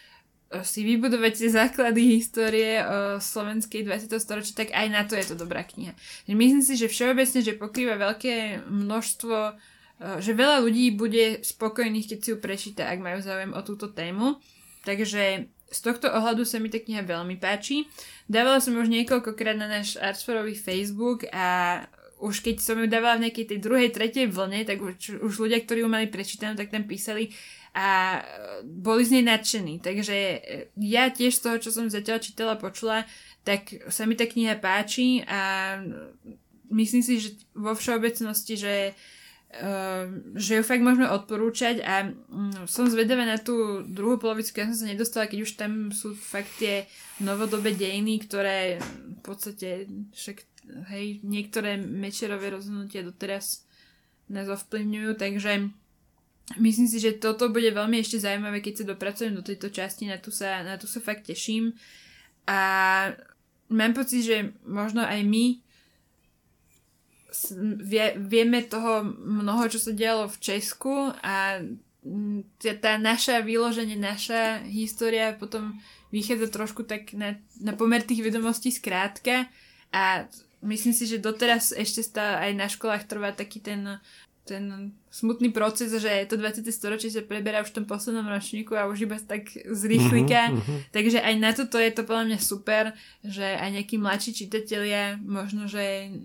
si 0.63 0.83
vybudovať 0.83 1.33
tie 1.43 1.49
základy 1.51 2.19
histórie 2.19 2.79
o 2.79 3.19
slovenskej 3.19 3.83
20. 3.83 4.15
storočia, 4.19 4.55
tak 4.55 4.71
aj 4.71 4.87
na 4.87 5.03
to 5.03 5.19
je 5.19 5.27
to 5.27 5.35
dobrá 5.35 5.63
kniha. 5.63 5.91
Myslím 6.27 6.63
si, 6.63 6.79
že 6.79 6.87
všeobecne, 6.87 7.39
že 7.43 7.59
pokrýva 7.59 7.99
veľké 7.99 8.65
množstvo, 8.67 9.37
že 10.23 10.31
veľa 10.31 10.63
ľudí 10.63 10.95
bude 10.95 11.43
spokojných, 11.43 12.07
keď 12.09 12.19
si 12.19 12.29
ju 12.31 12.37
prečíta, 12.39 12.87
ak 12.87 12.99
majú 13.03 13.19
záujem 13.19 13.51
o 13.51 13.61
túto 13.61 13.91
tému. 13.91 14.39
Takže 14.87 15.51
z 15.67 15.79
tohto 15.83 16.07
ohľadu 16.07 16.47
sa 16.47 16.57
mi 16.63 16.71
tá 16.71 16.79
kniha 16.79 17.03
veľmi 17.03 17.35
páči. 17.39 17.87
Dávala 18.27 18.63
som 18.63 18.75
už 18.79 18.87
niekoľkokrát 18.87 19.59
na 19.59 19.67
náš 19.67 19.99
Artsforový 19.99 20.55
Facebook 20.55 21.27
a 21.31 21.81
už 22.17 22.41
keď 22.41 22.55
som 22.63 22.79
ju 22.81 22.89
dávala 22.89 23.21
v 23.21 23.29
nejakej 23.29 23.45
tej 23.45 23.59
druhej, 23.61 23.93
tretej 23.93 24.25
vlne, 24.31 24.65
tak 24.65 24.81
už, 24.81 25.21
už 25.21 25.33
ľudia, 25.37 25.61
ktorí 25.61 25.85
ju 25.85 25.89
mali 25.91 26.09
prečítanú, 26.09 26.57
tak 26.57 26.73
tam 26.73 26.89
písali, 26.89 27.29
a 27.77 28.17
e, 28.17 28.21
boli 28.65 29.05
z 29.05 29.21
nej 29.21 29.25
nadšení. 29.29 29.77
Takže 29.85 30.17
e, 30.17 30.39
ja 30.81 31.13
tiež 31.13 31.37
z 31.37 31.43
toho, 31.45 31.55
čo 31.61 31.69
som 31.69 31.85
zatiaľ 31.93 32.17
čítala, 32.17 32.57
počula, 32.57 33.05
tak 33.45 33.69
sa 33.93 34.09
mi 34.09 34.17
tá 34.17 34.25
kniha 34.25 34.57
páči 34.57 35.21
a 35.29 35.77
myslím 36.73 37.05
si, 37.05 37.21
že 37.21 37.37
vo 37.53 37.77
všeobecnosti, 37.77 38.55
že 38.57 38.73
Uh, 38.97 39.16
že 40.35 40.59
ju 40.59 40.63
fakt 40.63 40.83
môžeme 40.83 41.07
odporúčať 41.07 41.79
a 41.79 42.11
um, 42.11 42.51
som 42.67 42.83
zvedavá 42.91 43.23
na 43.23 43.39
tú 43.39 43.81
druhú 43.87 44.19
polovicu, 44.19 44.51
keď 44.51 44.75
som 44.75 44.83
sa 44.83 44.91
nedostala, 44.91 45.31
keď 45.31 45.39
už 45.47 45.51
tam 45.55 45.89
sú 45.95 46.13
fakt 46.13 46.51
tie 46.59 46.83
novodobé 47.23 47.71
dejiny, 47.71 48.19
ktoré 48.27 48.77
v 48.83 49.21
podstate 49.23 49.87
však, 50.11 50.43
hej, 50.91 51.23
niektoré 51.23 51.79
mečerové 51.79 52.51
rozhodnutia 52.51 53.07
doteraz 53.07 53.63
nás 54.27 54.51
ovplyvňujú, 54.51 55.15
takže 55.15 55.71
Myslím 56.55 56.87
si, 56.87 57.03
že 57.03 57.19
toto 57.19 57.51
bude 57.51 57.67
veľmi 57.75 57.99
ešte 57.99 58.23
zaujímavé, 58.23 58.63
keď 58.63 58.79
sa 58.79 58.89
dopracujem 58.95 59.35
do 59.35 59.43
tejto 59.43 59.67
časti, 59.67 60.07
na 60.07 60.15
tu 60.15 60.31
sa, 60.31 60.63
na 60.63 60.79
tu 60.79 60.87
sa 60.87 61.03
fakt 61.03 61.27
teším. 61.27 61.75
A 62.47 62.59
mám 63.67 63.91
pocit, 63.91 64.23
že 64.23 64.55
možno 64.63 65.03
aj 65.03 65.27
my 65.27 65.59
vie, 67.83 68.15
vieme 68.17 68.63
toho 68.63 69.03
mnoho, 69.19 69.67
čo 69.67 69.79
sa 69.79 69.91
dialo 69.91 70.31
v 70.31 70.37
Česku 70.39 71.11
a 71.11 71.59
tá, 72.63 72.71
tá 72.79 72.93
naša, 72.95 73.43
vyloženie 73.43 73.99
naša 73.99 74.63
história 74.63 75.35
potom 75.35 75.75
vychádza 76.07 76.47
trošku 76.47 76.87
tak 76.87 77.11
na, 77.11 77.35
na 77.59 77.75
pomer 77.75 77.99
tých 77.99 78.23
vedomostí 78.23 78.71
skrátka 78.71 79.51
a 79.91 80.23
myslím 80.63 80.95
si, 80.95 81.03
že 81.03 81.19
doteraz 81.19 81.75
ešte 81.75 81.99
stále 81.99 82.47
aj 82.47 82.51
na 82.55 82.67
školách 82.71 83.03
trvá 83.11 83.35
taký 83.35 83.59
ten 83.59 83.99
ten 84.47 84.95
smutný 85.11 85.51
proces, 85.51 85.91
že 85.91 86.23
to 86.31 86.39
20. 86.39 86.63
storočie 86.71 87.11
sa 87.11 87.19
preberá 87.19 87.59
už 87.59 87.75
v 87.75 87.83
tom 87.83 87.85
poslednom 87.85 88.23
ročníku 88.23 88.79
a 88.79 88.87
už 88.87 89.03
iba 89.03 89.19
tak 89.19 89.51
zrýchlika. 89.67 90.55
Uh-huh, 90.55 90.63
uh-huh. 90.63 90.79
Takže 90.95 91.19
aj 91.19 91.35
na 91.35 91.51
toto 91.51 91.75
je 91.75 91.91
to 91.91 92.07
podľa 92.07 92.31
mňa 92.31 92.39
super, 92.39 92.95
že 93.27 93.43
aj 93.43 93.69
nejakí 93.75 93.99
mladší 93.99 94.31
čitatelia, 94.31 95.19
možno, 95.19 95.67
že 95.67 96.15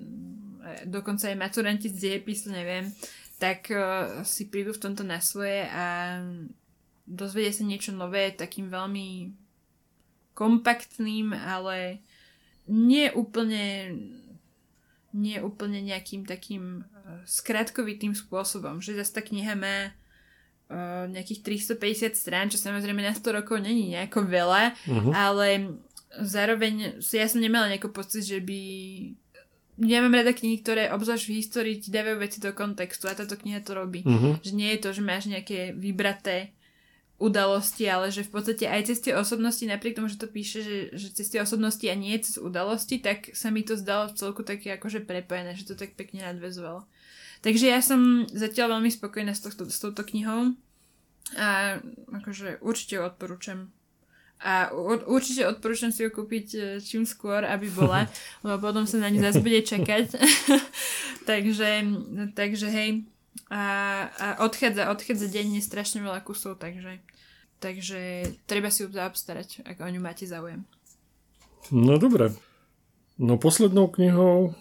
dokonca 0.87 1.29
aj 1.29 1.37
maturanti 1.39 1.91
z 1.91 1.97
diepisu, 1.99 2.55
neviem, 2.55 2.91
tak 3.43 3.71
uh, 3.75 4.23
si 4.23 4.47
prídu 4.47 4.71
v 4.71 4.83
tomto 4.83 5.03
na 5.03 5.19
svoje 5.19 5.67
a 5.67 6.19
dozvedie 7.03 7.51
sa 7.51 7.67
niečo 7.67 7.91
nové 7.91 8.31
takým 8.31 8.71
veľmi 8.71 9.35
kompaktným, 10.33 11.35
ale 11.35 12.01
nie 12.71 13.11
úplne 13.13 13.99
nie 15.13 15.37
úplne 15.45 15.85
nejakým 15.85 16.25
takým 16.25 16.87
uh, 16.89 17.21
skratkovitým 17.29 18.17
spôsobom, 18.17 18.81
že 18.81 18.97
zase 18.97 19.13
tá 19.13 19.21
kniha 19.21 19.53
má 19.59 19.93
uh, 20.73 21.05
nejakých 21.11 21.69
350 21.77 22.17
strán, 22.17 22.47
čo 22.49 22.57
samozrejme 22.57 23.05
na 23.05 23.13
100 23.13 23.39
rokov 23.43 23.61
není 23.61 23.93
nejako 23.93 24.25
veľa, 24.25 24.73
uh-huh. 24.73 25.13
ale 25.13 25.77
zároveň 26.17 27.03
ja 27.03 27.29
som 27.29 27.45
nemala 27.45 27.69
nejaký 27.69 27.93
pocit, 27.93 28.25
že 28.25 28.41
by 28.41 28.61
nemám 29.83 30.23
rada 30.23 30.31
knihy, 30.31 30.63
ktoré 30.63 30.95
obzvlášť 30.95 31.25
v 31.27 31.37
histórii 31.43 31.77
ti 31.83 31.91
dávajú 31.91 32.17
veci 32.23 32.39
do 32.39 32.55
kontextu 32.55 33.11
a 33.11 33.19
táto 33.19 33.35
kniha 33.35 33.67
to 33.67 33.75
robí. 33.75 34.07
Uh-huh. 34.07 34.39
Že 34.39 34.53
nie 34.55 34.71
je 34.79 34.81
to, 34.81 34.89
že 34.95 35.03
máš 35.03 35.27
nejaké 35.27 35.75
vybraté 35.75 36.55
udalosti, 37.23 37.87
ale 37.87 38.11
že 38.11 38.27
v 38.27 38.35
podstate 38.35 38.67
aj 38.67 38.91
cez 38.91 38.99
tie 38.99 39.15
osobnosti, 39.15 39.63
napriek 39.63 39.95
tomu, 39.95 40.11
že 40.11 40.19
to 40.19 40.27
píše, 40.27 40.59
že, 40.63 40.77
že 40.95 41.09
cez 41.15 41.31
tie 41.31 41.39
osobnosti 41.39 41.87
a 41.87 41.95
nie 41.95 42.19
cez 42.19 42.35
udalosti, 42.35 42.99
tak 42.99 43.31
sa 43.35 43.55
mi 43.55 43.63
to 43.63 43.79
zdalo 43.79 44.11
v 44.11 44.19
celku 44.19 44.43
také 44.43 44.75
akože 44.75 45.07
prepojené, 45.07 45.55
že 45.55 45.71
to 45.71 45.79
tak 45.79 45.95
pekne 45.95 46.27
nadvezovalo. 46.27 46.83
Takže 47.43 47.67
ja 47.71 47.79
som 47.79 48.27
zatiaľ 48.31 48.79
veľmi 48.79 48.91
spokojná 48.91 49.35
s, 49.35 49.43
tohto, 49.43 49.71
s 49.71 49.79
touto 49.79 50.03
knihou 50.03 50.55
a 51.39 51.79
akože 52.11 52.59
určite 52.63 52.99
odporúčam 52.99 53.71
a 54.43 54.75
určite 55.07 55.47
odporúčam 55.47 55.95
si 55.95 56.03
ju 56.03 56.11
kúpiť 56.11 56.47
e, 56.55 56.61
čím 56.83 57.07
skôr, 57.07 57.47
aby 57.47 57.71
bola, 57.71 58.11
lebo 58.45 58.59
potom 58.59 58.85
sa 58.91 58.99
na 58.99 59.07
ňu 59.07 59.23
zase 59.23 59.39
bude 59.39 59.63
čakať. 59.63 60.19
takže, 61.31 61.71
takže 62.35 62.67
hej. 62.67 63.07
A, 63.49 63.65
a 64.11 64.27
odchádza, 64.43 64.91
odchádza 64.91 65.31
denne 65.31 65.63
strašne 65.63 66.03
veľa 66.03 66.21
kusov, 66.27 66.59
takže, 66.59 66.99
takže 67.63 68.27
treba 68.51 68.69
si 68.69 68.83
ju 68.83 68.91
zaobstarať, 68.91 69.63
ak 69.63 69.79
o 69.79 69.89
ňu 69.89 70.01
máte 70.03 70.27
záujem. 70.27 70.67
No 71.71 71.97
dobre. 72.03 72.35
No 73.23 73.39
poslednou 73.39 73.87
knihou, 73.95 74.59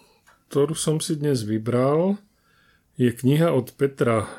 ktorú 0.52 0.78
som 0.78 1.02
si 1.02 1.18
dnes 1.18 1.42
vybral, 1.42 2.22
je 2.94 3.10
kniha 3.10 3.50
od 3.50 3.74
Petra 3.74 4.30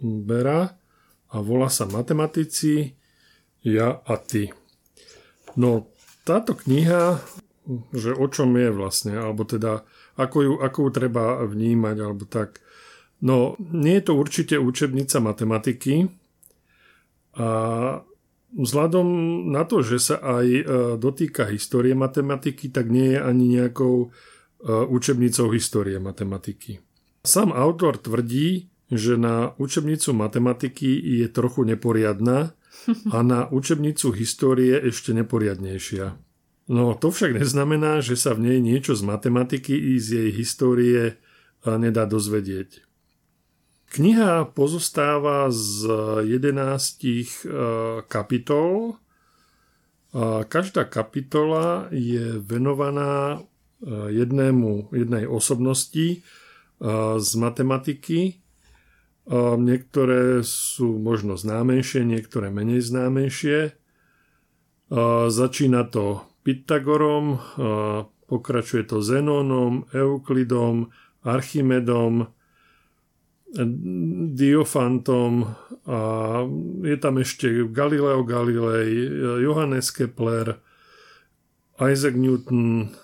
Bera 0.00 0.80
a 1.28 1.36
volá 1.44 1.68
sa 1.68 1.84
Matematici, 1.84 2.96
ja 3.60 4.00
a 4.06 4.16
ty. 4.16 4.54
No, 5.56 5.90
táto 6.22 6.54
kniha, 6.54 7.18
že 7.90 8.14
o 8.14 8.26
čom 8.30 8.54
je 8.54 8.70
vlastne, 8.70 9.18
alebo 9.18 9.42
teda 9.46 9.82
ako 10.18 10.38
ju, 10.42 10.54
ako 10.60 10.78
ju 10.86 10.90
treba 10.90 11.42
vnímať, 11.42 11.96
alebo 11.98 12.24
tak. 12.28 12.60
No, 13.20 13.56
nie 13.58 14.00
je 14.00 14.04
to 14.10 14.12
určite 14.16 14.56
učebnica 14.56 15.20
matematiky 15.20 16.08
a 17.36 17.48
vzhľadom 18.56 19.06
na 19.52 19.62
to, 19.68 19.84
že 19.84 19.98
sa 20.00 20.16
aj 20.18 20.46
e, 20.46 20.62
dotýka 20.98 21.46
histórie 21.52 21.94
matematiky, 21.94 22.72
tak 22.72 22.90
nie 22.90 23.14
je 23.14 23.20
ani 23.22 23.44
nejakou 23.60 23.94
e, 24.02 24.08
učebnicou 24.66 25.52
histórie 25.54 26.00
matematiky. 26.02 26.82
Sám 27.22 27.52
autor 27.52 28.00
tvrdí, 28.00 28.72
že 28.90 29.14
na 29.14 29.54
učebnicu 29.60 30.10
matematiky 30.16 30.98
je 31.22 31.28
trochu 31.30 31.62
neporiadná, 31.62 32.56
a 33.12 33.20
na 33.20 33.50
učebnicu 33.50 34.14
histórie 34.16 34.78
ešte 34.80 35.12
neporiadnejšia. 35.12 36.16
No 36.70 36.94
to 36.94 37.10
však 37.10 37.34
neznamená, 37.36 37.98
že 37.98 38.14
sa 38.14 38.32
v 38.32 38.46
nej 38.46 38.58
niečo 38.62 38.94
z 38.94 39.02
matematiky 39.02 39.74
i 39.74 39.98
z 39.98 40.22
jej 40.22 40.30
histórie 40.30 41.18
nedá 41.66 42.06
dozvedieť. 42.06 42.86
Kniha 43.90 44.46
pozostáva 44.54 45.50
z 45.50 45.90
11 46.24 48.06
kapitol. 48.06 48.96
Každá 50.46 50.86
kapitola 50.86 51.90
je 51.90 52.38
venovaná 52.38 53.42
jednému, 53.86 54.94
jednej 54.94 55.26
osobnosti 55.26 56.22
z 57.18 57.30
matematiky 57.36 58.39
Niektoré 59.28 60.40
sú 60.46 60.96
možno 60.96 61.36
známejšie, 61.36 62.06
niektoré 62.06 62.48
menej 62.48 62.80
známejšie. 62.80 63.76
Začína 65.28 65.86
to 65.92 66.24
Pythagorom, 66.40 67.36
pokračuje 68.26 68.88
to 68.88 69.04
Zenónom, 69.04 69.90
Euklidom, 69.92 70.88
Archimedom, 71.20 72.32
Diofantom 74.30 75.58
a 75.82 76.00
je 76.86 76.96
tam 77.02 77.18
ešte 77.18 77.66
Galileo 77.74 78.22
Galilei, 78.22 78.94
Johannes 79.42 79.90
Kepler, 79.90 80.62
Isaac 81.82 82.14
Newton, 82.14 82.94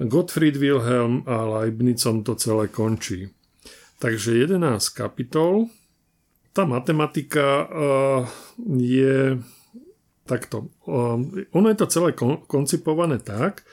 Gottfried 0.00 0.56
Wilhelm 0.56 1.20
a 1.28 1.44
Leibnicom 1.44 2.24
to 2.24 2.32
celé 2.36 2.72
končí. 2.72 3.35
Takže 3.96 4.36
11 4.44 4.60
kapitol. 4.92 5.72
Tá 6.52 6.68
matematika 6.68 7.64
uh, 7.64 8.22
je 8.76 9.40
takto. 10.28 10.72
Uh, 10.84 11.20
ono 11.52 11.66
je 11.72 11.78
to 11.80 11.86
celé 11.88 12.12
kon- 12.12 12.44
koncipované 12.44 13.20
tak, 13.20 13.64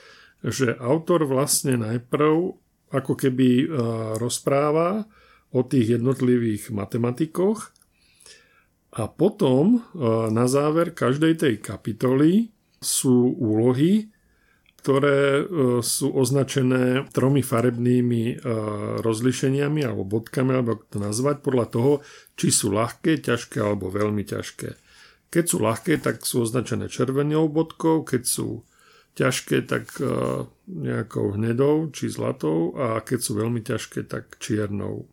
že 0.43 0.75
autor 0.79 1.27
vlastne 1.27 1.75
najprv 1.79 2.55
ako 2.91 3.13
keby 3.19 3.67
uh, 3.67 3.67
rozpráva 4.15 5.07
o 5.51 5.63
tých 5.63 6.01
jednotlivých 6.01 6.73
matematikoch 6.73 7.69
a 8.93 9.05
potom 9.05 9.85
na 10.33 10.45
záver 10.49 10.93
každej 10.93 11.33
tej 11.37 11.53
kapitoly 11.61 12.53
sú 12.81 13.33
úlohy, 13.37 14.12
ktoré 14.83 15.39
e, 15.39 15.43
sú 15.79 16.11
označené 16.11 17.07
tromi 17.15 17.39
farebnými 17.39 18.23
e, 18.27 18.51
rozlišeniami 18.99 19.79
alebo 19.79 20.03
bodkami, 20.03 20.59
alebo 20.59 20.75
ako 20.75 20.85
to 20.91 20.99
nazvať, 20.99 21.39
podľa 21.39 21.65
toho, 21.71 21.91
či 22.35 22.51
sú 22.51 22.67
ľahké, 22.75 23.23
ťažké 23.23 23.63
alebo 23.63 23.87
veľmi 23.87 24.27
ťažké. 24.27 24.75
Keď 25.31 25.43
sú 25.47 25.63
ľahké, 25.63 26.03
tak 26.03 26.27
sú 26.27 26.43
označené 26.43 26.91
červenou 26.91 27.47
bodkou, 27.47 28.03
keď 28.03 28.27
sú 28.27 28.67
ťažké, 29.15 29.71
tak 29.71 29.87
e, 30.03 30.03
nejakou 30.67 31.39
hnedou 31.39 31.87
či 31.95 32.11
zlatou 32.11 32.75
a 32.75 32.99
keď 32.99 33.19
sú 33.23 33.39
veľmi 33.39 33.63
ťažké, 33.63 34.03
tak 34.03 34.35
čiernou. 34.43 35.07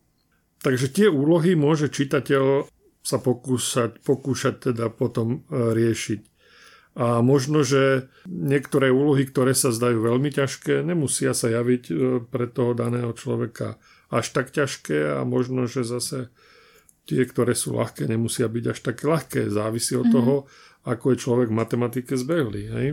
Takže 0.66 0.90
tie 0.90 1.06
úlohy 1.06 1.54
môže 1.54 1.94
čitateľ 1.94 2.66
sa 3.06 3.22
pokúšať, 3.22 4.02
pokúšať 4.02 4.74
teda 4.74 4.90
potom 4.90 5.46
riešiť. 5.48 6.30
A 6.99 7.22
možno, 7.22 7.62
že 7.62 8.11
niektoré 8.26 8.91
úlohy, 8.91 9.22
ktoré 9.22 9.55
sa 9.55 9.70
zdajú 9.70 10.03
veľmi 10.03 10.34
ťažké, 10.34 10.82
nemusia 10.82 11.38
sa 11.38 11.47
javiť 11.47 11.84
e, 11.86 11.95
pre 12.26 12.51
toho 12.51 12.74
daného 12.74 13.14
človeka 13.14 13.78
až 14.11 14.26
tak 14.34 14.51
ťažké 14.51 15.18
a 15.18 15.22
možno, 15.22 15.70
že 15.70 15.86
zase 15.86 16.34
tie, 17.07 17.22
ktoré 17.22 17.55
sú 17.55 17.78
ľahké, 17.78 18.11
nemusia 18.11 18.51
byť 18.51 18.64
až 18.74 18.78
také 18.82 19.07
ľahké. 19.07 19.41
Závisí 19.51 19.95
od 19.95 20.11
mm-hmm. 20.11 20.16
toho, 20.18 20.34
ako 20.82 21.05
je 21.14 21.22
človek 21.22 21.49
v 21.51 21.59
matematike 21.59 22.14
zbehlý. 22.18 22.64
Hej? 22.74 22.88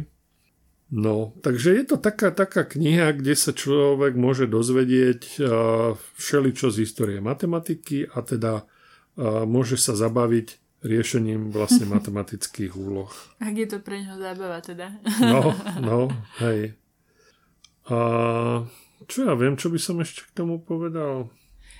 No, 0.87 1.35
takže 1.43 1.75
je 1.75 1.83
to 1.83 1.97
taká, 1.99 2.31
taká 2.31 2.63
kniha, 2.63 3.11
kde 3.11 3.35
sa 3.35 3.51
človek 3.51 4.15
môže 4.15 4.47
dozvedieť 4.47 5.21
uh, 5.43 5.99
všeličo 6.15 6.71
z 6.71 6.87
histórie 6.87 7.19
matematiky 7.19 8.07
a 8.07 8.23
teda 8.23 8.63
uh, 8.63 9.43
môže 9.43 9.75
sa 9.75 9.99
zabaviť 9.99 10.66
riešením 10.85 11.49
vlastne 11.49 11.89
matematických 11.95 12.73
úloh. 12.77 13.09
Ak 13.41 13.53
je 13.53 13.67
to 13.69 13.81
pre 13.81 14.01
ňo 14.03 14.17
zábava 14.17 14.59
teda. 14.61 14.93
No, 15.21 15.53
no, 15.81 15.97
hej. 16.43 16.77
A 17.87 17.97
čo 19.07 19.17
ja 19.23 19.33
viem, 19.39 19.55
čo 19.55 19.71
by 19.71 19.79
som 19.79 19.97
ešte 20.03 20.27
k 20.27 20.35
tomu 20.35 20.59
povedal? 20.59 21.31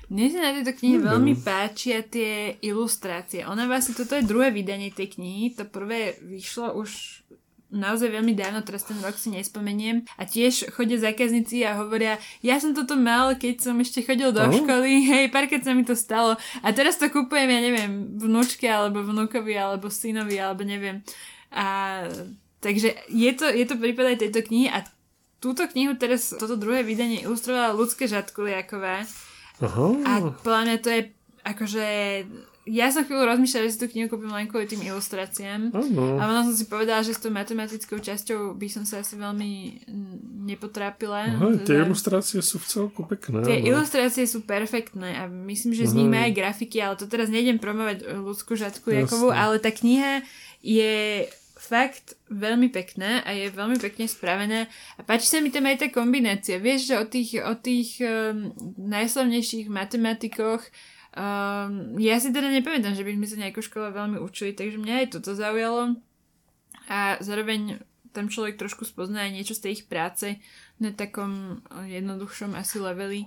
Mne 0.07 0.31
sa 0.31 0.39
na 0.39 0.55
tejto 0.55 0.71
knihe 0.79 1.03
Neviem. 1.03 1.09
veľmi 1.11 1.33
páčia 1.43 1.99
tie 1.99 2.55
ilustrácie. 2.63 3.43
Ona 3.43 3.67
vlastne, 3.67 3.91
toto 3.91 4.15
je 4.15 4.23
druhé 4.23 4.55
vydanie 4.55 4.87
tej 4.87 5.19
knihy. 5.19 5.51
To 5.59 5.67
prvé 5.67 6.15
vyšlo 6.23 6.79
už 6.79 7.21
naozaj 7.67 8.09
veľmi 8.11 8.33
dávno, 8.33 8.63
teraz 8.63 8.87
ten 8.87 8.95
rok 9.03 9.19
si 9.19 9.31
nespomeniem. 9.31 10.07
A 10.15 10.23
tiež 10.23 10.71
chodia 10.71 10.99
zákazníci 10.99 11.67
a 11.67 11.79
hovoria, 11.79 12.15
ja 12.39 12.57
som 12.57 12.71
toto 12.71 12.95
mal, 12.95 13.35
keď 13.35 13.71
som 13.71 13.75
ešte 13.77 14.03
chodil 14.03 14.31
do 14.31 14.39
oh. 14.39 14.51
školy, 14.51 15.03
hej, 15.11 15.25
párkrát 15.29 15.63
sa 15.63 15.75
mi 15.75 15.83
to 15.83 15.95
stalo. 15.95 16.39
A 16.63 16.67
teraz 16.71 16.95
to 16.95 17.11
kúpujem, 17.11 17.49
ja 17.51 17.59
neviem, 17.59 18.17
vnúčke, 18.17 18.67
alebo 18.67 19.03
vnúkovi, 19.03 19.55
alebo 19.55 19.91
synovi, 19.91 20.39
alebo 20.39 20.63
neviem. 20.63 21.03
A 21.51 22.03
takže 22.63 22.95
je 23.07 23.31
to, 23.35 23.47
je 23.47 23.65
to 23.67 23.79
prípad 23.79 24.15
aj 24.15 24.21
tejto 24.27 24.43
knihy 24.47 24.67
a 24.71 24.83
túto 25.37 25.69
knihu 25.69 25.93
teraz, 25.95 26.33
toto 26.33 26.57
druhé 26.57 26.81
vydanie 26.81 27.21
ilustrovala 27.21 27.77
ľudské 27.77 28.09
Žatkuliaková 28.09 29.05
Aha. 29.57 29.87
A 30.05 30.11
podľa 30.45 30.61
mňa 30.65 30.77
to 30.81 30.89
je 30.93 31.01
akože 31.41 31.85
ja 32.67 32.91
som 32.91 33.07
chvíľu 33.07 33.23
rozmýšľala, 33.23 33.65
že 33.65 33.73
si 33.73 33.79
tú 33.79 33.87
knihu 33.87 34.11
kúpim 34.11 34.27
len 34.27 34.51
kvôli 34.51 34.67
tým 34.67 34.83
ilustráciám. 34.83 35.71
A 35.71 36.23
potom 36.27 36.43
som 36.51 36.55
si 36.55 36.65
povedala, 36.67 36.99
že 37.01 37.15
s 37.15 37.23
tou 37.23 37.31
matematickou 37.31 37.97
časťou 38.03 38.59
by 38.59 38.67
som 38.67 38.83
sa 38.83 38.99
asi 38.99 39.15
veľmi 39.15 39.81
nepotrápila. 40.51 41.39
Aha, 41.39 41.47
tie 41.63 41.79
ilustrácie 41.87 42.43
sú 42.43 42.59
v 42.59 42.67
celku 42.67 43.07
pekné. 43.07 43.47
Tie 43.47 43.63
no. 43.63 43.79
ilustrácie 43.79 44.27
sú 44.27 44.43
perfektné 44.43 45.15
a 45.15 45.31
myslím, 45.31 45.71
že 45.71 45.87
z 45.87 45.95
nich 45.95 46.11
má 46.11 46.27
aj 46.27 46.35
grafiky, 46.35 46.83
ale 46.83 46.99
to 46.99 47.07
teraz 47.07 47.31
nejdem 47.31 47.57
promovať 47.57 48.03
ľudskú 48.19 48.59
žatku 48.59 48.91
Jakovú, 48.91 49.31
ale 49.31 49.63
tá 49.63 49.71
kniha 49.71 50.27
je 50.59 51.25
fakt 51.57 52.15
veľmi 52.29 52.69
pekná 52.69 53.25
a 53.25 53.33
je 53.33 53.49
veľmi 53.49 53.81
pekne 53.81 54.05
spravená 54.05 54.69
a 54.95 55.01
páči 55.01 55.27
sa 55.27 55.41
mi 55.41 55.49
tam 55.49 55.65
aj 55.65 55.83
tá 55.83 55.87
kombinácia. 55.89 56.61
Vieš, 56.61 56.93
že 56.93 56.95
o 56.95 57.05
tých, 57.09 57.29
o 57.41 57.53
tých 57.57 57.97
um, 57.99 58.53
najslavnejších 58.77 59.67
matematikoch 59.67 60.61
Um, 61.17 61.97
ja 61.97 62.21
si 62.21 62.29
teda 62.29 62.53
nepamätám, 62.53 62.93
že 62.93 63.01
by 63.01 63.17
sme 63.17 63.25
sa 63.25 63.41
nejakú 63.41 63.65
škole 63.65 63.89
veľmi 63.89 64.21
učili, 64.21 64.53
takže 64.53 64.77
mňa 64.77 64.93
aj 65.01 65.07
toto 65.17 65.33
zaujalo. 65.33 65.97
A 66.93 67.17
zároveň 67.25 67.81
tam 68.13 68.29
človek 68.29 68.61
trošku 68.61 68.85
spozná 68.85 69.25
aj 69.25 69.33
niečo 69.33 69.57
z 69.57 69.65
tej 69.65 69.71
ich 69.81 69.83
práce 69.89 70.37
na 70.77 70.93
takom 70.93 71.65
jednoduchšom 71.89 72.53
asi 72.53 72.77
leveli. 72.77 73.25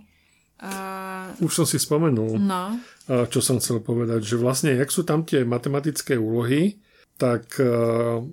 Uh, 0.63 1.35
Už 1.43 1.51
som 1.51 1.67
si 1.67 1.83
spomenul, 1.83 2.39
no. 2.39 2.79
čo 3.09 3.41
som 3.43 3.59
chcel 3.59 3.83
povedať, 3.83 4.23
že 4.23 4.37
vlastne, 4.39 4.77
jak 4.77 4.93
sú 4.93 5.03
tam 5.03 5.27
tie 5.27 5.43
matematické 5.43 6.15
úlohy, 6.15 6.79
tak 7.21 7.53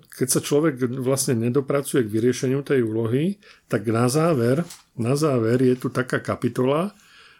keď 0.08 0.28
sa 0.32 0.40
človek 0.40 0.80
vlastne 1.04 1.36
nedopracuje 1.36 2.04
k 2.04 2.12
vyriešeniu 2.12 2.64
tej 2.64 2.84
úlohy, 2.88 3.36
tak 3.68 3.84
na 3.88 4.08
záver, 4.08 4.64
na 4.96 5.12
záver 5.12 5.60
je 5.60 5.76
tu 5.76 5.92
taká 5.92 6.24
kapitola, 6.24 6.96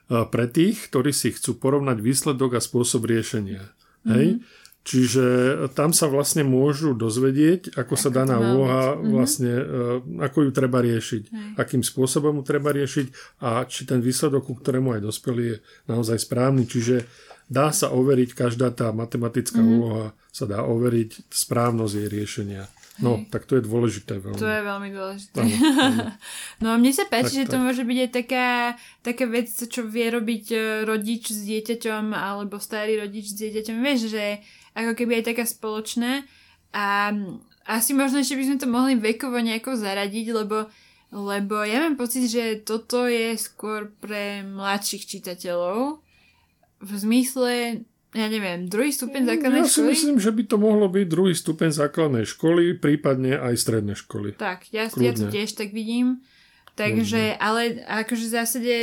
pre 0.08 0.46
tých, 0.48 0.88
ktorí 0.88 1.12
si 1.12 1.36
chcú 1.36 1.60
porovnať 1.60 2.00
výsledok 2.00 2.56
a 2.56 2.64
spôsob 2.64 3.04
riešenia. 3.04 3.68
Mm-hmm. 3.68 4.12
Hej? 4.16 4.28
Čiže 4.88 5.24
tam 5.76 5.92
sa 5.92 6.08
vlastne 6.08 6.48
môžu 6.48 6.96
dozvedieť, 6.96 7.76
ako, 7.76 7.92
ako 7.92 7.94
sa 8.00 8.08
daná 8.08 8.40
úloha 8.40 8.96
mm-hmm. 8.96 9.10
vlastne, 9.12 9.52
ako 10.16 10.48
ju 10.48 10.50
treba 10.56 10.80
riešiť, 10.80 11.22
Hej. 11.28 11.48
akým 11.60 11.84
spôsobom 11.84 12.40
ju 12.40 12.44
treba 12.48 12.72
riešiť 12.72 13.36
a 13.44 13.68
či 13.68 13.84
ten 13.84 14.00
výsledok, 14.00 14.48
ku 14.48 14.56
ktorému 14.56 14.96
aj 14.96 15.04
dospeli, 15.04 15.42
je 15.44 15.56
naozaj 15.92 16.24
správny. 16.24 16.64
Čiže 16.64 17.04
dá 17.52 17.68
sa 17.68 17.92
overiť, 17.92 18.32
každá 18.32 18.72
tá 18.72 18.88
matematická 18.96 19.60
mm-hmm. 19.60 19.76
úloha 19.76 20.16
sa 20.32 20.48
dá 20.48 20.64
overiť 20.64 21.28
správnosť 21.28 21.92
jej 21.92 22.08
riešenia. 22.08 22.64
No, 22.98 23.22
tak 23.30 23.46
to 23.46 23.54
je 23.54 23.62
dôležité 23.62 24.18
veľmi. 24.18 24.38
To 24.42 24.48
je 24.50 24.60
veľmi 24.66 24.90
dôležité. 24.90 25.38
No 26.62 26.74
a 26.74 26.76
mne 26.76 26.90
sa 26.90 27.06
páči, 27.06 27.46
tak, 27.46 27.46
že 27.46 27.50
to 27.54 27.58
tak. 27.58 27.64
môže 27.70 27.82
byť 27.86 27.98
aj 28.02 28.10
taká, 28.10 28.48
taká 29.06 29.24
vec, 29.30 29.46
čo 29.46 29.86
vie 29.86 30.10
robiť 30.10 30.44
e, 30.50 30.58
rodič 30.82 31.30
s 31.30 31.46
dieťaťom 31.46 32.10
alebo 32.10 32.58
starý 32.58 32.98
rodič 32.98 33.30
s 33.30 33.38
dieťaťom. 33.38 33.76
Vieš, 33.78 34.10
že 34.10 34.42
ako 34.74 34.98
keby 34.98 35.22
aj 35.22 35.24
taká 35.30 35.44
spoločná. 35.46 36.26
A 36.74 37.14
asi 37.68 37.94
možno 37.94 38.18
ešte 38.18 38.34
by 38.34 38.44
sme 38.50 38.58
to 38.58 38.66
mohli 38.66 38.98
vekovo 38.98 39.38
nejako 39.38 39.78
zaradiť, 39.78 40.26
lebo, 40.34 40.66
lebo 41.14 41.62
ja 41.62 41.86
mám 41.86 41.94
pocit, 41.94 42.26
že 42.26 42.58
toto 42.66 43.06
je 43.06 43.38
skôr 43.38 43.94
pre 44.02 44.42
mladších 44.42 45.06
čitateľov. 45.06 46.02
V 46.82 46.90
zmysle 46.98 47.86
ja 48.16 48.26
neviem, 48.32 48.72
druhý 48.72 48.88
stupeň 48.88 49.20
mm, 49.20 49.28
základnej 49.28 49.62
školy? 49.64 49.68
Ja 49.68 49.76
si 49.76 49.82
myslím, 49.84 50.16
že 50.16 50.32
by 50.32 50.42
to 50.48 50.56
mohlo 50.56 50.86
byť 50.88 51.06
druhý 51.08 51.34
stupeň 51.36 51.70
základnej 51.76 52.24
školy, 52.24 52.80
prípadne 52.80 53.36
aj 53.36 53.54
strednej 53.60 53.96
školy. 54.00 54.32
Tak, 54.40 54.72
ja, 54.72 54.88
ja 54.88 55.12
to 55.12 55.28
tiež 55.28 55.52
tak 55.52 55.76
vidím. 55.76 56.24
Takže, 56.78 57.34
mm. 57.34 57.38
ale 57.42 57.62
akože 57.90 58.24
v 58.30 58.34
zásade 58.38 58.74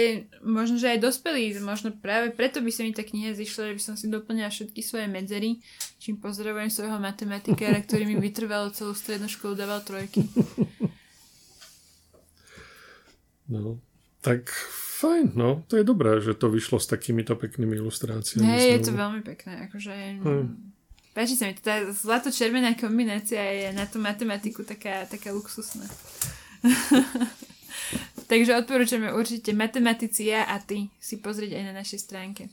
možno, 0.43 0.75
že 0.75 0.91
aj 0.91 0.99
dospelí, 0.99 1.55
možno 1.63 1.95
práve 1.95 2.35
preto 2.35 2.59
by 2.59 2.67
sa 2.67 2.83
mi 2.83 2.91
tá 2.91 3.07
kniha 3.07 3.31
zišla, 3.31 3.71
že 3.71 3.75
by 3.79 3.81
som 3.81 3.95
si 3.95 4.11
doplňala 4.11 4.51
všetky 4.51 4.83
svoje 4.83 5.07
medzery, 5.07 5.63
čím 5.95 6.19
pozdravujem 6.19 6.67
svojho 6.67 6.99
matematikára, 6.99 7.79
ktorý 7.79 8.03
mi 8.03 8.19
vytrval 8.19 8.75
celú 8.75 8.91
strednú 8.91 9.31
školu, 9.31 9.55
dával 9.55 9.79
trojky. 9.81 10.27
No, 13.45 13.77
tak 14.25 14.49
fajn, 14.95 15.35
no, 15.35 15.63
to 15.67 15.75
je 15.75 15.83
dobré, 15.83 16.23
že 16.23 16.33
to 16.39 16.47
vyšlo 16.47 16.79
s 16.79 16.87
takýmito 16.87 17.35
peknými 17.35 17.75
ilustráciami. 17.75 18.47
Hej, 18.47 18.65
je 18.79 18.81
to 18.87 18.91
veľmi 18.95 19.21
pekné, 19.27 19.67
akože... 19.67 19.93
Hmm. 20.23 20.73
Páči 21.15 21.39
sa 21.39 21.47
mi, 21.47 21.55
tá 21.55 21.79
zlato-červená 21.95 22.75
kombinácia 22.75 23.39
je 23.39 23.71
na 23.71 23.87
tú 23.87 24.03
matematiku 24.03 24.67
taká, 24.67 25.07
taká 25.07 25.31
luxusná. 25.31 25.87
Takže 28.31 28.57
odporúčame 28.57 29.15
určite 29.15 29.55
matematici 29.55 30.27
ja 30.33 30.43
a 30.43 30.59
ty 30.59 30.91
si 30.99 31.21
pozrieť 31.23 31.55
aj 31.55 31.63
na 31.71 31.73
našej 31.79 31.99
stránke. 32.03 32.51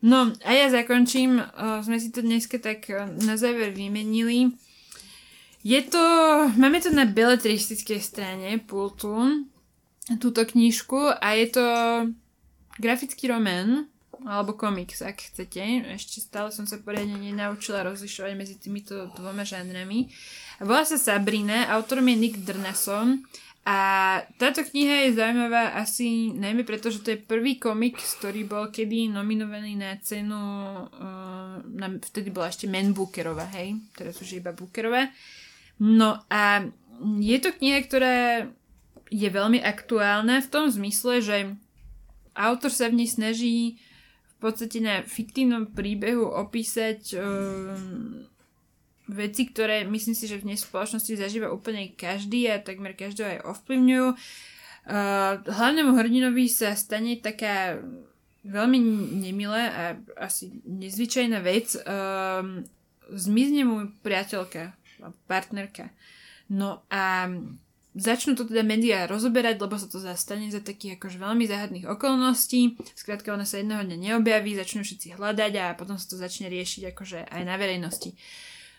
No 0.00 0.32
a 0.48 0.50
ja 0.56 0.72
zakončím, 0.72 1.44
o, 1.44 1.84
sme 1.84 2.00
si 2.00 2.08
to 2.08 2.24
dneska 2.24 2.56
tak 2.56 2.88
o, 2.88 3.04
na 3.20 3.36
záver 3.36 3.76
vymenili. 3.76 4.56
Je 5.60 5.80
to, 5.84 6.00
máme 6.56 6.80
to 6.80 6.88
na 6.88 7.04
beletristickej 7.04 8.00
strane 8.00 8.48
pultu, 8.64 9.44
túto 10.18 10.46
knižku 10.46 11.20
a 11.20 11.28
je 11.36 11.46
to 11.52 11.66
grafický 12.80 13.28
román 13.28 13.90
alebo 14.20 14.52
komiks, 14.52 15.00
ak 15.00 15.32
chcete. 15.32 15.96
Ešte 15.96 16.20
stále 16.20 16.52
som 16.52 16.68
sa 16.68 16.76
poriadne 16.80 17.16
nenaučila 17.16 17.80
rozlišovať 17.88 18.32
medzi 18.36 18.56
týmito 18.60 19.08
dvoma 19.16 19.48
žánrami. 19.48 20.12
Volá 20.60 20.84
sa 20.84 21.00
Sabrina, 21.00 21.72
autorom 21.72 22.04
je 22.04 22.16
Nick 22.20 22.36
Drnason 22.44 23.24
a 23.64 23.78
táto 24.40 24.64
kniha 24.64 25.08
je 25.08 25.16
zaujímavá 25.20 25.76
asi 25.76 26.32
najmä 26.36 26.64
preto, 26.64 26.88
že 26.92 27.04
to 27.04 27.12
je 27.12 27.20
prvý 27.20 27.60
komiks, 27.60 28.20
ktorý 28.20 28.48
bol 28.48 28.68
kedy 28.72 29.12
nominovaný 29.12 29.76
na 29.76 29.96
cenu, 30.00 30.36
uh, 30.36 31.60
na, 31.64 31.86
vtedy 32.00 32.32
bola 32.32 32.48
ešte 32.48 32.68
Man 32.68 32.96
Bookerová, 32.96 33.48
hej, 33.56 33.76
teraz 33.96 34.16
už 34.20 34.36
je 34.36 34.40
iba 34.40 34.56
Bookerová. 34.56 35.12
No 35.80 36.24
a 36.28 36.64
je 37.20 37.36
to 37.40 37.56
kniha, 37.56 37.84
ktorá 37.84 38.48
je 39.10 39.28
veľmi 39.28 39.58
aktuálne 39.58 40.38
v 40.38 40.48
tom 40.48 40.70
zmysle, 40.70 41.18
že 41.20 41.36
autor 42.32 42.70
sa 42.70 42.86
v 42.86 43.02
nej 43.02 43.10
snaží 43.10 43.82
v 44.24 44.34
podstate 44.38 44.78
na 44.80 45.02
fiktívnom 45.04 45.68
príbehu 45.68 46.24
opísať 46.24 47.18
um, 47.18 48.24
veci, 49.10 49.50
ktoré 49.50 49.84
myslím 49.84 50.16
si, 50.16 50.30
že 50.30 50.40
v 50.40 50.48
dnes 50.48 50.62
spoločnosti 50.64 51.18
zažíva 51.18 51.52
úplne 51.52 51.92
každý 51.92 52.48
a 52.48 52.62
takmer 52.62 52.96
každého 52.96 53.36
aj 53.36 53.44
ovplyvňujú. 53.44 54.08
Uh, 54.90 55.44
hlavnému 55.44 55.92
hrdinovi 55.92 56.48
sa 56.48 56.72
stane 56.72 57.20
taká 57.20 57.82
veľmi 58.46 58.80
nemilá 59.20 59.62
a 59.68 59.84
asi 60.16 60.48
nezvyčajná 60.64 61.44
vec. 61.44 61.76
Um, 61.84 62.64
zmizne 63.12 63.68
mu 63.68 63.76
priateľka, 64.00 64.72
partnerka. 65.28 65.92
No 66.48 66.80
a 66.88 67.28
začnú 67.94 68.38
to 68.38 68.46
teda 68.46 68.62
médiá 68.62 69.10
rozoberať, 69.10 69.58
lebo 69.58 69.74
sa 69.74 69.90
to 69.90 69.98
zastane 69.98 70.46
za 70.50 70.62
takých 70.62 70.98
akože 70.98 71.18
veľmi 71.18 71.44
záhadných 71.50 71.86
okolností. 71.90 72.78
Skrátka 72.94 73.34
ona 73.34 73.42
sa 73.42 73.58
jedného 73.58 73.82
dňa 73.82 73.96
neobjaví, 73.98 74.54
začnú 74.54 74.86
všetci 74.86 75.18
hľadať 75.18 75.52
a 75.58 75.64
potom 75.74 75.98
sa 75.98 76.06
to 76.06 76.14
začne 76.14 76.46
riešiť 76.46 76.94
akože 76.94 77.18
aj 77.26 77.42
na 77.42 77.54
verejnosti. 77.58 78.14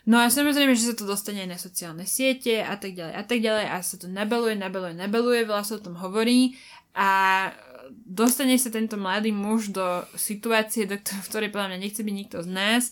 No 0.02 0.18
a 0.18 0.34
samozrejme, 0.34 0.74
že 0.74 0.90
sa 0.90 0.96
to 0.98 1.06
dostane 1.06 1.46
aj 1.46 1.50
na 1.52 1.60
sociálne 1.62 2.10
siete 2.10 2.64
a 2.66 2.74
tak 2.74 2.98
ďalej 2.98 3.14
a 3.14 3.24
tak 3.24 3.40
ďalej 3.44 3.66
a 3.70 3.78
sa 3.86 3.96
to 4.02 4.08
nabaluje, 4.10 4.58
nabaluje, 4.58 4.98
nabaluje, 4.98 5.46
veľa 5.46 5.62
sa 5.62 5.78
o 5.78 5.86
tom 5.86 5.94
hovorí 5.94 6.58
a 6.98 7.52
dostane 7.92 8.58
sa 8.58 8.74
tento 8.74 8.98
mladý 8.98 9.30
muž 9.30 9.70
do 9.70 10.02
situácie, 10.18 10.90
do 10.90 10.98
ktorej 10.98 11.54
podľa 11.54 11.76
mňa 11.76 11.80
nechce 11.86 12.02
byť 12.02 12.16
nikto 12.16 12.38
z 12.42 12.50
nás, 12.50 12.84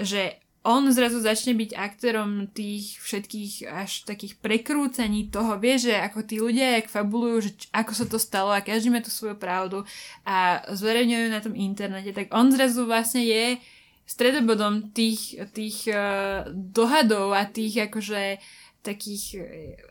že 0.00 0.40
on 0.64 0.88
zrazu 0.88 1.20
začne 1.20 1.52
byť 1.52 1.76
aktérom 1.76 2.48
tých 2.48 2.96
všetkých 3.04 3.68
až 3.68 4.08
takých 4.08 4.40
prekrúcení 4.40 5.28
toho, 5.28 5.60
vie, 5.60 5.76
že 5.76 5.92
ako 5.92 6.24
tí 6.24 6.40
ľudia, 6.40 6.80
jak 6.80 6.88
fabulujú, 6.88 7.36
že 7.44 7.50
ako 7.68 7.92
sa 7.92 8.06
to 8.08 8.16
stalo 8.16 8.48
a 8.48 8.64
každý 8.64 8.88
má 8.88 9.04
tú 9.04 9.12
svoju 9.12 9.36
pravdu 9.36 9.84
a 10.24 10.64
zverejňujú 10.72 11.26
na 11.28 11.44
tom 11.44 11.52
internete, 11.52 12.16
tak 12.16 12.32
on 12.32 12.48
zrazu 12.48 12.88
vlastne 12.88 13.20
je 13.28 13.60
stredobodom 14.08 14.92
tých, 14.92 15.36
tých 15.52 15.88
uh, 15.92 16.48
dohadov 16.52 17.36
a 17.36 17.44
tých 17.44 17.88
akože 17.88 18.40
takých 18.84 19.24
e, 19.40 19.42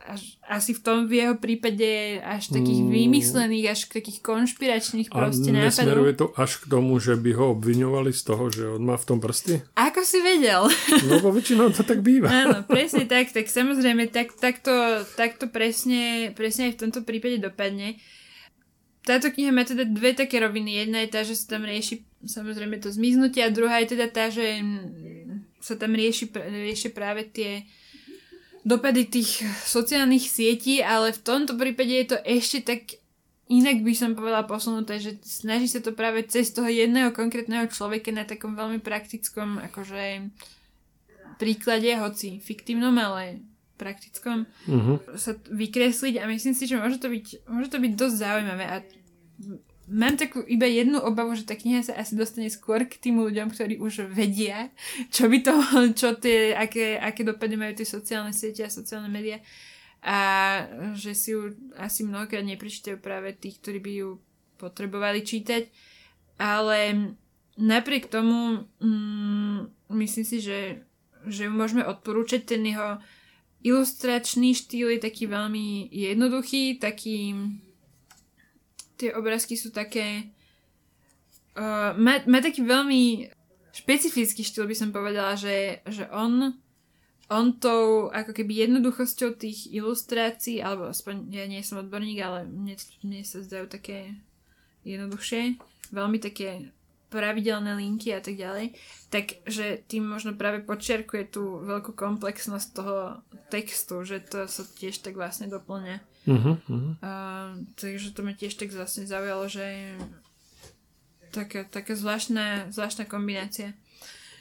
až, 0.05 0.37
asi 0.45 0.77
v 0.77 0.81
tom 0.85 0.97
v 1.09 1.25
jeho 1.25 1.35
prípade 1.41 2.21
až 2.21 2.53
takých 2.53 2.85
mm. 2.85 2.89
vymyslených, 2.93 3.65
až 3.73 3.79
takých 3.89 4.21
konšpiračných 4.21 5.09
proste 5.09 5.49
A 5.49 5.65
nesmeruje 5.65 6.13
to 6.13 6.29
až 6.37 6.61
k 6.61 6.69
tomu, 6.69 7.01
že 7.01 7.17
by 7.17 7.33
ho 7.33 7.57
obviňovali 7.57 8.13
z 8.13 8.21
toho, 8.21 8.43
že 8.53 8.63
on 8.69 8.85
má 8.85 8.93
v 8.93 9.05
tom 9.09 9.17
prsty? 9.17 9.65
Ako 9.73 10.05
si 10.05 10.21
vedel? 10.21 10.69
No 11.09 11.17
bo 11.25 11.33
väčšinou 11.33 11.73
to 11.73 11.81
tak 11.81 12.05
býva. 12.05 12.29
Áno, 12.45 12.61
presne 12.61 13.09
tak, 13.09 13.33
tak 13.33 13.49
samozrejme 13.49 14.13
tak, 14.13 14.37
takto, 14.37 15.01
takto 15.17 15.49
presne, 15.49 16.29
presne 16.37 16.69
aj 16.69 16.77
v 16.77 16.81
tomto 16.87 17.01
prípade 17.01 17.41
dopadne. 17.41 17.97
Táto 19.03 19.33
kniha 19.33 19.51
má 19.51 19.67
teda 19.67 19.83
dve 19.83 20.15
také 20.15 20.39
roviny. 20.39 20.85
Jedna 20.87 21.03
je 21.03 21.09
tá, 21.11 21.27
že 21.27 21.35
sa 21.35 21.59
tam 21.59 21.67
rieši 21.67 22.07
samozrejme 22.23 22.79
to 22.79 22.87
zmiznutie 22.87 23.43
a 23.43 23.51
druhá 23.51 23.83
je 23.83 23.99
teda 23.99 24.07
tá, 24.07 24.31
že 24.31 24.63
sa 25.59 25.75
tam 25.75 25.95
rieši, 25.95 26.31
rieši 26.31 26.89
práve 26.91 27.27
tie 27.27 27.67
dopady 28.63 29.07
tých 29.07 29.43
sociálnych 29.67 30.23
sietí, 30.27 30.79
ale 30.79 31.11
v 31.11 31.23
tomto 31.23 31.59
prípade 31.59 31.91
je 31.91 32.07
to 32.15 32.17
ešte 32.23 32.59
tak 32.63 32.81
inak 33.51 33.83
by 33.83 33.93
som 33.93 34.15
povedala 34.15 34.47
posunuté, 34.47 34.97
že 35.03 35.19
snaží 35.23 35.67
sa 35.67 35.83
to 35.83 35.91
práve 35.91 36.23
cez 36.25 36.55
toho 36.55 36.67
jedného 36.67 37.11
konkrétneho 37.11 37.67
človeka 37.67 38.09
na 38.15 38.23
takom 38.23 38.55
veľmi 38.55 38.79
praktickom 38.79 39.59
akože 39.71 40.31
príklade, 41.37 41.91
hoci 41.99 42.39
fiktívnom, 42.39 42.95
ale 42.95 43.43
praktickom, 43.75 44.47
uh-huh. 44.69 44.95
sa 45.19 45.35
vykresliť 45.35 46.21
a 46.21 46.29
myslím 46.29 46.55
si, 46.55 46.69
že 46.69 46.79
môže 46.79 47.03
to 47.03 47.11
byť, 47.11 47.49
môže 47.51 47.69
to 47.73 47.83
byť 47.83 47.91
dosť 47.99 48.15
zaujímavé 48.15 48.65
a 48.69 48.77
mám 49.93 50.17
takú 50.17 50.41
iba 50.49 50.65
jednu 50.65 50.97
obavu, 50.97 51.37
že 51.37 51.45
tá 51.45 51.53
kniha 51.53 51.85
sa 51.85 51.93
asi 51.93 52.17
dostane 52.17 52.49
skôr 52.49 52.89
k 52.89 52.97
tým 52.97 53.21
ľuďom, 53.21 53.53
ktorí 53.53 53.77
už 53.77 54.09
vedia, 54.09 54.73
čo 55.13 55.29
by 55.29 55.37
to, 55.45 55.53
čo 55.99 56.17
tie, 56.17 56.57
aké, 56.57 56.97
aké 56.97 57.21
dopady 57.21 57.55
majú 57.55 57.77
tie 57.77 57.85
sociálne 57.85 58.33
siete 58.33 58.65
a 58.65 58.73
sociálne 58.73 59.07
médiá. 59.07 59.37
A 60.03 60.17
že 60.97 61.15
si 61.15 61.31
ju 61.31 61.55
asi 61.79 62.03
mnohokrát 62.03 62.43
neprečítajú 62.43 62.99
práve 62.99 63.31
tí, 63.37 63.55
ktorí 63.55 63.79
by 63.79 63.91
ju 64.03 64.09
potrebovali 64.59 65.23
čítať, 65.23 65.71
ale 66.41 67.13
napriek 67.55 68.11
tomu 68.11 68.67
mm, 68.83 69.71
myslím 69.95 70.25
si, 70.27 70.43
že, 70.43 70.83
že 71.23 71.47
ju 71.47 71.51
môžeme 71.55 71.87
odporúčať. 71.87 72.51
Ten 72.51 72.67
jeho 72.67 72.99
ilustračný 73.63 74.51
štýl 74.51 74.99
je 74.99 74.99
taký 74.99 75.31
veľmi 75.31 75.87
jednoduchý, 75.87 76.83
taký 76.83 77.31
tie 78.99 79.13
obrázky 79.13 79.57
sú 79.57 79.73
také 79.73 80.29
uh, 81.57 81.93
má, 81.97 82.21
má 82.25 82.39
taký 82.41 82.65
veľmi 82.65 83.29
špecifický 83.73 84.45
štýl 84.45 84.69
by 84.69 84.75
som 84.77 84.89
povedala, 84.93 85.33
že, 85.33 85.81
že 85.89 86.05
on 86.13 86.53
on 87.31 87.57
tou 87.57 88.13
ako 88.13 88.35
keby 88.35 88.67
jednoduchosťou 88.67 89.39
tých 89.39 89.71
ilustrácií, 89.73 90.59
alebo 90.59 90.91
aspoň 90.91 91.33
ja 91.33 91.45
nie 91.49 91.65
som 91.65 91.81
odborník, 91.81 92.19
ale 92.21 92.45
mne, 92.45 92.75
mne 93.01 93.21
sa 93.25 93.41
zdajú 93.41 93.65
také 93.71 94.13
jednoduchšie, 94.83 95.57
veľmi 95.89 96.19
také 96.19 96.69
pravidelné 97.07 97.77
linky 97.77 98.09
a 98.13 98.21
tak 98.21 98.37
ďalej, 98.37 98.73
takže 99.13 99.85
tým 99.85 100.09
možno 100.09 100.33
práve 100.33 100.65
počiarkuje 100.65 101.29
tú 101.29 101.61
veľkú 101.61 101.93
komplexnosť 101.93 102.67
toho 102.73 103.21
textu, 103.53 104.01
že 104.01 104.21
to 104.21 104.49
sa 104.49 104.65
tiež 104.65 105.01
tak 105.05 105.13
vlastne 105.13 105.45
doplňa. 105.45 106.01
Uh-huh, 106.23 106.55
uh-huh. 106.55 106.95
Uh, 107.03 107.67
takže 107.75 108.15
to 108.15 108.23
ma 108.23 108.31
tiež 108.31 108.55
tak 108.55 108.71
vlastne 108.71 109.03
zaujalo, 109.03 109.51
že 109.51 109.63
je 109.63 109.89
taká, 111.35 111.67
taká 111.67 111.97
zvláštna, 111.97 112.71
zvláštna 112.71 113.03
kombinácia. 113.09 113.75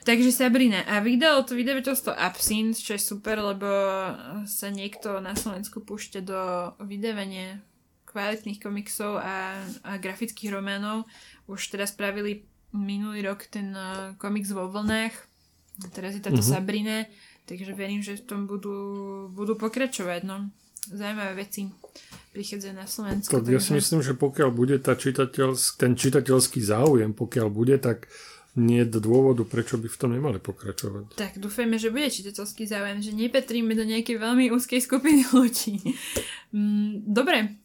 Takže 0.02 0.34
Sabrina. 0.34 0.82
A 0.90 0.98
vydalo 0.98 1.46
to 1.46 1.54
vydavateľstvo 1.54 2.10
Absint, 2.18 2.74
čo 2.74 2.98
je 2.98 3.02
super, 3.02 3.38
lebo 3.38 3.70
sa 4.50 4.66
niekto 4.70 5.22
na 5.22 5.38
Slovensku 5.38 5.78
púšťa 5.82 6.20
do 6.26 6.40
vydávania 6.82 7.62
kvalitných 8.10 8.60
komiksov 8.60 9.22
a, 9.22 9.62
a 9.86 9.92
grafických 10.02 10.52
románov. 10.52 11.06
Už 11.46 11.70
teraz 11.70 11.94
spravili 11.94 12.44
minulý 12.74 13.24
rok 13.24 13.46
ten 13.46 13.72
uh, 13.72 14.12
komiks 14.18 14.50
vo 14.50 14.66
vlnách. 14.68 15.14
Teraz 15.94 16.18
je 16.18 16.22
táto 16.22 16.42
mm-hmm. 16.42 16.52
Sabrina, 16.52 17.06
takže 17.46 17.72
verím, 17.72 18.04
že 18.04 18.20
v 18.20 18.26
tom 18.26 18.40
budú, 18.44 18.76
budú 19.32 19.56
pokračovať. 19.56 20.26
No. 20.28 20.50
Zaujímavé 20.90 21.46
veci 21.46 21.70
prichádzajú 22.32 22.74
na 22.74 22.88
Slovensku. 22.88 23.30
Tak 23.30 23.46
ja 23.46 23.60
si 23.62 23.76
myslím, 23.76 24.00
že 24.02 24.18
pokiaľ 24.18 24.50
bude 24.50 24.76
tá 24.82 24.98
čitateľsk, 24.98 25.78
ten 25.78 25.94
čitateľský 25.94 26.58
záujem, 26.64 27.12
pokiaľ 27.14 27.46
bude, 27.52 27.76
tak 27.78 28.10
nie 28.52 28.84
je 28.84 29.00
dôvodu, 29.00 29.48
prečo 29.48 29.80
by 29.80 29.88
v 29.88 30.00
tom 30.00 30.12
nemali 30.12 30.36
pokračovať. 30.36 31.16
Tak 31.16 31.40
dúfajme, 31.40 31.80
že 31.80 31.88
bude 31.88 32.12
čitateľský 32.12 32.68
záujem, 32.68 33.00
že 33.00 33.16
nepatríme 33.16 33.72
do 33.72 33.84
nejakej 33.84 34.20
veľmi 34.20 34.52
úzkej 34.52 34.80
skupiny 34.84 35.24
ľudí. 35.36 35.80
Mm, 36.52 37.08
dobre, 37.08 37.62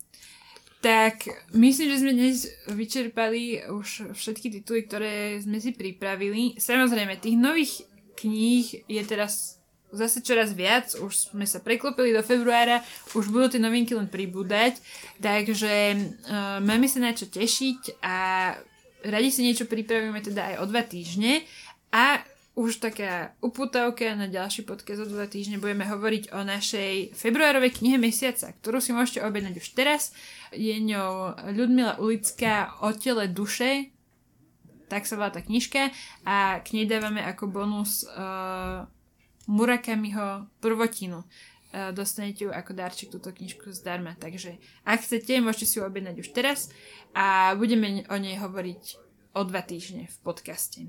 tak 0.79 1.27
myslím, 1.57 1.87
že 1.91 1.99
sme 1.99 2.13
dnes 2.15 2.47
vyčerpali 2.71 3.67
už 3.67 4.15
všetky 4.15 4.61
tituly, 4.61 4.87
ktoré 4.87 5.43
sme 5.43 5.59
si 5.59 5.75
pripravili. 5.75 6.55
Samozrejme, 6.55 7.19
tých 7.19 7.35
nových 7.35 7.83
kníh 8.15 8.87
je 8.87 9.01
teraz 9.03 9.59
zase 9.91 10.19
čoraz 10.19 10.51
viac, 10.51 10.91
už 10.99 11.31
sme 11.31 11.47
sa 11.47 11.63
preklopili 11.63 12.11
do 12.11 12.23
februára, 12.23 12.83
už 13.15 13.31
budú 13.31 13.55
tie 13.55 13.61
novinky 13.63 13.95
len 13.95 14.11
pribúdať, 14.11 14.79
takže 15.23 15.95
uh, 15.95 16.59
máme 16.59 16.91
sa 16.91 16.99
na 16.99 17.15
čo 17.15 17.27
tešiť 17.27 18.03
a 18.03 18.15
radi 19.07 19.29
si 19.31 19.45
niečo 19.45 19.69
pripravíme 19.69 20.19
teda 20.19 20.53
aj 20.53 20.55
o 20.59 20.65
dva 20.67 20.83
týždne 20.83 21.45
a 21.95 22.19
už 22.57 22.81
taká 22.81 23.37
uputavka 23.37 24.17
na 24.17 24.25
ďalší 24.25 24.65
podcast 24.65 25.05
o 25.05 25.07
dva 25.07 25.29
týždne 25.29 25.61
budeme 25.61 25.85
hovoriť 25.85 26.33
o 26.33 26.41
našej 26.41 27.13
februárovej 27.13 27.77
knihe 27.77 28.01
mesiaca, 28.01 28.49
ktorú 28.49 28.81
si 28.81 28.97
môžete 28.97 29.21
objednať 29.21 29.61
už 29.61 29.67
teraz. 29.77 30.09
Je 30.49 30.73
ňou 30.81 31.37
Ľudmila 31.53 32.01
Ulická 32.01 32.81
o 32.81 32.89
tele 32.97 33.29
duše, 33.29 33.93
tak 34.89 35.05
sa 35.05 35.21
volá 35.21 35.29
tá 35.29 35.45
knižka 35.45 35.93
a 36.25 36.57
k 36.65 36.67
nej 36.73 36.89
dávame 36.89 37.21
ako 37.21 37.45
bonus 37.45 38.09
uh, 38.09 38.89
Murakamiho 39.47 40.51
prvotinu. 40.59 41.23
Uh, 41.67 41.91
dostanete 41.91 42.47
ju 42.47 42.51
ako 42.51 42.71
darček 42.71 43.11
túto 43.11 43.31
knižku 43.31 43.75
zdarma, 43.75 44.15
takže 44.15 44.55
ak 44.87 45.03
chcete, 45.03 45.43
môžete 45.43 45.67
si 45.67 45.75
ju 45.79 45.83
objednať 45.83 46.15
už 46.23 46.31
teraz 46.31 46.71
a 47.11 47.51
budeme 47.59 48.07
o 48.07 48.15
nej 48.15 48.39
hovoriť 48.39 48.83
o 49.35 49.41
dva 49.43 49.61
týždne 49.61 50.07
v 50.07 50.17
podcaste. 50.23 50.87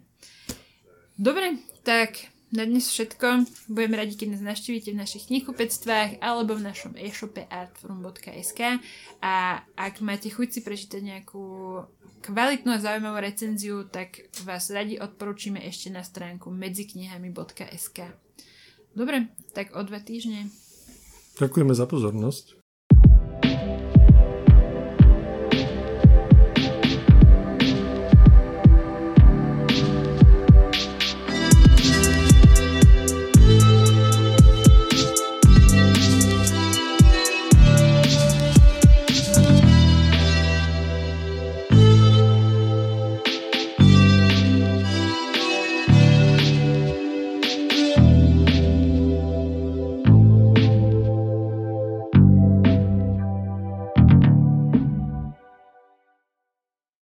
Dobre, 1.18 1.58
tak 1.82 2.30
na 2.48 2.64
dnes 2.64 2.88
všetko. 2.88 3.44
Budeme 3.68 4.00
radi, 4.00 4.16
keď 4.16 4.38
nás 4.38 4.42
navštívite 4.54 4.96
v 4.96 5.00
našich 5.02 5.28
knihkupectvách 5.28 6.24
alebo 6.24 6.56
v 6.56 6.64
našom 6.64 6.96
e-shope 6.96 7.44
artforum.sk 7.44 8.80
a 9.20 9.60
ak 9.76 10.00
máte 10.00 10.32
chuť 10.32 10.48
si 10.48 10.60
prečítať 10.64 11.00
nejakú 11.04 11.44
kvalitnú 12.24 12.72
a 12.72 12.80
zaujímavú 12.80 13.20
recenziu, 13.20 13.84
tak 13.84 14.32
vás 14.48 14.72
radi 14.72 14.96
odporúčime 14.96 15.60
ešte 15.68 15.92
na 15.92 16.00
stránku 16.00 16.48
medziknihami.sk. 16.48 17.98
Dobre, 18.98 19.30
tak 19.54 19.78
o 19.78 19.82
dva 19.86 20.02
týždne. 20.02 20.50
Ďakujeme 21.38 21.70
za 21.70 21.86
pozornosť. 21.86 22.57